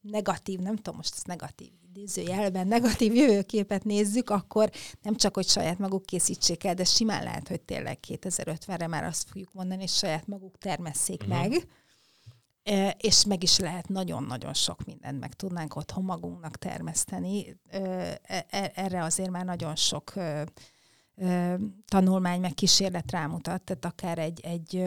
negatív, 0.00 0.58
nem 0.60 0.76
tudom 0.76 0.96
most 0.96 1.12
ezt 1.14 1.26
negatív 1.26 1.70
idézőjelben, 1.88 2.66
negatív 2.66 3.14
jövőképet 3.14 3.84
nézzük, 3.84 4.30
akkor 4.30 4.70
nem 5.02 5.16
csak, 5.16 5.34
hogy 5.34 5.46
saját 5.46 5.78
maguk 5.78 6.06
készítsék 6.06 6.64
el, 6.64 6.74
de 6.74 6.84
simán 6.84 7.22
lehet, 7.22 7.48
hogy 7.48 7.60
tényleg 7.60 7.98
2050-re 8.08 8.86
már 8.86 9.04
azt 9.04 9.28
fogjuk 9.28 9.52
mondani, 9.52 9.80
hogy 9.80 9.88
saját 9.88 10.26
maguk 10.26 10.58
termesszék 10.58 11.22
uh-huh. 11.22 11.38
meg, 11.38 11.68
és 12.96 13.24
meg 13.24 13.42
is 13.42 13.58
lehet 13.58 13.88
nagyon-nagyon 13.88 14.54
sok 14.54 14.84
mindent 14.84 15.20
meg 15.20 15.34
tudnánk 15.34 15.76
otthon 15.76 16.04
magunknak 16.04 16.56
termeszteni. 16.56 17.56
E- 17.70 18.20
e- 18.50 18.72
Erre 18.74 19.02
azért 19.02 19.30
már 19.30 19.44
nagyon 19.44 19.76
sok 19.76 20.12
tanulmány 21.88 22.40
meg 22.40 22.54
kísérlet 22.54 23.10
rámutat, 23.10 23.62
tehát 23.62 23.84
akár 23.84 24.18
egy, 24.18 24.40
egy, 24.42 24.84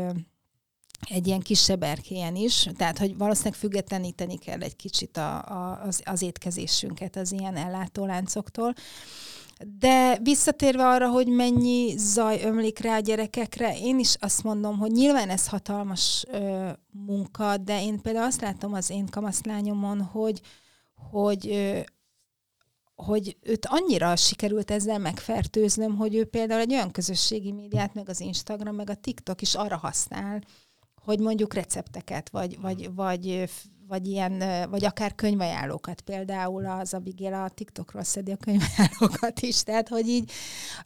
egy 1.09 1.27
ilyen 1.27 1.39
kisebb 1.39 1.83
erkélyen 1.83 2.35
is, 2.35 2.67
tehát 2.77 2.97
hogy 2.97 3.17
valószínűleg 3.17 3.59
függetleníteni 3.59 4.37
kell 4.37 4.61
egy 4.61 4.75
kicsit 4.75 5.17
a, 5.17 5.37
a, 5.37 5.81
az, 5.81 6.01
az 6.05 6.21
étkezésünket 6.21 7.15
az 7.15 7.31
ilyen 7.31 7.55
ellátóláncoktól. 7.55 8.73
De 9.79 10.17
visszatérve 10.23 10.87
arra, 10.87 11.09
hogy 11.09 11.27
mennyi 11.27 11.93
zaj 11.97 12.41
ömlik 12.43 12.79
rá 12.79 12.95
a 12.95 12.99
gyerekekre, 12.99 13.77
én 13.77 13.99
is 13.99 14.15
azt 14.19 14.43
mondom, 14.43 14.77
hogy 14.77 14.91
nyilván 14.91 15.29
ez 15.29 15.47
hatalmas 15.47 16.25
ö, 16.31 16.69
munka, 16.91 17.57
de 17.57 17.83
én 17.83 18.01
például 18.01 18.25
azt 18.25 18.41
látom 18.41 18.73
az 18.73 18.89
én 18.89 19.05
kamaszlányomon, 19.05 20.01
hogy, 20.01 20.41
hogy 21.11 21.47
ö, 21.47 21.79
hogy 23.05 23.37
őt 23.41 23.65
annyira 23.65 24.15
sikerült 24.15 24.71
ezzel 24.71 24.97
megfertőznöm, 24.97 25.95
hogy 25.95 26.15
ő 26.15 26.25
például 26.25 26.61
egy 26.61 26.73
olyan 26.73 26.91
közösségi 26.91 27.51
médiát, 27.51 27.93
meg 27.93 28.09
az 28.09 28.19
Instagram, 28.19 28.75
meg 28.75 28.89
a 28.89 28.95
TikTok 28.95 29.41
is 29.41 29.55
arra 29.55 29.77
használ, 29.77 30.43
hogy 31.03 31.19
mondjuk 31.19 31.53
recepteket, 31.53 32.29
vagy, 32.29 32.59
vagy, 32.61 32.93
vagy, 32.93 33.49
vagy 33.87 34.07
ilyen, 34.07 34.43
vagy 34.69 34.85
akár 34.85 35.15
könyvajánlókat. 35.15 36.01
Például 36.01 36.65
az 36.65 36.93
Abigail 36.93 37.33
a 37.33 37.49
TikTokról 37.49 38.03
szedi 38.03 38.31
a 38.31 38.37
könyvajánlókat 38.37 39.41
is, 39.41 39.63
tehát 39.63 39.87
hogy 39.87 40.07
így 40.07 40.31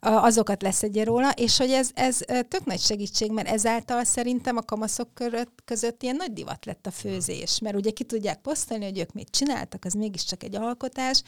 azokat 0.00 0.62
leszedje 0.62 1.04
róla, 1.04 1.30
és 1.30 1.58
hogy 1.58 1.70
ez, 1.70 1.90
ez 1.94 2.18
tök 2.48 2.64
nagy 2.64 2.80
segítség, 2.80 3.32
mert 3.32 3.48
ezáltal 3.48 4.04
szerintem 4.04 4.56
a 4.56 4.62
kamaszok 4.62 5.14
között, 5.14 5.62
között 5.64 6.02
ilyen 6.02 6.16
nagy 6.16 6.32
divat 6.32 6.64
lett 6.64 6.86
a 6.86 6.90
főzés, 6.90 7.58
mert 7.58 7.76
ugye 7.76 7.90
ki 7.90 8.04
tudják 8.04 8.40
posztolni, 8.40 8.84
hogy 8.84 8.98
ők 8.98 9.12
mit 9.12 9.30
csináltak, 9.30 9.84
az 9.84 9.92
mégiscsak 9.92 10.42
egy 10.42 10.56
alkotás, 10.56 11.22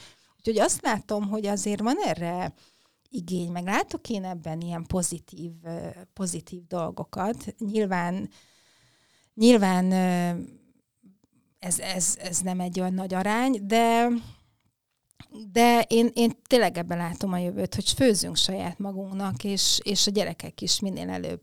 úgyhogy 0.47 0.65
azt 0.65 0.81
látom, 0.81 1.27
hogy 1.27 1.45
azért 1.45 1.81
van 1.81 1.97
erre 2.05 2.53
igény, 3.09 3.51
meg 3.51 3.63
látok 3.63 4.09
én 4.09 4.23
ebben 4.23 4.61
ilyen 4.61 4.83
pozitív, 4.83 5.51
pozitív 6.13 6.67
dolgokat. 6.67 7.55
Nyilván, 7.57 8.29
nyilván 9.33 9.91
ez, 11.59 11.79
ez, 11.79 12.17
ez 12.19 12.39
nem 12.39 12.59
egy 12.59 12.79
olyan 12.79 12.93
nagy 12.93 13.13
arány, 13.13 13.59
de, 13.65 14.07
de 15.51 15.85
én, 15.87 16.09
én 16.13 16.31
tényleg 16.47 16.77
ebben 16.77 16.97
látom 16.97 17.33
a 17.33 17.37
jövőt, 17.37 17.75
hogy 17.75 17.91
főzzünk 17.91 18.35
saját 18.35 18.79
magunknak, 18.79 19.43
és, 19.43 19.79
és 19.83 20.07
a 20.07 20.11
gyerekek 20.11 20.61
is 20.61 20.79
minél 20.79 21.09
előbb, 21.09 21.41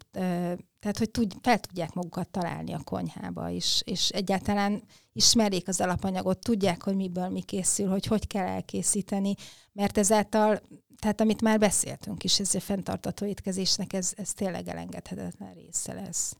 tehát 0.80 0.98
hogy 0.98 1.10
tud, 1.10 1.32
fel 1.42 1.58
tudják 1.58 1.92
magukat 1.92 2.28
találni 2.28 2.72
a 2.72 2.82
konyhába 2.84 3.48
is, 3.48 3.82
és 3.84 4.08
egyáltalán 4.08 4.82
ismerjék 5.12 5.68
az 5.68 5.80
alapanyagot, 5.80 6.38
tudják, 6.38 6.82
hogy 6.82 6.96
miből 6.96 7.28
mi 7.28 7.42
készül, 7.42 7.88
hogy 7.88 8.06
hogy 8.06 8.26
kell 8.26 8.46
elkészíteni, 8.46 9.34
mert 9.72 9.98
ezáltal, 9.98 10.60
tehát 10.98 11.20
amit 11.20 11.42
már 11.42 11.58
beszéltünk 11.58 12.24
is, 12.24 12.40
ez 12.40 12.54
a 12.54 12.60
fenntartató 12.60 13.26
étkezésnek, 13.26 13.92
ez, 13.92 14.12
ez 14.16 14.32
tényleg 14.32 14.68
elengedhetetlen 14.68 15.54
része 15.54 15.92
lesz. 15.92 16.36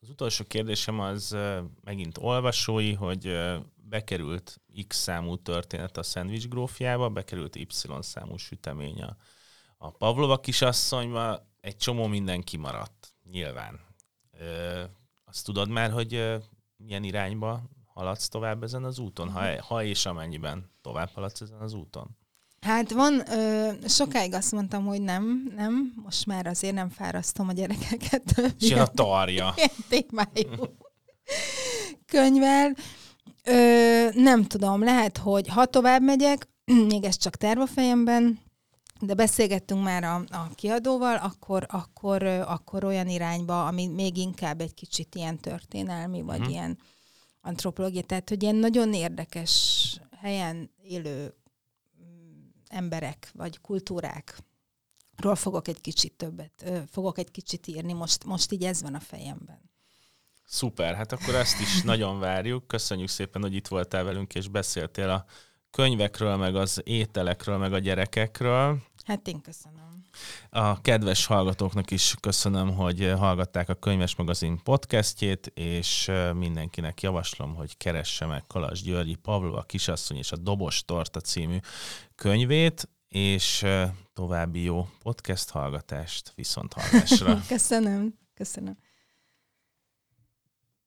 Az 0.00 0.08
utolsó 0.10 0.44
kérdésem 0.44 1.00
az 1.00 1.36
megint 1.84 2.18
olvasói, 2.18 2.92
hogy 2.92 3.26
bekerült 3.90 4.60
X 4.88 4.96
számú 4.96 5.36
történet 5.36 5.96
a 5.96 6.02
szendvics 6.02 6.48
grófjába, 6.48 7.08
bekerült 7.08 7.56
Y 7.56 7.66
számú 8.00 8.36
sütemény 8.36 9.02
a, 9.02 9.16
a 9.78 9.90
Pavlova 9.90 10.40
kisasszonyba, 10.40 11.48
egy 11.60 11.76
csomó 11.76 12.06
minden 12.06 12.40
kimaradt, 12.40 13.14
nyilván. 13.30 13.80
Ö, 14.38 14.82
azt 15.24 15.44
tudod 15.44 15.68
már, 15.68 15.90
hogy 15.90 16.14
ö, 16.14 16.36
milyen 16.76 17.04
irányba 17.04 17.62
haladsz 17.86 18.28
tovább 18.28 18.62
ezen 18.62 18.84
az 18.84 18.98
úton, 18.98 19.30
ha, 19.30 19.62
ha 19.62 19.82
és 19.82 20.06
amennyiben 20.06 20.70
tovább 20.80 21.10
haladsz 21.14 21.40
ezen 21.40 21.60
az 21.60 21.72
úton? 21.72 22.18
Hát 22.60 22.92
van, 22.92 23.30
ö, 23.30 23.70
sokáig 23.86 24.34
azt 24.34 24.52
mondtam, 24.52 24.84
hogy 24.84 25.02
nem, 25.02 25.52
nem, 25.56 25.92
most 26.04 26.26
már 26.26 26.46
azért 26.46 26.74
nem 26.74 26.88
fárasztom 26.88 27.48
a 27.48 27.52
gyerekeket. 27.52 28.54
És 28.58 28.72
a 28.72 28.86
tarja. 28.86 29.54
Ilyen 29.56 29.70
témájú 29.88 30.76
könyvvel. 32.12 32.74
Ö, 33.44 34.08
nem 34.12 34.44
tudom, 34.44 34.82
lehet, 34.82 35.18
hogy 35.18 35.48
ha 35.48 35.66
tovább 35.66 36.02
megyek, 36.02 36.48
még 36.92 37.04
ez 37.04 37.16
csak 37.16 37.36
terv 37.36 37.60
a 37.60 37.66
fejemben, 37.66 38.40
de 39.00 39.14
beszélgettünk 39.14 39.82
már 39.82 40.04
a, 40.04 40.14
a 40.14 40.50
kiadóval, 40.54 41.16
akkor, 41.16 41.66
akkor, 41.68 42.22
akkor 42.22 42.84
olyan 42.84 43.08
irányba, 43.08 43.66
ami 43.66 43.86
még 43.86 44.16
inkább 44.16 44.60
egy 44.60 44.74
kicsit 44.74 45.14
ilyen 45.14 45.38
történelmi, 45.38 46.22
vagy 46.22 46.38
uh-huh. 46.38 46.52
ilyen 46.52 46.78
antropológia, 47.40 48.02
tehát 48.02 48.28
hogy 48.28 48.42
ilyen 48.42 48.56
nagyon 48.56 48.94
érdekes 48.94 50.00
helyen 50.16 50.70
élő 50.82 51.34
mm, 52.02 52.48
emberek, 52.68 53.30
vagy 53.34 53.60
kultúrák 53.60 54.42
ról 55.16 55.34
fogok 55.34 55.68
egy 55.68 55.80
kicsit 55.80 56.12
többet, 56.12 56.86
fogok 56.90 57.18
egy 57.18 57.30
kicsit 57.30 57.66
írni, 57.66 57.92
most, 57.92 58.24
most 58.24 58.52
így 58.52 58.64
ez 58.64 58.82
van 58.82 58.94
a 58.94 59.00
fejemben. 59.00 59.69
Szuper, 60.52 60.94
hát 60.94 61.12
akkor 61.12 61.34
ezt 61.34 61.60
is 61.60 61.82
nagyon 61.82 62.18
várjuk. 62.18 62.66
Köszönjük 62.66 63.08
szépen, 63.08 63.42
hogy 63.42 63.54
itt 63.54 63.68
voltál 63.68 64.04
velünk, 64.04 64.34
és 64.34 64.48
beszéltél 64.48 65.10
a 65.10 65.24
könyvekről, 65.70 66.36
meg 66.36 66.56
az 66.56 66.80
ételekről, 66.84 67.58
meg 67.58 67.72
a 67.72 67.78
gyerekekről. 67.78 68.78
Hát 69.04 69.28
én 69.28 69.40
köszönöm. 69.40 70.04
A 70.50 70.80
kedves 70.80 71.26
hallgatóknak 71.26 71.90
is 71.90 72.14
köszönöm, 72.20 72.74
hogy 72.74 73.12
hallgatták 73.18 73.68
a 73.68 73.74
Könyves 73.74 74.16
Magazin 74.16 74.62
podcastjét, 74.62 75.46
és 75.54 76.10
mindenkinek 76.34 77.02
javaslom, 77.02 77.54
hogy 77.54 77.76
keresse 77.76 78.26
meg 78.26 78.46
Kalas 78.46 78.82
Györgyi 78.82 79.14
Pavlova 79.14 79.58
a 79.58 79.62
Kisasszony 79.62 80.16
és 80.16 80.32
a 80.32 80.36
Dobos 80.36 80.84
Torta 80.84 81.20
című 81.20 81.56
könyvét, 82.14 82.88
és 83.08 83.66
további 84.12 84.62
jó 84.62 84.88
podcast 85.02 85.50
hallgatást 85.50 86.32
viszont 86.34 86.72
hallásra. 86.72 87.40
köszönöm, 87.48 88.14
köszönöm. 88.34 88.76